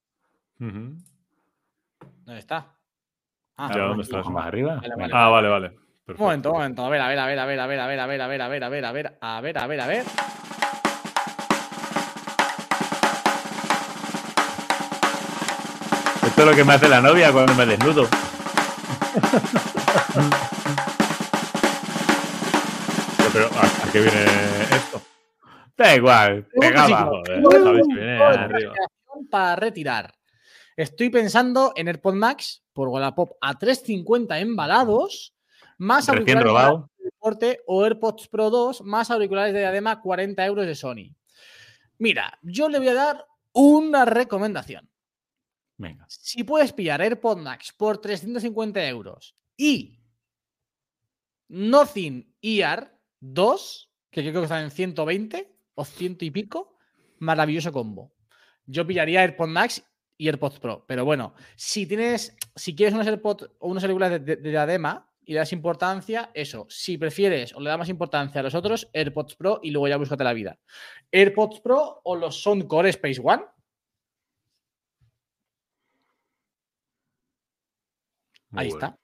¿Dónde 0.60 1.02
está? 2.40 2.76
Ah, 3.58 3.70
Ya, 3.74 3.82
Un 3.84 3.88
¿dónde 3.90 4.04
está 4.04 4.18
poco 4.18 4.30
eso? 4.30 4.38
más 4.38 4.48
arriba. 4.48 4.76
Vale, 4.76 4.90
Venga. 4.96 5.02
vale. 5.02 5.14
Ah, 5.14 5.30
vale, 5.30 5.50
vale. 5.50 5.68
Un 6.08 6.16
momento, 6.18 6.50
un 6.52 6.56
momento. 6.58 6.86
A 6.86 6.90
ver, 6.90 7.02
a 7.02 7.08
ver, 7.08 7.20
a 7.20 7.26
ver, 7.26 7.40
a 7.40 7.46
ver, 7.46 7.60
a 7.60 7.68
ver, 7.68 7.82
a 7.82 7.88
ver, 7.88 8.02
a 8.02 8.08
ver, 8.08 8.22
a 8.22 8.28
ver, 8.28 8.42
a 8.42 8.48
ver, 8.50 8.64
a 8.64 8.70
ver, 8.70 8.86
a 8.86 8.92
ver, 8.92 9.18
a 9.22 9.42
ver, 9.42 9.58
a 9.58 9.68
ver, 9.68 9.82
a 9.82 9.88
ver. 9.88 10.06
Esto 16.26 16.42
es 16.42 16.48
lo 16.50 16.56
que 16.56 16.64
me 16.64 16.74
hace 16.74 16.90
la 16.90 17.02
novia 17.02 17.32
cuando 17.32 17.54
me 17.54 17.66
desnudo. 17.66 18.08
Pero, 23.34 23.48
¿a, 23.48 23.88
a 23.88 23.92
qué 23.92 24.00
viene 24.00 24.24
esto? 24.76 25.02
Da 25.76 25.96
igual, 25.96 26.48
pegaba. 26.60 27.12
Para 29.30 29.56
retirar. 29.56 30.14
Estoy 30.76 31.10
pensando 31.10 31.74
en 31.76 31.88
AirPod 31.88 32.16
Max 32.16 32.64
por 32.74 32.90
Wallapop 32.90 33.34
a 33.42 33.58
350 33.58 34.40
embalados, 34.40 35.36
más 35.78 36.10
auriculares 36.10 36.44
robado. 36.44 36.90
de 36.98 37.06
deporte 37.06 37.60
o 37.68 37.84
AirPods 37.84 38.28
Pro 38.28 38.50
2, 38.50 38.82
más 38.84 39.12
auriculares 39.12 39.54
de 39.54 39.60
diadema 39.60 40.02
40 40.02 40.46
euros 40.46 40.66
de 40.66 40.76
Sony. 40.76 41.16
Mira, 42.00 42.38
yo 42.42 42.70
le 42.70 42.80
voy 42.80 42.88
a 42.90 42.94
dar 42.94 43.26
una 43.54 44.06
recomendación. 44.06 44.90
Venga. 45.78 46.06
Si 46.08 46.44
puedes 46.44 46.74
pillar 46.74 47.02
AirPod 47.02 47.38
Max 47.38 47.74
por 47.76 48.00
350 48.00 48.88
euros 48.88 49.36
y 49.58 50.00
Nothing 51.50 52.36
Ear 52.42 52.98
2, 53.20 53.92
que 54.10 54.22
creo 54.22 54.34
que 54.34 54.44
están 54.44 54.64
en 54.64 54.72
120 54.72 55.53
o 55.76 55.86
100 55.86 56.18
y 56.22 56.32
pico, 56.32 56.78
maravilloso 57.20 57.72
combo. 57.72 58.14
Yo 58.66 58.86
pillaría 58.86 59.22
AirPod 59.22 59.48
Max 59.48 59.84
y 60.18 60.28
AirPods 60.28 60.60
Pro. 60.60 60.86
Pero 60.88 61.06
bueno, 61.06 61.34
si 61.56 61.86
tienes, 61.86 62.36
si 62.56 62.76
quieres 62.76 62.94
unos 62.94 63.08
AirPods 63.08 63.50
o 63.60 63.68
unos 63.68 63.84
auriculares 63.84 64.26
de, 64.26 64.36
de, 64.36 64.42
de 64.42 64.50
diadema 64.50 65.10
y 65.26 65.34
le 65.34 65.40
das 65.40 65.54
importancia, 65.54 66.32
eso. 66.34 66.66
Si 66.70 66.98
prefieres 66.98 67.54
o 67.56 67.60
le 67.60 67.70
das 67.70 67.80
más 67.80 67.90
importancia 67.90 68.40
a 68.40 68.44
los 68.44 68.56
otros, 68.56 68.90
AirPods 68.94 69.36
Pro 69.36 69.60
y 69.64 69.72
luego 69.72 69.88
ya 69.88 69.98
búscate 69.98 70.24
la 70.24 70.34
vida. 70.34 70.60
AirPods 71.12 71.62
Pro 71.62 72.02
o 72.04 72.16
los 72.16 72.42
Soundcore 72.42 72.90
Space 72.90 73.22
One. 73.24 73.44
Muy 78.52 78.62
Ahí 78.62 78.70
bueno, 78.70 78.86
está. 78.86 79.03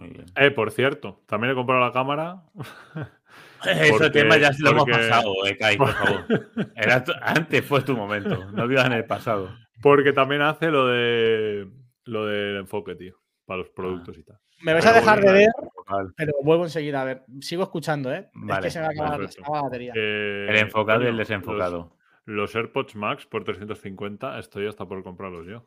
Muy 0.00 0.08
bien. 0.10 0.26
Eh, 0.36 0.50
por 0.50 0.70
cierto, 0.72 1.22
también 1.26 1.52
he 1.52 1.54
comprado 1.54 1.80
la 1.84 1.92
cámara. 1.92 2.42
Ese 3.64 3.90
Porque- 3.92 4.10
tema 4.10 4.38
ya 4.38 4.52
se 4.52 4.62
lo 4.62 4.70
hemos 4.70 4.84
porque- 4.84 4.92
pasado, 4.98 5.32
eh, 5.46 5.56
Kai, 5.58 5.76
por 5.76 5.90
favor. 5.92 6.24
Era 6.74 7.04
tu- 7.04 7.12
antes 7.20 7.64
fue 7.64 7.82
tu 7.82 7.94
momento, 7.96 8.50
no 8.52 8.66
vivas 8.66 8.86
en 8.86 8.92
el 8.92 9.04
pasado. 9.04 9.50
Porque 9.82 10.12
también 10.12 10.40
hace 10.42 10.70
lo 10.70 10.86
de 10.86 11.68
lo 12.04 12.26
del 12.26 12.56
enfoque, 12.56 12.94
tío. 12.96 13.16
Para 13.44 13.58
los 13.58 13.70
productos 13.70 14.16
y 14.16 14.22
tal. 14.24 14.38
Me 14.62 14.72
vais 14.72 14.84
a 14.86 14.90
Pero 14.90 15.00
dejar 15.00 15.20
de 15.22 15.32
ver, 15.32 15.48
Vale. 15.88 16.08
pero 16.16 16.32
vuelvo 16.42 16.64
enseguida 16.64 17.02
a 17.02 17.04
ver. 17.04 17.22
Sigo 17.40 17.62
escuchando, 17.62 18.12
¿eh? 18.12 18.18
es 18.26 18.30
Vale, 18.34 18.62
que 18.62 18.70
se 18.70 18.78
me 18.80 18.86
a 18.86 18.90
acaba 18.90 19.18
la 19.18 19.60
batería. 19.62 19.92
Eh, 19.96 20.46
El 20.48 20.56
enfocado 20.56 21.02
y 21.04 21.06
el 21.06 21.16
desenfocado. 21.16 21.96
Los, 22.26 22.36
los 22.52 22.54
AirPods 22.56 22.94
Max 22.96 23.26
por 23.26 23.44
350 23.44 24.38
estoy 24.38 24.66
hasta 24.68 24.86
por 24.86 25.02
comprarlos 25.02 25.46
yo. 25.46 25.66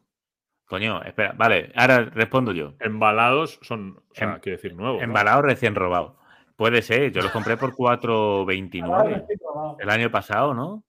Coño, 0.66 1.01
espera, 1.03 1.34
vale, 1.36 1.72
ahora 1.76 2.05
respondo 2.05 2.51
yo. 2.51 2.74
Embalados 2.80 3.59
son, 3.61 3.97
o 4.09 4.14
sea, 4.16 4.34
Em- 4.36 4.39
quiero 4.39 4.57
decir, 4.57 4.76
nuevos. 4.76 4.99
¿no? 4.99 5.03
Embalado 5.03 5.41
recién 5.43 5.76
robado. 5.76 6.18
Puede 6.55 6.82
ser, 6.82 7.11
yo 7.11 7.22
los 7.22 7.32
compré 7.32 7.57
por 7.57 7.74
4.29 7.76 9.26
el 9.80 9.89
año 9.89 10.09
pasado, 10.11 10.53
¿no? 10.53 10.84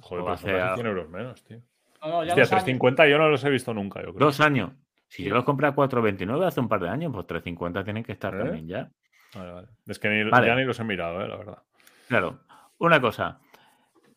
Joder, 0.00 0.22
o 0.22 0.26
pues 0.26 0.40
hace 0.40 0.52
casi 0.52 0.62
a- 0.72 0.74
100 0.74 0.86
euros 0.86 1.08
menos, 1.08 1.42
tío. 1.44 1.58
No, 2.02 2.08
no, 2.08 2.24
ya 2.24 2.28
Hostia, 2.32 2.42
los 2.42 2.52
años. 2.52 2.64
350 2.64 3.08
yo 3.08 3.18
no 3.18 3.28
los 3.28 3.42
he 3.44 3.50
visto 3.50 3.72
nunca, 3.74 4.00
yo 4.00 4.12
creo. 4.14 4.26
Dos 4.26 4.40
años. 4.40 4.72
Si 5.08 5.24
yo 5.24 5.34
los 5.34 5.44
compré 5.44 5.68
a 5.68 5.72
4.29 5.74 6.44
hace 6.46 6.60
un 6.60 6.68
par 6.68 6.80
de 6.80 6.88
años, 6.88 7.12
pues 7.12 7.26
3.50 7.26 7.84
tienen 7.84 8.04
que 8.04 8.12
estar 8.12 8.34
¿Eh? 8.34 8.38
también 8.38 8.66
ya. 8.68 8.90
Vale, 9.34 9.52
vale. 9.52 9.68
Es 9.86 9.98
que 9.98 10.08
ni, 10.08 10.28
Vale. 10.30 10.46
ya 10.46 10.54
ni 10.56 10.64
los 10.64 10.78
he 10.78 10.84
mirado, 10.84 11.20
eh, 11.22 11.28
la 11.28 11.36
verdad. 11.36 11.58
Claro, 12.08 12.40
una 12.78 13.00
cosa. 13.00 13.38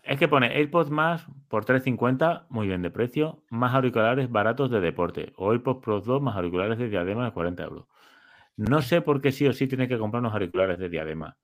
Es 0.09 0.17
que 0.17 0.27
pone 0.27 0.47
AirPods 0.47 0.89
más 0.89 1.27
por 1.49 1.65
3.50, 1.65 2.47
muy 2.49 2.65
bien 2.65 2.81
de 2.81 2.89
precio, 2.89 3.43
más 3.51 3.75
auriculares 3.75 4.27
baratos 4.31 4.71
de 4.71 4.79
deporte. 4.81 5.33
O 5.35 5.51
AirPods 5.51 5.83
Pro 5.83 6.01
2 6.01 6.19
más 6.19 6.35
auriculares 6.35 6.79
de 6.79 6.89
diadema 6.89 7.25
de 7.25 7.31
40 7.31 7.63
euros. 7.63 7.85
No 8.57 8.81
sé 8.81 9.01
por 9.01 9.21
qué 9.21 9.31
sí 9.31 9.45
o 9.45 9.53
sí 9.53 9.67
tienes 9.67 9.87
que 9.87 9.99
comprar 9.99 10.21
unos 10.21 10.33
auriculares 10.33 10.79
de 10.79 10.89
diadema. 10.89 11.37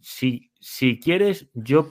Si, 0.00 0.52
si 0.60 1.00
quieres, 1.00 1.50
yo 1.52 1.90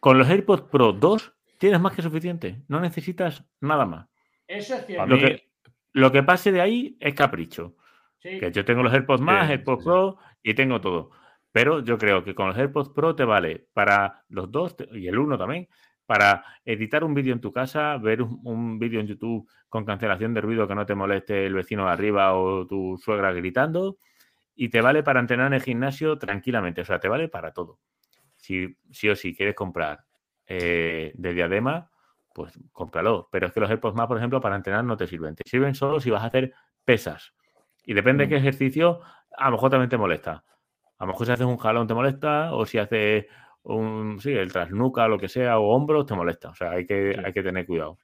con 0.00 0.18
los 0.18 0.28
AirPods 0.28 0.64
Pro 0.70 0.92
2 0.92 1.34
tienes 1.56 1.80
más 1.80 1.94
que 1.96 2.02
suficiente. 2.02 2.60
No 2.68 2.78
necesitas 2.78 3.42
nada 3.62 3.86
más. 3.86 4.06
Eso 4.46 4.74
es 4.74 4.84
cierto. 4.84 5.06
Lo 5.06 5.18
que, 5.18 5.48
lo 5.94 6.12
que 6.12 6.22
pase 6.22 6.52
de 6.52 6.60
ahí 6.60 6.98
es 7.00 7.14
capricho. 7.14 7.74
sí. 8.18 8.38
Que 8.38 8.52
yo 8.52 8.66
tengo 8.66 8.82
los 8.82 8.92
AirPods 8.92 9.22
más, 9.22 9.46
Sí, 9.46 9.52
AirPods 9.52 9.82
sí. 9.82 9.88
Pro 9.88 10.18
y 10.42 10.52
tengo 10.52 10.82
todo. 10.82 11.10
Pero 11.54 11.78
yo 11.84 11.96
creo 11.98 12.24
que 12.24 12.34
con 12.34 12.48
los 12.48 12.56
AirPods 12.58 12.88
Pro 12.88 13.14
te 13.14 13.22
vale 13.24 13.68
para 13.72 14.24
los 14.28 14.50
dos 14.50 14.76
te- 14.76 14.88
y 14.98 15.06
el 15.06 15.16
uno 15.16 15.38
también, 15.38 15.68
para 16.04 16.44
editar 16.64 17.04
un 17.04 17.14
vídeo 17.14 17.32
en 17.32 17.40
tu 17.40 17.52
casa, 17.52 17.96
ver 17.96 18.22
un, 18.22 18.40
un 18.42 18.76
vídeo 18.80 18.98
en 18.98 19.06
YouTube 19.06 19.48
con 19.68 19.84
cancelación 19.84 20.34
de 20.34 20.40
ruido 20.40 20.66
que 20.66 20.74
no 20.74 20.84
te 20.84 20.96
moleste 20.96 21.46
el 21.46 21.54
vecino 21.54 21.84
de 21.86 21.92
arriba 21.92 22.34
o 22.34 22.66
tu 22.66 22.98
suegra 23.00 23.32
gritando. 23.32 23.98
Y 24.56 24.68
te 24.68 24.80
vale 24.80 25.04
para 25.04 25.20
entrenar 25.20 25.46
en 25.46 25.52
el 25.54 25.62
gimnasio 25.62 26.18
tranquilamente. 26.18 26.80
O 26.80 26.84
sea, 26.84 26.98
te 26.98 27.06
vale 27.06 27.28
para 27.28 27.52
todo. 27.52 27.78
Si 28.34 28.76
sí 28.90 29.08
o 29.08 29.14
sí 29.14 29.32
quieres 29.36 29.54
comprar 29.54 30.00
eh, 30.48 31.12
de 31.14 31.34
diadema, 31.34 31.88
pues 32.34 32.58
cómpralo. 32.72 33.28
Pero 33.30 33.46
es 33.46 33.52
que 33.52 33.60
los 33.60 33.70
AirPods 33.70 33.94
más, 33.94 34.08
por 34.08 34.18
ejemplo, 34.18 34.40
para 34.40 34.56
entrenar 34.56 34.84
no 34.84 34.96
te 34.96 35.06
sirven. 35.06 35.36
Te 35.36 35.48
sirven 35.48 35.76
solo 35.76 36.00
si 36.00 36.10
vas 36.10 36.24
a 36.24 36.26
hacer 36.26 36.52
pesas. 36.84 37.32
Y 37.86 37.94
depende 37.94 38.24
de 38.24 38.26
Mm. 38.26 38.30
qué 38.30 38.36
ejercicio, 38.38 39.00
a 39.36 39.44
lo 39.46 39.52
mejor 39.52 39.70
también 39.70 39.88
te 39.88 39.96
molesta. 39.98 40.42
A 41.04 41.06
lo 41.06 41.12
mejor 41.12 41.26
si 41.26 41.32
haces 41.34 41.46
un 41.46 41.58
jalón 41.58 41.86
te 41.86 41.92
molesta, 41.92 42.54
o 42.54 42.64
si 42.64 42.78
haces 42.78 43.26
un, 43.64 44.18
sí, 44.20 44.32
el 44.32 44.50
trasnuca, 44.50 45.06
lo 45.06 45.18
que 45.18 45.28
sea, 45.28 45.58
o 45.58 45.68
hombros, 45.68 46.06
te 46.06 46.14
molesta. 46.14 46.48
O 46.48 46.54
sea, 46.54 46.70
hay 46.70 46.86
que, 46.86 47.12
Sí. 47.14 47.20
hay 47.22 47.32
que 47.34 47.42
tener 47.42 47.66
cuidado. 47.66 47.98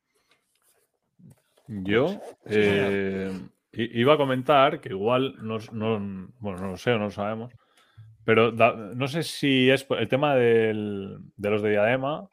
Yo 1.66 2.20
eh, 2.44 3.32
i- 3.72 4.00
iba 4.00 4.14
a 4.14 4.16
comentar 4.18 4.80
que 4.80 4.90
igual, 4.90 5.34
no, 5.40 5.56
no- 5.72 6.28
bueno, 6.40 6.58
no 6.60 6.66
lo 6.72 6.76
sé 6.76 6.92
o 6.92 6.98
no 6.98 7.04
lo 7.04 7.10
sabemos, 7.10 7.52
pero 8.24 8.50
da- 8.52 8.74
no 8.74 9.06
sé 9.08 9.22
si 9.22 9.70
es 9.70 9.86
el 9.90 10.08
tema 10.08 10.34
del- 10.34 11.18
de 11.36 11.50
los 11.50 11.62
de 11.62 11.70
diadema, 11.70 12.28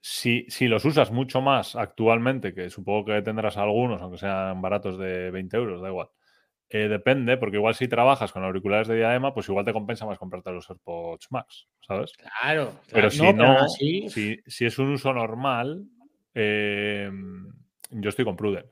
si, 0.00 0.46
si 0.48 0.66
los 0.66 0.84
usas 0.84 1.12
mucho 1.12 1.40
más 1.42 1.76
actualmente, 1.76 2.54
que 2.54 2.70
supongo 2.70 3.04
que 3.04 3.22
tendrás 3.22 3.56
algunos, 3.56 4.00
aunque 4.02 4.18
sean 4.18 4.60
baratos 4.62 4.98
de 4.98 5.30
20 5.30 5.56
euros, 5.58 5.80
da 5.80 5.88
igual. 5.90 6.08
Eh, 6.70 6.88
depende, 6.88 7.36
porque 7.36 7.56
igual 7.56 7.74
si 7.74 7.88
trabajas 7.88 8.32
con 8.32 8.44
auriculares 8.44 8.88
de 8.88 8.96
diadema, 8.96 9.34
pues 9.34 9.48
igual 9.48 9.64
te 9.64 9.72
compensa 9.72 10.06
más 10.06 10.18
comprarte 10.18 10.52
los 10.52 10.70
AirPods 10.70 11.30
Max, 11.30 11.68
¿sabes? 11.80 12.12
Claro. 12.12 12.80
Pero 12.92 13.10
si 13.10 13.32
no, 13.32 13.68
si, 13.68 14.08
si 14.08 14.64
es 14.64 14.78
un 14.78 14.92
uso 14.92 15.12
normal, 15.12 15.84
eh, 16.34 17.10
yo 17.90 18.08
estoy 18.08 18.24
con 18.24 18.36
Pruden. 18.36 18.66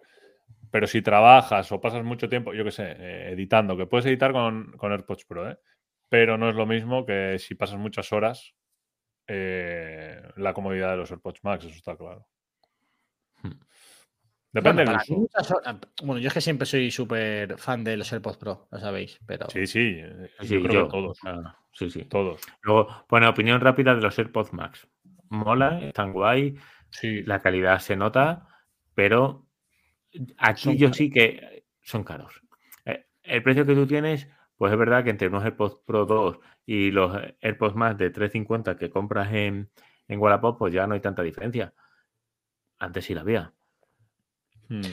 Pero 0.70 0.86
si 0.86 1.02
trabajas 1.02 1.72
o 1.72 1.80
pasas 1.80 2.04
mucho 2.04 2.28
tiempo, 2.28 2.52
yo 2.54 2.64
qué 2.64 2.70
sé, 2.70 2.84
eh, 2.90 3.30
editando, 3.32 3.76
que 3.76 3.86
puedes 3.86 4.06
editar 4.06 4.32
con, 4.32 4.72
con 4.76 4.92
AirPods 4.92 5.24
Pro, 5.24 5.50
¿eh? 5.50 5.58
pero 6.08 6.38
no 6.38 6.48
es 6.50 6.56
lo 6.56 6.66
mismo 6.66 7.04
que 7.04 7.38
si 7.38 7.54
pasas 7.54 7.78
muchas 7.78 8.12
horas 8.12 8.54
eh, 9.26 10.22
la 10.36 10.54
comodidad 10.54 10.92
de 10.92 10.98
los 10.98 11.10
AirPods 11.10 11.44
Max, 11.44 11.64
eso 11.64 11.74
está 11.74 11.96
claro. 11.96 12.26
Hmm. 13.42 13.60
Depende 14.50 14.82
Bueno, 14.84 14.90
del 14.92 14.98
para 14.98 15.04
mí 15.08 15.14
uso. 15.14 15.20
muchas 15.20 15.50
horas- 15.50 15.76
bueno, 16.02 16.18
yo 16.20 16.28
es 16.28 16.34
que 16.34 16.40
siempre 16.40 16.66
soy 16.66 16.90
súper 16.90 17.58
fan 17.58 17.84
de 17.84 17.96
los 17.96 18.10
AirPods 18.12 18.38
Pro, 18.38 18.68
lo 18.70 18.78
sabéis, 18.78 19.20
pero 19.26 19.46
Sí, 19.50 19.66
sí, 19.66 19.96
eh, 19.98 20.30
Sí, 20.40 20.54
yo 20.54 20.62
creo 20.62 20.72
yo. 20.74 20.84
que 20.86 20.90
todos. 20.90 21.18
Ah, 21.24 21.58
sí, 21.72 21.90
sí. 21.90 22.04
Todos. 22.06 22.40
Luego, 22.62 22.88
bueno, 23.08 23.28
opinión 23.28 23.60
rápida 23.60 23.94
de 23.94 24.00
los 24.00 24.18
AirPods 24.18 24.52
Max. 24.54 24.88
Mola, 25.28 25.80
están 25.82 26.12
guay, 26.14 26.56
sí. 26.90 27.22
la 27.24 27.40
calidad 27.42 27.78
se 27.80 27.96
nota, 27.96 28.48
pero 28.94 29.46
aquí 30.38 30.62
Son 30.62 30.76
yo 30.76 30.86
caros. 30.86 30.96
sí 30.96 31.10
que 31.10 31.64
son 31.82 32.02
caros. 32.04 32.40
Eh, 32.86 33.06
El 33.24 33.42
precio 33.42 33.66
que 33.66 33.74
tú 33.74 33.86
tienes, 33.86 34.28
pues 34.56 34.72
es 34.72 34.78
verdad 34.78 35.04
que 35.04 35.10
entre 35.10 35.28
unos 35.28 35.44
AirPods 35.44 35.82
Pro 35.86 36.06
2 36.06 36.38
y 36.64 36.90
los 36.90 37.14
AirPods 37.42 37.74
Max 37.76 37.98
de 37.98 38.08
350 38.10 38.76
que 38.78 38.88
compras 38.88 39.30
en, 39.34 39.70
en 40.08 40.18
Wallapop, 40.18 40.58
pues 40.58 40.72
ya 40.72 40.86
no 40.86 40.94
hay 40.94 41.00
tanta 41.00 41.22
diferencia. 41.22 41.74
Antes 42.78 43.04
sí 43.04 43.12
la 43.14 43.20
había. 43.20 43.52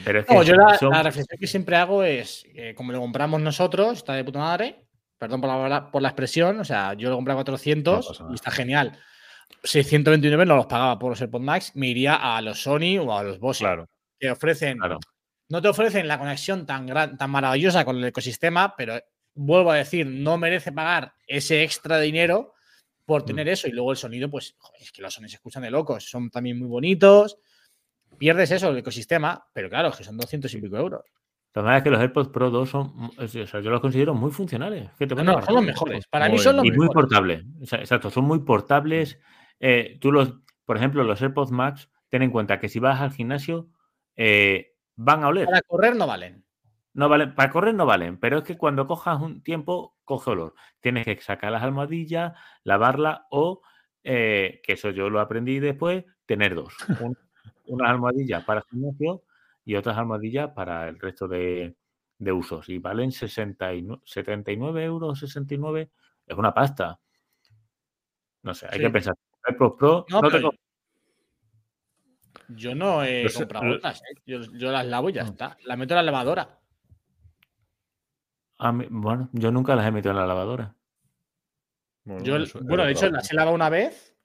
Pero 0.04 0.20
es 0.20 0.26
que 0.26 0.34
No, 0.34 0.42
yo 0.42 0.54
la, 0.54 0.78
son- 0.78 0.90
la 0.90 1.02
reflexión 1.02 1.38
que 1.38 1.46
siempre 1.46 1.76
hago 1.76 2.02
es, 2.02 2.44
eh, 2.54 2.74
como 2.74 2.92
lo 2.92 3.00
compramos 3.00 3.40
nosotros, 3.40 3.98
está 3.98 4.14
de 4.14 4.24
puta 4.24 4.38
madre, 4.38 4.86
perdón 5.18 5.40
por 5.40 5.50
la, 5.68 5.90
por 5.90 6.00
la 6.02 6.08
expresión, 6.08 6.58
o 6.60 6.64
sea, 6.64 6.94
yo 6.94 7.10
lo 7.10 7.16
compré 7.16 7.32
a 7.32 7.36
400 7.36 8.04
No 8.04 8.08
pasa 8.08 8.22
nada. 8.22 8.32
y 8.32 8.34
está 8.36 8.50
genial. 8.50 8.98
629 9.62 10.46
no 10.46 10.56
los 10.56 10.66
pagaba 10.66 10.98
por 10.98 11.10
los 11.10 11.20
AirPods 11.20 11.44
Max, 11.44 11.72
me 11.74 11.88
iría 11.88 12.14
a 12.36 12.40
los 12.42 12.62
Sony 12.62 12.98
o 13.00 13.16
a 13.16 13.22
los 13.22 13.38
Bose, 13.38 13.60
Claro. 13.64 13.88
que 14.18 14.30
ofrecen, 14.30 14.78
Claro. 14.78 14.98
no 15.48 15.62
te 15.62 15.68
ofrecen 15.68 16.08
la 16.08 16.18
conexión 16.18 16.66
tan, 16.66 16.86
gran, 16.86 17.16
tan 17.16 17.30
maravillosa 17.30 17.84
con 17.84 17.96
el 17.96 18.04
ecosistema, 18.04 18.74
pero 18.76 18.98
vuelvo 19.34 19.70
a 19.72 19.76
decir, 19.76 20.06
no 20.06 20.38
merece 20.38 20.72
pagar 20.72 21.12
ese 21.26 21.62
extra 21.62 22.00
dinero 22.00 22.54
por 23.04 23.22
Mm. 23.22 23.26
tener 23.26 23.48
eso. 23.48 23.68
Y 23.68 23.72
luego 23.72 23.92
el 23.92 23.96
sonido, 23.96 24.30
pues, 24.30 24.54
joder, 24.58 24.82
es 24.82 24.90
que 24.92 25.02
los 25.02 25.14
Sony 25.14 25.28
se 25.28 25.36
escuchan 25.36 25.62
de 25.62 25.70
locos, 25.70 26.08
son 26.08 26.30
también 26.30 26.58
muy 26.58 26.68
bonitos. 26.68 27.38
Pierdes 28.18 28.50
eso, 28.50 28.70
el 28.70 28.78
ecosistema, 28.78 29.46
pero 29.52 29.68
claro, 29.68 29.90
que 29.92 30.04
son 30.04 30.16
200 30.16 30.52
y 30.54 30.60
pico 30.60 30.76
euros. 30.76 31.02
La 31.54 31.62
verdad 31.62 31.78
es 31.78 31.84
que 31.84 31.90
los 31.90 32.00
AirPods 32.00 32.28
Pro 32.28 32.50
2 32.50 32.68
son, 32.68 33.10
o 33.18 33.28
sea, 33.28 33.60
yo 33.60 33.70
los 33.70 33.80
considero 33.80 34.14
muy 34.14 34.30
funcionales. 34.30 34.90
que 34.98 35.06
te 35.06 35.14
No, 35.14 35.24
no, 35.24 35.42
son 35.42 35.54
los 35.54 35.64
mejores. 35.64 36.06
Para 36.06 36.28
mí 36.28 36.38
son 36.38 36.56
los 36.56 36.66
Y 36.66 36.70
muy 36.70 36.80
mejores. 36.80 36.94
portables. 36.94 37.44
Exacto, 37.60 38.10
son 38.10 38.24
muy 38.24 38.40
portables. 38.40 39.18
Eh, 39.58 39.96
tú 40.00 40.12
los, 40.12 40.34
por 40.66 40.76
ejemplo, 40.76 41.02
los 41.02 41.20
AirPods 41.22 41.50
Max, 41.52 41.90
ten 42.10 42.22
en 42.22 42.30
cuenta 42.30 42.60
que 42.60 42.68
si 42.68 42.78
vas 42.78 43.00
al 43.00 43.12
gimnasio, 43.12 43.68
eh, 44.16 44.74
van 44.96 45.24
a 45.24 45.28
oler. 45.28 45.46
Para 45.46 45.62
correr 45.62 45.96
no 45.96 46.06
valen. 46.06 46.44
No 46.92 47.08
valen, 47.08 47.34
para 47.34 47.50
correr 47.50 47.74
no 47.74 47.84
valen, 47.86 48.18
pero 48.18 48.38
es 48.38 48.44
que 48.44 48.56
cuando 48.56 48.86
cojas 48.86 49.20
un 49.20 49.42
tiempo, 49.42 49.96
coge 50.04 50.30
olor. 50.30 50.54
Tienes 50.80 51.04
que 51.04 51.18
sacar 51.20 51.52
las 51.52 51.62
almohadillas, 51.62 52.32
lavarla 52.64 53.26
o, 53.30 53.62
eh, 54.04 54.60
que 54.62 54.74
eso 54.74 54.90
yo 54.90 55.08
lo 55.10 55.20
aprendí 55.20 55.58
después, 55.58 56.04
tener 56.26 56.54
dos. 56.54 56.74
Un- 57.00 57.16
unas 57.68 57.90
almohadillas 57.90 58.44
para 58.44 58.60
el 58.60 58.66
gimnasio 58.66 59.22
y 59.64 59.74
otras 59.74 59.96
almohadillas 59.98 60.50
para 60.52 60.88
el 60.88 60.98
resto 60.98 61.26
de, 61.28 61.76
de 62.18 62.32
usos. 62.32 62.68
Y 62.68 62.78
valen 62.78 63.12
69, 63.12 64.02
79 64.04 64.84
euros, 64.84 65.18
69. 65.18 65.90
Es 66.26 66.36
una 66.36 66.52
pasta. 66.54 66.98
No 68.42 68.54
sé, 68.54 68.66
hay 68.70 68.78
Sí. 68.78 68.84
que 68.84 68.90
pensar. 68.90 69.14
AirPods 69.44 69.76
Pro, 69.78 70.06
No, 70.08 70.20
no 70.22 70.28
te 70.28 70.36
pero 70.36 70.50
co- 70.50 70.56
Yo 72.48 72.74
no 72.74 73.02
he 73.02 73.26
comprado 73.32 73.74
otras. 73.76 74.00
¿eh? 74.02 74.20
Yo, 74.24 74.40
yo 74.52 74.70
las 74.70 74.86
lavo 74.86 75.10
y 75.10 75.14
ya 75.14 75.24
Mm. 75.24 75.28
está. 75.28 75.56
Las 75.64 75.78
meto 75.78 75.94
en 75.94 75.96
la 75.96 76.02
lavadora. 76.02 76.60
a 78.58 78.72
mí- 78.72 78.86
bueno, 78.88 79.28
yo 79.32 79.50
nunca 79.52 79.76
las 79.76 79.86
he 79.86 79.90
metido 79.90 80.12
en 80.12 80.16
la 80.18 80.26
lavadora. 80.26 80.74
Bueno, 82.04 82.24
Yo, 82.24 82.36
bueno, 82.62 82.84
de 82.86 82.92
hecho, 82.92 83.10
las 83.10 83.30
he 83.30 83.34
lavado 83.34 83.54
una 83.54 83.68
vez. 83.68 84.15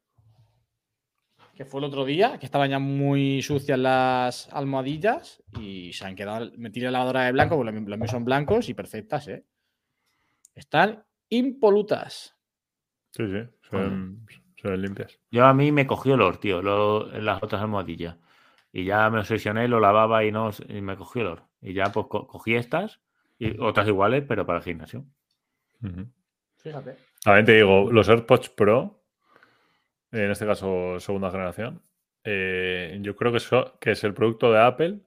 Que 1.61 1.65
fue 1.65 1.79
el 1.79 1.83
otro 1.85 2.05
día, 2.05 2.39
que 2.39 2.47
estaban 2.47 2.71
ya 2.71 2.79
muy 2.79 3.43
sucias 3.43 3.77
las 3.77 4.51
almohadillas 4.51 5.43
y 5.59 5.93
se 5.93 6.05
han 6.07 6.15
quedado. 6.15 6.49
Me 6.57 6.71
tiré 6.71 6.87
la 6.87 6.93
lavadora 6.93 7.25
de 7.25 7.33
blanco, 7.33 7.55
porque 7.55 7.71
los 7.71 7.99
míos 7.99 8.09
son 8.09 8.25
blancos 8.25 8.67
y 8.67 8.73
perfectas, 8.73 9.27
¿eh? 9.27 9.45
Están 10.55 11.03
impolutas. 11.29 12.35
Sí, 13.11 13.27
sí. 13.27 13.43
Se 13.69 13.75
ven, 13.75 14.25
se 14.59 14.69
ven 14.69 14.81
limpias. 14.81 15.19
Yo 15.29 15.45
a 15.45 15.53
mí 15.53 15.71
me 15.71 15.85
cogió 15.85 16.15
olor, 16.15 16.37
tío, 16.37 16.63
lo- 16.63 17.05
las 17.19 17.43
otras 17.43 17.61
almohadillas. 17.61 18.17
Y 18.73 18.85
ya 18.85 19.07
me 19.11 19.19
obsesioné, 19.19 19.67
lo 19.67 19.79
lavaba 19.79 20.25
y 20.25 20.31
no 20.31 20.49
y 20.67 20.81
me 20.81 20.95
cogió 20.97 21.21
olor. 21.21 21.43
Y 21.61 21.73
ya 21.73 21.91
pues 21.91 22.07
co- 22.07 22.25
cogí 22.25 22.55
estas 22.55 23.01
y 23.37 23.59
otras 23.59 23.87
iguales, 23.87 24.23
pero 24.27 24.47
para 24.47 24.57
el 24.57 24.65
gimnasio. 24.65 25.05
Fíjate. 26.57 26.95
También 27.23 27.45
te 27.45 27.53
digo, 27.53 27.91
los 27.91 28.09
AirPods 28.09 28.49
Pro, 28.49 29.00
en 30.11 30.31
este 30.31 30.45
caso 30.45 30.99
segunda 30.99 31.31
generación, 31.31 31.81
eh, 32.23 32.97
yo 33.01 33.15
creo 33.15 33.31
que, 33.31 33.39
so- 33.39 33.77
que 33.79 33.91
es 33.91 34.03
el 34.03 34.13
producto 34.13 34.51
de 34.51 34.59
Apple 34.61 34.99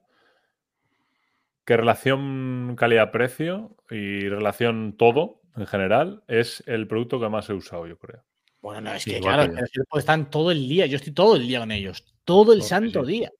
que 1.65 1.77
relación 1.77 2.75
calidad-precio 2.77 3.75
y 3.89 4.27
relación 4.29 4.95
todo 4.97 5.41
en 5.55 5.65
general 5.65 6.23
es 6.27 6.63
el 6.67 6.87
producto 6.87 7.19
que 7.19 7.29
más 7.29 7.49
he 7.49 7.53
usado, 7.53 7.87
yo 7.87 7.97
creo. 7.97 8.23
Bueno, 8.61 8.81
no, 8.81 8.93
es 8.93 9.03
Sí, 9.03 9.11
que 9.11 9.17
igual 9.17 9.35
claro, 9.35 9.51
que 9.51 9.57
yo. 9.59 9.63
es 9.65 9.71
que 9.71 9.79
los 9.79 9.85
AirPods 9.85 9.99
están 9.99 10.29
todo 10.29 10.51
el 10.51 10.67
día. 10.67 10.85
Yo 10.85 10.97
estoy 10.97 11.13
todo 11.13 11.35
el 11.35 11.47
día 11.47 11.59
con 11.59 11.71
ellos. 11.71 12.03
Todo 12.23 12.53
el 12.53 12.61
Sí, 12.61 12.69
santo 12.69 13.05
sí. 13.05 13.11
día. 13.11 13.31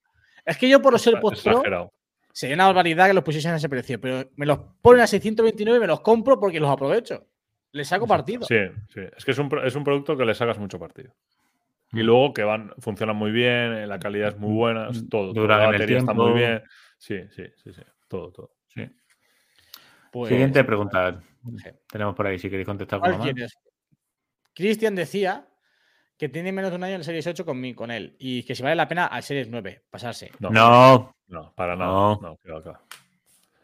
Es 0.46 0.58
que 0.58 0.70
yo 0.70 0.82
por 0.82 0.94
los 0.94 1.06
AirPods 1.06 1.42
Pro 1.44 1.92
sería 2.32 2.56
una 2.56 2.66
barbaridad 2.68 3.08
que 3.08 3.14
los 3.14 3.24
pusiesen 3.24 3.52
a 3.54 3.56
ese 3.58 3.70
precio, 3.70 4.00
pero 4.00 4.30
me 4.36 4.46
los 4.46 4.60
ponen 4.82 5.02
a 5.02 5.08
629 5.08 5.78
y 5.78 5.82
me 5.82 5.88
los 5.88 6.02
compro 6.02 6.40
porque 6.40 6.60
los 6.60 6.70
aprovecho. 6.70 7.26
Les 7.72 7.88
saco 7.88 8.08
partido. 8.08 8.46
Sí, 8.46 8.56
sí. 8.94 9.02
Es 9.18 9.26
que 9.26 9.32
es 9.32 9.38
un, 9.38 9.50
es 9.64 9.76
un 9.76 9.84
producto 9.84 10.16
que 10.16 10.26
le 10.26 10.34
sacas 10.36 10.58
mucho 10.60 10.80
partido. 10.80 11.14
Y 11.96 12.04
luego 12.04 12.34
que 12.34 12.44
van, 12.44 12.74
funcionan 12.80 13.16
muy 13.16 13.32
bien, 13.32 13.74
eh, 13.74 13.88
la 13.88 14.00
calidad 14.00 14.30
es 14.30 14.38
muy 14.38 14.54
buena, 14.54 14.90
es 14.90 15.08
todo. 15.10 15.32
todo, 15.32 15.42
Duran 15.42 15.60
la 15.60 15.64
en 15.66 15.70
el 15.70 15.76
batería 15.80 15.98
está 16.00 16.14
muy 16.14 16.34
bien. 16.34 16.64
Sí, 16.98 17.20
sí, 17.30 17.44
sí, 17.56 17.74
sí. 17.74 17.82
Todo, 18.08 18.32
todo. 18.32 18.52
Sí. 18.68 18.90
Pues, 20.12 20.30
Siguiente 20.30 20.64
pregunta. 20.64 21.20
sí. 21.58 21.70
Tenemos 21.90 22.16
por 22.16 22.28
ahí, 22.28 22.38
si 22.40 22.50
queréis 22.50 22.68
contestar 22.68 23.00
¿Cuál 23.00 23.18
con 23.18 23.20
más. 23.34 23.54
Cristian 24.54 24.96
decía 24.96 25.48
que 26.18 26.30
tiene 26.30 26.52
menos 26.52 26.72
de 26.72 26.78
un 26.78 26.84
año 26.84 26.94
en 26.96 27.02
el 27.02 27.06
Series 27.06 27.28
8 27.28 27.46
con, 27.46 27.74
con 27.74 27.92
él 27.92 28.16
y 28.20 28.44
que 28.44 28.56
si 28.56 28.64
vale 28.64 28.76
la 28.76 28.88
pena 28.88 29.06
al 29.08 29.22
Series 29.24 29.50
9 29.50 29.84
pasarse. 29.90 30.32
No, 30.40 30.50
No, 30.50 31.16
no, 31.28 31.54
para 31.56 31.76
nada. 31.76 31.92
No. 31.92 32.20
No, 32.22 32.38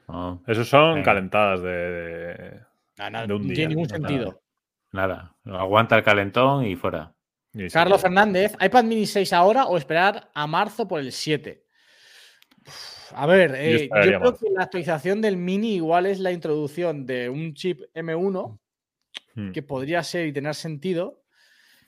no, 0.07 0.43
Esos 0.47 0.67
son 0.67 0.95
Venga. 0.95 1.05
calentadas 1.05 1.61
de, 1.61 1.69
de- 1.69 2.59
No, 2.97 3.09
no, 3.09 3.27
De 3.27 3.33
un 3.33 3.41
no 3.43 3.47
día, 3.47 3.55
tiene 3.55 3.69
ningún 3.75 3.87
no, 3.87 3.95
sentido. 3.95 4.41
nada. 4.91 5.35
Aguanta 5.45 5.95
el 5.97 6.03
calentón 6.03 6.65
y 6.65 6.75
fuera. 6.75 7.13
Sí, 7.53 7.67
Carlos. 7.69 8.01
Fernández, 8.01 8.53
¿iPad 8.59 8.83
mini 8.83 9.05
6 9.05 9.33
ahora 9.33 9.65
o 9.65 9.77
esperar 9.77 10.29
a 10.33 10.47
marzo 10.47 10.87
por 10.87 10.99
el 10.99 11.11
7? 11.11 11.63
Uf, 12.67 13.13
A 13.13 13.25
ver, 13.25 13.55
eh, 13.55 13.71
yo, 13.71 13.77
esperaría 13.77 14.17
creo 14.19 14.31
marzo. 14.31 14.45
que 14.45 14.51
la 14.51 14.63
actualización 14.63 15.21
del 15.21 15.37
mini 15.37 15.75
igual 15.75 16.05
es 16.05 16.19
la 16.19 16.31
introducción 16.31 17.05
de 17.05 17.29
un 17.29 17.53
chip 17.53 17.81
M1 17.93 18.57
Mm. 19.33 19.51
que 19.53 19.61
podría 19.63 20.03
ser 20.03 20.27
y 20.27 20.33
tener 20.33 20.53
sentido. 20.55 21.23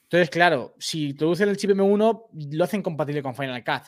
Entonces, 0.03 0.29
claro, 0.29 0.75
si 0.79 1.09
introducen 1.09 1.49
el 1.49 1.57
chip 1.57 1.71
M1, 1.71 2.29
lo 2.51 2.63
hacen 2.63 2.81
compatible 2.81 3.21
con 3.21 3.35
Final 3.35 3.63
Cut. 3.65 3.83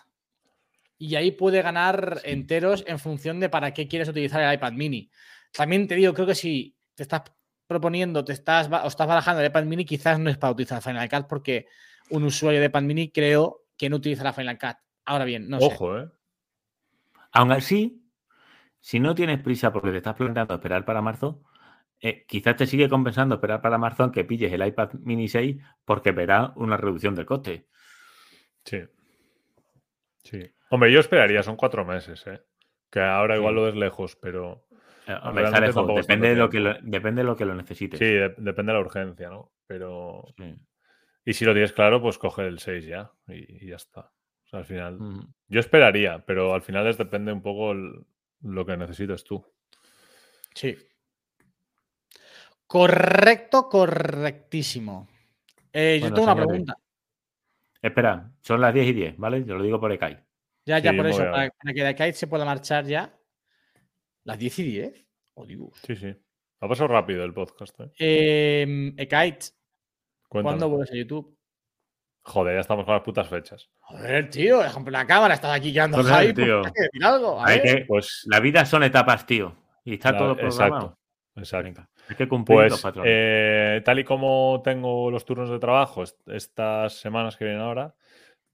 Y 0.98 1.16
ahí 1.16 1.32
puede 1.32 1.62
ganar 1.62 2.20
enteros 2.26 2.84
en 2.88 3.00
función 3.00 3.40
de 3.40 3.48
para 3.50 3.74
qué 3.74 3.88
quieres 3.88 4.10
utilizar 4.10 4.42
el 4.42 4.54
iPad 4.54 4.74
mini. 4.74 5.10
También 5.54 5.88
te 5.88 5.96
digo, 5.96 6.14
creo 6.14 6.28
que 6.28 6.36
si 6.36 6.76
te 6.96 7.04
estás 7.04 7.22
proponiendo, 7.68 8.24
te 8.24 8.34
estás, 8.34 8.70
o 8.72 8.88
estás 8.88 9.08
barajando 9.08 9.42
el 9.42 9.48
iPad 9.48 9.64
mini, 9.66 9.86
quizás 9.86 10.20
no 10.20 10.30
es 10.30 10.38
para 10.38 10.52
utilizar 10.54 10.82
Final 10.82 11.10
Cut 11.10 11.28
porque 11.28 11.68
un 12.10 12.24
usuario 12.24 12.60
de 12.60 12.68
iPad 12.68 12.84
mini 12.84 13.10
creo 13.12 13.64
que 13.78 13.90
no 13.90 13.98
utilizará 13.98 14.34
Final 14.34 14.58
Cut. 14.58 14.78
Ahora 15.06 15.26
bien, 15.26 15.50
no 15.50 15.60
sé. 15.60 15.66
Ojo, 15.66 16.00
¿eh? 16.00 16.10
Aún 17.32 17.52
así, 17.52 18.02
si 18.80 19.00
no 19.00 19.14
tienes 19.16 19.42
prisa 19.42 19.74
porque 19.74 19.92
te 19.92 19.98
estás 19.98 20.16
planteando 20.16 20.54
esperar 20.56 20.86
para 20.86 21.02
marzo, 21.02 21.42
eh, 22.00 22.26
quizás 22.28 22.56
te 22.56 22.66
sigue 22.68 22.90
compensando 22.90 23.36
esperar 23.36 23.62
para 23.62 23.78
marzo 23.78 24.04
aunque 24.04 24.24
pilles 24.24 24.52
el 24.54 24.66
iPad 24.66 24.94
mini 25.02 25.28
6 25.28 25.58
porque 25.84 26.12
verá 26.12 26.54
una 26.56 26.78
reducción 26.78 27.16
del 27.16 27.26
coste. 27.26 27.68
Sí. 28.64 28.84
Sí. 30.24 30.52
Hombre, 30.70 30.92
yo 30.92 31.00
esperaría, 31.00 31.44
son 31.44 31.56
cuatro 31.56 31.86
meses, 31.86 32.26
¿eh? 32.28 32.42
Que 32.90 33.00
ahora 33.02 33.36
igual 33.36 33.54
Sí. 33.54 33.56
lo 33.56 33.64
ves 33.66 33.76
lejos, 33.76 34.16
pero 34.16 34.66
Realmente 35.06 35.74
tampoco 35.74 36.00
depende, 36.02 36.30
de 36.30 36.36
lo 36.36 36.50
que 36.50 36.60
lo, 36.60 36.74
depende 36.82 37.22
de 37.22 37.26
lo 37.28 37.36
que 37.36 37.46
lo 37.46 37.54
necesites. 37.56 38.00
sí, 38.00 38.06
de- 38.06 38.34
depende 38.38 38.72
de 38.72 38.80
la 38.80 38.86
urgencia, 38.86 39.30
¿no? 39.30 39.52
Pero. 39.68 40.34
Sí. 40.38 40.56
Y 41.26 41.34
si 41.34 41.46
lo 41.46 41.54
tienes 41.54 41.74
claro, 41.74 42.02
pues 42.02 42.18
coge 42.18 42.46
el 42.48 42.60
6 42.60 42.86
ya 42.86 43.12
y, 43.28 43.66
y 43.66 43.70
ya 43.70 43.76
está. 43.78 44.02
O 44.02 44.48
sea, 44.48 44.60
al 44.60 44.66
final. 44.66 45.00
Yo 45.48 45.60
esperaría, 45.60 46.24
pero 46.26 46.54
al 46.54 46.62
final 46.62 46.86
es 46.88 46.98
depende 46.98 47.32
un 47.32 47.42
poco 47.42 47.72
el- 47.72 48.06
lo 48.42 48.66
que 48.66 48.78
necesites 48.78 49.24
tú. 49.24 49.44
Sí. 50.54 50.78
Correcto, 52.68 53.70
correctísimo. 53.70 55.08
Eh, 55.72 56.00
yo 56.02 56.14
tengo 56.14 56.24
una 56.24 56.36
pregunta. 56.36 56.78
Espera, 57.82 58.32
son 58.42 58.62
las 58.62 58.74
10 58.74 58.88
y 58.88 58.94
10, 58.94 59.18
¿vale? 59.18 59.44
Yo 59.46 59.56
lo 59.56 59.64
digo 59.64 59.80
por 59.80 59.92
ECAI. 59.92 60.18
Ya, 60.66 60.80
ya, 60.80 60.92
Sí, 60.92 60.98
por 60.98 61.06
eso, 61.06 61.18
para, 61.20 61.50
para 61.52 61.74
que 61.74 61.82
de 61.84 61.88
acá 61.90 62.12
se 62.14 62.26
pueda 62.28 62.44
marchar 62.46 62.86
ya. 62.86 63.15
Las 64.26 64.38
10 64.38 64.60
y 64.60 64.64
10. 64.64 65.06
Oh, 65.36 65.46
Dios. 65.46 65.70
Sí, 65.86 65.96
sí. 65.96 66.14
Ha 66.62 66.68
pasado 66.68 66.88
rápido 66.90 67.24
el 67.24 67.34
podcast, 67.34 67.80
¿eh? 67.80 67.92
Eh, 68.00 68.94
Ekite, 68.98 69.48
Cuéntame. 70.28 70.44
¿cuándo 70.44 70.70
vuelves 70.70 70.92
a 70.92 70.96
YouTube? 70.96 71.38
Joder, 72.24 72.56
ya 72.56 72.62
estamos 72.62 72.86
con 72.86 72.96
las 72.96 73.04
putas 73.04 73.28
fechas. 73.28 73.70
Joder, 73.82 74.30
tío, 74.30 74.60
déjame 74.60 74.90
la 74.90 75.06
cámara, 75.06 75.36
estás 75.36 75.56
aquí 75.56 75.72
quedando 75.72 75.98
Joder, 75.98 76.30
hype. 76.30 76.44
tío. 76.44 76.62
pues, 76.62 76.74
que 76.74 76.82
decir 76.84 77.06
algo. 77.06 77.40
a 77.40 77.48
Hay 77.48 77.60
ver. 77.60 77.76
que- 77.80 77.86
Pues. 77.86 78.24
La 78.26 78.40
vida 78.40 78.66
son 78.66 78.84
etapas, 78.84 79.26
tío. 79.28 79.56
Y 79.84 79.94
está 79.96 80.12
la- 80.12 80.18
todo 80.18 80.36
programado. 80.36 80.76
Exacto. 80.76 81.00
Exacto. 81.38 81.64
Venga, 81.66 81.90
hay 82.10 82.16
que 82.16 82.28
cumplir 82.28 82.60
los 82.62 82.70
Pues 82.70 82.82
patrones. 82.82 83.12
eh, 83.14 83.82
tal 83.86 84.00
y 84.00 84.04
como 84.06 84.62
tengo 84.64 85.12
los 85.12 85.26
turnos 85.26 85.50
de 85.50 85.60
trabajo 85.60 86.02
est- 86.02 86.28
estas 86.30 86.94
semanas 86.94 87.36
que 87.38 87.44
vienen 87.46 87.62
ahora, 87.62 87.94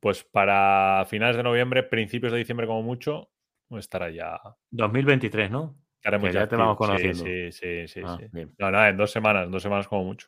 pues 0.02 0.24
para 0.24 1.06
finales 1.08 1.38
de 1.38 1.44
noviembre, 1.44 1.84
principios 1.84 2.34
de 2.34 2.40
diciembre 2.40 2.66
como 2.68 2.82
mucho, 2.82 3.30
estará 3.78 4.10
ya. 4.10 4.40
2023, 4.72 5.52
¿no? 5.52 5.76
estaremos 5.96 6.30
que 6.30 6.34
ya 6.34 6.40
te 6.48 6.56
activos. 6.56 6.66
vamos 6.66 6.78
Sí, 6.78 7.12
conociendo. 7.12 7.24
Sí, 7.24 7.52
sí, 7.52 7.88
sí. 7.88 8.02
Ah, 8.04 8.18
sí. 8.20 8.26
bien. 8.32 8.54
No, 8.58 8.72
nada, 8.72 8.90
en 8.90 8.98
dos 8.98 9.12
semanas, 9.12 9.46
en 9.46 9.52
dos 9.52 9.62
semanas 9.62 9.88
como 9.88 10.04
mucho. 10.06 10.28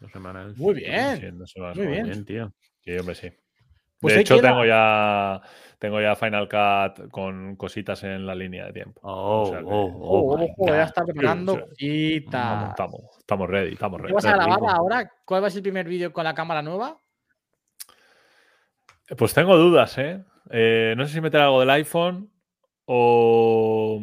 Dos 0.00 0.10
semanas. 0.12 0.56
Muy 0.56 0.74
Sí, 0.76 0.80
bien. 0.80 1.24
en 1.24 1.38
dos 1.38 1.50
semanas 1.50 1.76
muy 1.76 1.84
como 1.86 1.94
bien. 1.94 2.06
Bien, 2.06 2.24
tío. 2.24 2.52
Sí, 2.80 2.96
hombre, 2.96 3.14
sí. 3.14 3.30
Pues 4.00 4.14
de 4.14 4.20
hecho, 4.22 4.36
queda. 4.36 4.48
tengo 4.48 4.64
ya, 4.64 5.42
tengo 5.78 6.00
ya 6.00 6.16
Final 6.16 6.48
Cut 6.48 7.10
con 7.10 7.54
cositas 7.56 8.02
en 8.04 8.24
la 8.26 8.34
línea 8.34 8.64
de 8.64 8.72
tiempo. 8.72 8.98
Oh, 9.04 9.42
O 9.42 9.46
sea 9.50 9.58
que- 9.58 9.64
oh, 9.66 9.92
Oh, 9.94 10.50
oh, 10.56 10.66
ya 10.68 10.84
está 10.84 11.04
preparando 11.04 11.52
sí. 11.54 11.60
cositas. 11.60 12.32
Vamos, 12.32 12.70
estamos, 12.70 13.00
estamos 13.18 13.50
ready, 13.50 13.72
estamos 13.74 13.98
¿Qué 13.98 14.02
ready. 14.04 14.14
vas 14.14 14.24
a 14.24 14.32
grabar 14.32 14.58
ahora? 14.74 15.12
¿Cuál 15.26 15.42
va 15.42 15.48
a 15.48 15.50
ser 15.50 15.58
el 15.58 15.62
primer 15.64 15.86
vídeo 15.86 16.14
con 16.14 16.24
la 16.24 16.32
cámara 16.32 16.62
nueva? 16.62 16.98
Pues 19.18 19.34
tengo 19.34 19.56
dudas, 19.58 19.98
¿eh? 19.98 20.24
Eh, 20.50 20.94
No 20.96 21.04
sé 21.06 21.12
si 21.12 21.20
meter 21.20 21.40
algo 21.42 21.60
del 21.60 21.70
iPhone 21.70 22.30
o, 22.92 24.00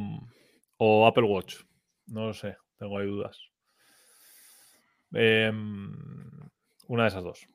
o 0.77 1.05
Apple 1.07 1.23
Watch. 1.25 1.57
No 2.05 2.27
lo 2.27 2.33
sé, 2.33 2.55
tengo 2.77 2.97
ahí 2.97 3.05
dudas. 3.05 3.38
Em, 5.11 5.91
una 6.88 7.03
de 7.03 7.09
esas 7.09 7.23
dos. 7.23 7.45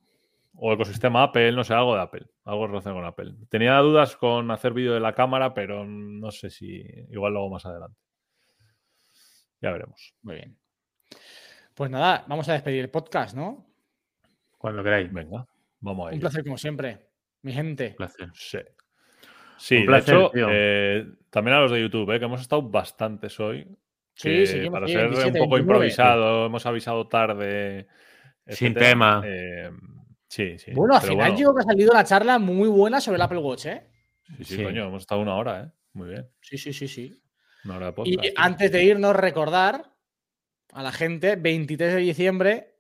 O 0.55 0.71
ecosistema 0.75 1.23
Apple, 1.23 1.53
no 1.53 1.65
sé, 1.65 1.73
algo 1.73 1.95
de 1.95 2.03
Apple. 2.03 2.27
Algo 2.45 2.67
relacionado 2.67 3.01
con 3.01 3.07
Apple. 3.09 3.47
Tenía 3.49 3.79
dudas 3.79 4.15
con 4.17 4.51
hacer 4.51 4.75
vídeo 4.75 4.93
de 4.93 5.01
la 5.01 5.15
cámara, 5.15 5.55
pero 5.55 5.87
no 5.87 6.31
sé 6.31 6.51
si 6.51 6.83
igual 7.11 7.33
lo 7.33 7.41
hago 7.41 7.51
más 7.51 7.65
adelante. 7.65 7.99
Ya 9.63 9.71
veremos. 9.71 10.15
Muy 10.21 10.35
bien. 10.35 10.59
Pues 11.75 11.91
nada, 11.91 12.27
vamos 12.29 12.47
a 12.51 12.53
despedir 12.53 12.81
el 12.81 12.91
podcast, 12.91 13.35
¿no? 13.35 13.67
Cuando 14.59 14.83
queráis. 14.85 15.11
Venga, 15.11 15.47
vamos 15.81 16.05
a 16.05 16.09
Un 16.09 16.13
ello. 16.13 16.21
placer 16.21 16.45
como 16.45 16.59
siempre. 16.59 17.09
Mi 17.41 17.55
gente. 17.55 17.89
Un 17.91 17.97
placer. 17.97 18.31
Sí. 18.35 18.59
Sí, 19.63 19.87
de 19.87 19.99
hecho, 19.99 20.33
eh, 20.35 21.07
también 21.31 21.57
a 21.57 21.61
los 21.61 21.71
de 21.71 21.81
YouTube, 21.81 22.11
eh, 22.13 22.19
que 22.19 22.25
hemos 22.25 22.41
estado 22.41 22.63
bastantes 22.63 23.39
hoy. 23.39 23.65
Sí, 24.15 24.45
seguimos 24.45 24.73
para 24.73 24.89
ser 24.89 25.03
27, 25.09 25.29
un 25.41 25.45
poco 25.45 25.55
29. 25.55 25.61
improvisado, 25.61 26.47
hemos 26.47 26.67
avisado 26.67 27.07
tarde. 27.07 27.87
Sin 28.49 28.75
tema. 28.75 29.23
Eh, 29.25 29.71
sí, 30.27 30.59
sí. 30.59 30.73
Bueno, 30.75 30.97
al 30.97 31.01
final 31.03 31.17
bueno, 31.17 31.37
digo 31.37 31.55
que 31.55 31.61
ha 31.61 31.65
salido 31.65 31.93
una 31.93 32.05
charla 32.05 32.39
muy 32.41 32.69
buena 32.69 33.01
sobre 33.01 33.17
el 33.17 33.23
Apple 33.23 33.39
Watch, 33.39 33.67
¿eh? 33.67 33.83
Sí, 34.39 34.45
sí, 34.45 34.57
Sí. 34.57 34.65
coño, 34.65 34.87
hemos 34.89 35.03
estado 35.03 35.21
una 35.21 35.37
hora, 35.37 35.63
¿eh? 35.63 35.71
Muy 35.93 36.09
bien. 36.09 36.29
Sí, 36.41 36.59
sí, 36.59 36.73
sí, 36.73 36.89
sí. 36.89 37.23
Una 37.65 37.77
hora 37.77 37.87
de 37.87 38.03
Y 38.05 38.17
podcast. 38.17 38.35
antes 38.37 38.73
de 38.73 38.85
irnos, 38.85 39.15
recordar 39.15 39.93
a 40.73 40.83
la 40.83 40.91
gente, 40.91 41.37
23 41.37 41.95
de 41.95 42.01
diciembre, 42.01 42.75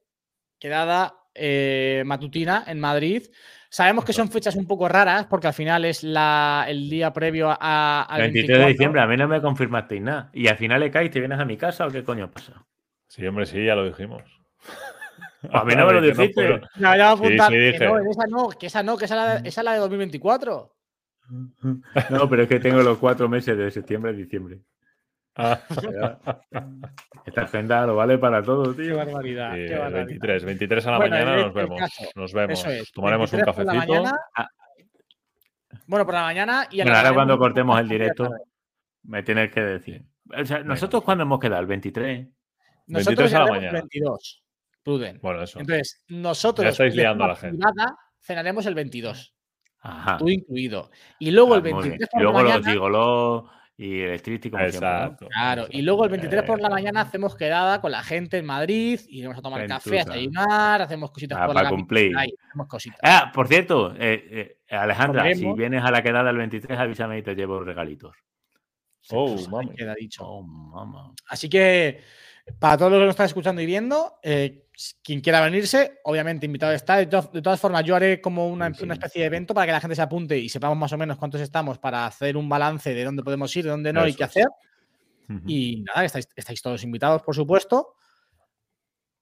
quedada 0.58 1.14
eh, 1.34 2.02
matutina 2.06 2.64
en 2.66 2.80
Madrid. 2.80 3.22
Sabemos 3.70 4.04
que 4.04 4.12
son 4.12 4.30
fechas 4.30 4.54
un 4.56 4.66
poco 4.66 4.86
raras 4.88 5.26
porque 5.26 5.46
al 5.46 5.54
final 5.54 5.84
es 5.86 6.02
la, 6.04 6.66
el 6.68 6.90
día 6.90 7.12
previo 7.12 7.48
a, 7.58 8.02
al 8.02 8.20
23 8.20 8.46
de 8.46 8.52
24. 8.52 8.68
diciembre, 8.72 9.00
a 9.00 9.06
mí 9.06 9.16
no 9.16 9.28
me 9.28 9.40
confirmasteis 9.40 10.02
nada. 10.02 10.30
Y 10.34 10.46
al 10.48 10.58
final 10.58 10.80
le 10.80 10.90
caes, 10.90 11.10
te 11.10 11.20
vienes 11.20 11.38
a 11.40 11.44
mi 11.46 11.56
casa 11.56 11.86
o 11.86 11.90
qué 11.90 12.04
coño 12.04 12.30
pasa. 12.30 12.64
Sí, 13.08 13.26
hombre, 13.26 13.46
sí, 13.46 13.64
ya 13.64 13.74
lo 13.74 13.86
dijimos. 13.86 14.22
A 15.50 15.64
mí 15.64 15.74
no 15.74 15.86
me 15.86 15.92
lo 15.94 16.00
no 16.00 16.06
dijiste. 16.06 16.60
Me 16.76 16.88
voy 16.88 17.00
a 17.00 17.10
apuntar 17.10 17.48
sí, 17.48 17.54
que 17.54 17.72
dije. 17.72 17.84
no, 17.84 17.98
esa 17.98 18.26
no, 18.28 18.48
que 18.50 18.66
esa 18.66 18.82
no, 18.84 18.96
que 18.96 19.04
esa, 19.06 19.16
la- 19.16 19.36
esa 19.38 19.60
es 19.60 19.64
la 19.64 19.72
de 19.72 19.78
2024. 19.80 20.76
No, 22.10 22.28
pero 22.28 22.42
es 22.42 22.48
que 22.48 22.60
tengo 22.60 22.82
los 22.82 22.98
cuatro 22.98 23.28
meses 23.28 23.56
de 23.56 23.70
septiembre 23.70 24.10
a 24.12 24.14
diciembre. 24.14 24.58
Ah, 25.34 25.58
Esta 27.26 27.42
agenda 27.42 27.86
lo 27.86 27.96
vale 27.96 28.18
para 28.18 28.42
todo, 28.42 28.74
Qué 28.76 28.82
tío. 28.82 28.96
barbaridad. 28.96 29.54
qué 29.54 29.74
barbaridad. 29.76 30.06
23, 30.06 30.44
23 30.44 30.86
a 30.86 30.90
la 30.90 30.96
Bueno, 30.98 31.14
mañana 31.16 31.34
el- 31.36 31.40
nos 31.42 31.54
vemos. 31.54 31.78
caso, 31.80 32.04
Nos 32.14 32.32
vemos. 32.32 32.64
Es. 32.66 32.92
Tomaremos 32.92 33.32
un 33.32 33.38
23 33.38 33.54
por 33.56 33.64
la 33.64 33.72
cafecito. 33.72 34.02
mañana. 34.02 34.18
Bueno, 35.86 36.04
por 36.04 36.14
la 36.14 36.22
mañana 36.22 36.68
y 36.70 36.76
Bueno, 36.82 36.96
ahora 36.96 37.14
cuando 37.14 37.38
cortemos 37.38 37.80
el 37.80 37.88
directo, 37.88 38.28
me 39.04 39.22
tienes 39.22 39.50
que 39.52 39.60
decir. 39.60 40.04
O 40.38 40.44
sea, 40.44 40.62
nosotros 40.62 41.02
cuando 41.02 41.22
hemos 41.24 41.40
quedado, 41.40 41.60
el 41.60 41.66
23. 41.66 42.28
Nosotros 42.88 43.16
23 43.30 43.34
a 43.34 43.38
la 43.44 43.50
mañana. 43.52 43.72
22. 43.72 44.42
Pruden. 44.82 45.18
Bueno, 45.22 45.42
eso. 45.42 45.60
Entonces, 45.60 46.02
nosotros 46.08 46.64
Ya 46.64 46.70
estáis 46.70 46.94
liando 46.94 47.24
a 47.24 47.28
la 47.28 47.36
gente. 47.36 47.56
privada, 47.58 47.96
cenaremos 48.20 48.66
el 48.66 48.74
22. 48.74 49.34
Ajá. 49.80 50.18
Tú 50.18 50.28
incluido. 50.28 50.90
Y 51.18 51.30
luego 51.30 51.54
Ah, 51.54 51.56
el 51.56 51.62
muy 51.62 51.70
bien. 51.70 51.80
23 51.82 52.08
Y 52.08 52.10
por 52.10 52.20
la 52.20 52.22
luego 52.24 52.42
los 52.42 52.52
mañana. 52.52 52.72
gigolos 52.72 53.44
y 53.82 54.00
el 54.00 54.10
estricti 54.10 54.48
como 54.48 54.62
siempre, 54.62 54.80
¿no? 54.88 54.96
Exacto. 54.96 55.28
Claro, 55.28 55.66
y 55.68 55.82
luego 55.82 56.04
el 56.04 56.10
23 56.10 56.44
por 56.44 56.60
la 56.60 56.68
mañana 56.68 57.00
hacemos 57.00 57.34
quedada 57.34 57.80
con 57.80 57.90
la 57.90 58.02
gente 58.04 58.38
en 58.38 58.46
Madrid, 58.46 59.00
iremos 59.08 59.36
a 59.36 59.42
tomar 59.42 59.66
café, 59.66 60.00
a 60.00 60.04
desayunar, 60.04 60.82
hacemos 60.82 61.10
cositas 61.10 61.36
Ah, 61.40 61.46
por 61.46 61.54
para 61.54 61.64
la 61.64 61.70
cumplir. 61.70 62.16
Ahí, 62.16 62.32
hacemos 62.46 62.68
cositas. 62.68 63.00
Ah, 63.02 63.32
por 63.34 63.48
cierto, 63.48 63.92
eh, 63.98 64.56
eh, 64.68 64.76
Alejandra, 64.76 65.34
si 65.34 65.52
vienes 65.54 65.82
a 65.82 65.90
la 65.90 66.00
quedada 66.00 66.30
el 66.30 66.36
23, 66.36 66.78
avísame 66.78 67.18
y 67.18 67.22
te 67.22 67.34
llevo 67.34 67.58
regalitos. 67.60 68.16
Oh, 69.10 69.36
Ahí 69.36 69.48
mami. 69.48 69.74
queda 69.74 69.94
dicho. 69.94 70.24
Oh, 70.24 70.42
mamá. 70.42 71.12
Así 71.26 71.48
que, 71.48 72.02
para 72.60 72.76
todos 72.78 72.92
los 72.92 73.00
que 73.00 73.04
nos 73.06 73.12
están 73.14 73.26
escuchando 73.26 73.62
y 73.62 73.66
viendo, 73.66 74.14
eh, 74.22 74.66
quien 75.02 75.20
quiera 75.20 75.40
venirse, 75.40 76.00
obviamente 76.04 76.46
invitado 76.46 76.72
está. 76.72 76.96
De, 76.96 77.06
to- 77.06 77.30
de 77.32 77.42
todas 77.42 77.60
formas, 77.60 77.84
yo 77.84 77.96
haré 77.96 78.20
como 78.20 78.48
una, 78.48 78.68
Sí, 78.68 78.74
sí. 78.78 78.84
una 78.84 78.94
especie 78.94 79.20
de 79.22 79.26
evento 79.26 79.54
para 79.54 79.66
que 79.66 79.72
la 79.72 79.80
gente 79.80 79.96
se 79.96 80.02
apunte 80.02 80.38
y 80.38 80.48
sepamos 80.48 80.76
más 80.78 80.92
o 80.92 80.98
menos 80.98 81.16
cuántos 81.18 81.40
estamos 81.40 81.78
para 81.78 82.06
hacer 82.06 82.36
un 82.36 82.48
balance 82.48 82.92
de 82.94 83.04
dónde 83.04 83.22
podemos 83.22 83.54
ir, 83.56 83.64
de 83.64 83.70
dónde 83.70 83.92
no 83.92 84.06
y 84.06 84.14
qué 84.14 84.24
hacer. 84.24 84.46
Y 85.46 85.82
nada, 85.82 86.04
estáis, 86.04 86.28
estáis 86.36 86.60
todos 86.60 86.82
invitados, 86.84 87.22
por 87.22 87.34
supuesto, 87.34 87.94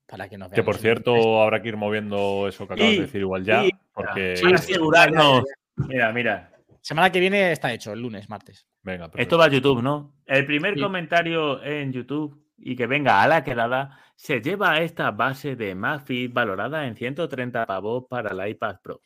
para 0.06 0.28
que 0.28 0.36
nos 0.36 0.50
Que 0.50 0.62
por 0.64 0.76
cierto, 0.76 1.40
habrá 1.42 1.62
que 1.62 1.68
ir 1.68 1.76
moviendo 1.76 2.48
eso 2.48 2.66
que 2.66 2.74
acabas 2.74 2.92
Y- 2.92 2.96
de 2.96 3.02
decir 3.02 3.20
igual 3.20 3.44
ya. 3.44 3.64
y- 3.64 3.70
porque. 3.92 4.36
Sí, 4.36 4.42
Para 4.44 4.58
sí. 4.58 4.72
asegurarnos. 4.72 5.44
Mira, 5.76 6.12
mira. 6.12 6.52
Semana 6.80 7.12
que 7.12 7.20
viene 7.20 7.52
está 7.52 7.72
hecho, 7.72 7.92
el 7.92 8.00
lunes, 8.00 8.28
martes. 8.28 8.66
Venga, 8.82 9.10
Esto 9.14 9.36
va 9.38 9.44
a 9.44 9.48
YouTube, 9.48 9.82
¿no? 9.82 10.14
El 10.26 10.46
primer 10.46 10.74
Sí. 10.74 10.80
comentario 10.80 11.62
en 11.62 11.92
YouTube 11.92 12.42
y 12.60 12.76
que 12.76 12.86
venga 12.86 13.22
a 13.22 13.28
la 13.28 13.42
quedada 13.42 13.98
se 14.14 14.40
lleva 14.40 14.72
a 14.72 14.82
esta 14.82 15.10
base 15.10 15.56
de 15.56 15.74
MagFit 15.74 16.32
valorada 16.32 16.86
en 16.86 16.94
130 16.94 17.66
pavos 17.66 18.04
para 18.08 18.30
el 18.32 18.50
iPad 18.50 18.76
Pro. 18.82 19.00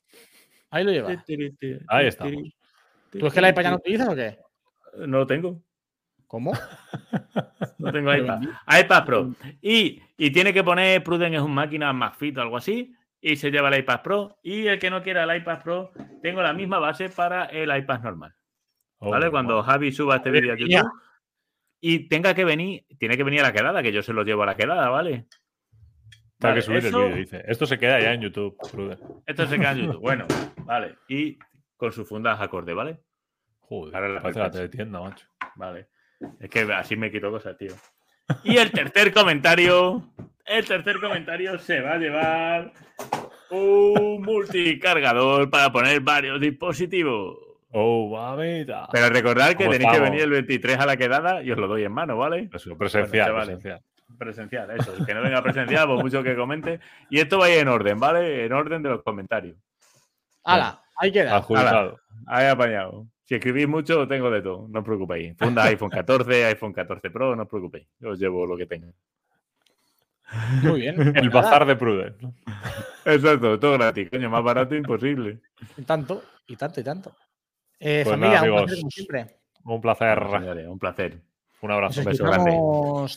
Ahí 0.71 0.85
lo 0.85 0.91
lleva. 0.91 1.25
Ahí 1.89 2.07
estamos. 2.07 2.35
¿Tú 3.11 3.27
es 3.27 3.33
que 3.33 3.39
el 3.39 3.49
iPad 3.49 3.63
ya 3.63 3.71
no 3.71 3.77
utilizas 3.77 4.09
o 4.09 4.17
qué? 4.17 4.39
No 5.07 5.19
lo 5.19 5.27
tengo. 5.27 5.63
¿Cómo? 6.27 6.53
No 7.79 7.93
tengo 7.93 8.15
iPad. 8.15 8.43
iPad 8.81 9.05
Pro. 9.05 9.35
Y, 9.61 10.01
y 10.17 10.31
tiene 10.31 10.53
que 10.53 10.65
poner 10.65 11.03
Pruden 11.03 11.35
es 11.35 11.41
un 11.41 11.53
máquina 11.55 11.93
MagFit 11.93 12.39
o 12.39 12.43
algo 12.43 12.57
así. 12.57 12.95
Y 13.21 13.37
se 13.37 13.51
lleva 13.51 13.69
el 13.69 13.81
iPad 13.81 14.03
Pro. 14.03 14.39
Y 14.43 14.67
el 14.67 14.79
que 14.79 14.91
no 14.91 15.03
quiera 15.03 15.25
el 15.25 15.41
iPad 15.41 15.63
Pro, 15.63 15.93
tengo 16.23 16.43
la 16.43 16.53
misma 16.53 16.79
base 16.79 17.09
para 17.09 17.47
el 17.47 17.75
iPad 17.77 18.01
normal. 18.01 18.35
Oh, 18.99 19.11
¿Vale? 19.11 19.31
Cuando. 19.31 19.63
Javi 19.63 19.93
suba 19.93 20.17
este 20.17 20.31
vídeo 20.31 20.55
a. 20.55 20.57
YouTube 20.57 20.91
y 21.87 22.09
tenga 22.09 22.33
que 22.35 22.45
venir, 22.47 22.87
tiene 22.99 23.17
que 23.17 23.25
venir 23.25 23.41
a 23.41 23.45
la 23.45 23.53
quedada, 23.53 23.83
que 23.83 23.93
yo 23.93 24.03
se 24.03 24.15
lo 24.15 24.23
llevo 24.25 24.43
a 24.43 24.47
la 24.47 24.57
quedada, 24.57 24.89
¿vale? 24.89 25.27
Vale, 26.41 26.55
que 26.57 26.63
subir 26.63 26.79
eso- 26.79 26.99
el 27.03 27.05
vídeo, 27.09 27.17
dice. 27.19 27.45
Esto 27.47 27.67
se 27.67 27.79
queda 27.79 28.01
ya 28.01 28.15
en 28.15 28.23
YouTube, 28.23 28.57
Pruden. 28.73 28.99
Esto 29.27 29.47
se 29.47 29.59
queda 29.59 29.73
en 29.73 29.79
YouTube. 29.87 30.01
Bueno, 30.01 30.27
vale. 30.65 30.97
Y 31.09 31.39
con 31.77 31.93
sus 31.93 32.09
fundas 32.09 32.41
acorde, 32.41 32.73
¿vale? 32.73 33.01
Joder, 33.61 33.95
Ahora 33.95 34.09
la 34.09 34.23
parece 34.23 34.41
la 34.41 34.51
teletienda, 34.51 35.01
macho. 35.01 35.27
Vale. 35.57 35.89
Es 36.41 36.49
que 36.49 36.61
así 36.73 36.97
me 36.97 37.11
quito 37.11 37.31
cosas, 37.31 37.57
tío. 37.59 37.73
Y 38.45 38.57
el 38.57 38.71
tercer 38.71 39.13
comentario. 39.13 40.11
El 40.47 40.65
tercer 40.65 41.01
comentario 41.01 41.59
se 41.59 41.81
va 41.81 41.93
a 41.93 41.99
llevar 41.99 42.73
un 43.51 44.23
multicargador 44.23 45.51
para 45.51 45.71
poner 45.71 46.01
varios 46.01 46.41
dispositivos. 46.41 47.37
Oh, 47.77 48.09
mamita. 48.09 48.89
Pero 48.93 49.09
recordad 49.09 49.49
que 49.49 49.65
¿Cómo 49.65 49.73
tenéis 49.73 49.91
que 49.91 49.99
venir 49.99 50.21
el 50.21 50.31
23 50.31 50.79
a 50.79 50.87
la 50.87 50.97
quedada 50.97 51.43
y 51.43 51.51
os 51.51 51.59
lo 51.59 51.67
doy 51.67 51.83
en 51.83 51.91
mano, 51.91 52.17
¿vale? 52.17 52.49
Eso, 52.53 52.79
presencial, 52.79 53.33
Bueno, 53.33 53.47
presencial. 53.47 53.83
Presencial, 54.17 54.71
eso. 54.71 54.95
El 54.97 55.05
que 55.05 55.13
no 55.13 55.23
venga 55.23 55.43
presencial, 55.43 55.89
por 55.89 56.01
mucho 56.01 56.23
que 56.23 56.37
comente. 56.37 56.79
Y 57.11 57.19
esto 57.19 57.37
va 57.37 57.47
a 57.47 57.51
ir 57.51 57.59
en 57.59 57.67
orden, 57.67 57.99
¿vale? 57.99 58.45
En 58.45 58.53
orden 58.53 58.81
de 58.81 58.91
los 58.91 59.03
comentarios. 59.03 59.57
¡Hala! 60.45 60.83
Ahí 60.97 61.11
queda. 61.11 61.35
Adjudicado. 61.35 61.99
Ahí 62.29 62.47
apañado. 62.47 63.09
Si 63.25 63.35
escribís 63.35 63.67
mucho, 63.67 64.07
tengo 64.07 64.31
de 64.31 64.41
todo. 64.41 64.69
No 64.69 64.79
os 64.79 64.85
preocupéis. 64.85 65.37
Funda 65.37 65.65
iPhone 65.65 65.91
14, 65.91 66.45
iPhone 66.45 66.73
14 66.73 67.11
Pro, 67.11 67.35
no 67.35 67.43
os 67.43 67.49
preocupéis. 67.49 67.89
Yo 67.99 68.11
os 68.11 68.21
llevo 68.21 68.47
lo 68.47 68.57
que 68.57 68.67
tenga. 68.67 68.93
Muy 70.63 70.83
bien. 70.83 70.95
pues 70.97 71.09
El 71.09 71.27
nada, 71.27 71.41
bazar 71.41 71.67
de 71.67 71.75
Pruden. 71.75 72.15
Exacto, 73.05 73.59
todo 73.59 73.73
gratis. 73.73 74.11
Coño, 74.11 74.31
más 74.31 74.45
barato 74.45 74.77
imposible. 74.77 75.41
Y 75.77 75.83
tanto, 75.83 76.23
y 76.47 76.55
tanto, 76.55 76.81
y 76.81 76.85
tanto. 76.85 77.17
Eh, 77.87 78.01
Pues 78.05 78.15
familia, 78.15 78.41
nada, 78.41 78.43
un 78.43 78.49
amigos. 78.49 78.63
placer 78.65 78.79
como 78.81 78.91
siempre. 78.91 79.27
Un 79.65 79.81
placer. 79.81 80.19
Bueno, 80.21 80.39
señores, 80.41 80.69
un 80.69 80.79
placer. 80.79 81.23
Un 81.63 81.71
abrazo. 81.71 82.01
Nos 82.01 82.07
un 82.07 82.13
beso 82.13 82.25
grande. 82.25 82.59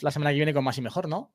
la 0.02 0.12
semana 0.12 0.32
que 0.32 0.36
viene 0.36 0.54
con 0.54 0.64
más 0.64 0.78
y 0.78 0.82
mejor, 0.82 1.08
¿no? 1.08 1.34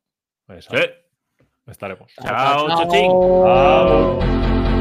Exacto. 0.49 0.78
Sí. 0.78 1.45
Estaremos. 1.66 2.12
Chao, 2.14 2.68
Chao. 2.68 2.83
chochín. 2.85 3.11
Chao. 3.11 4.72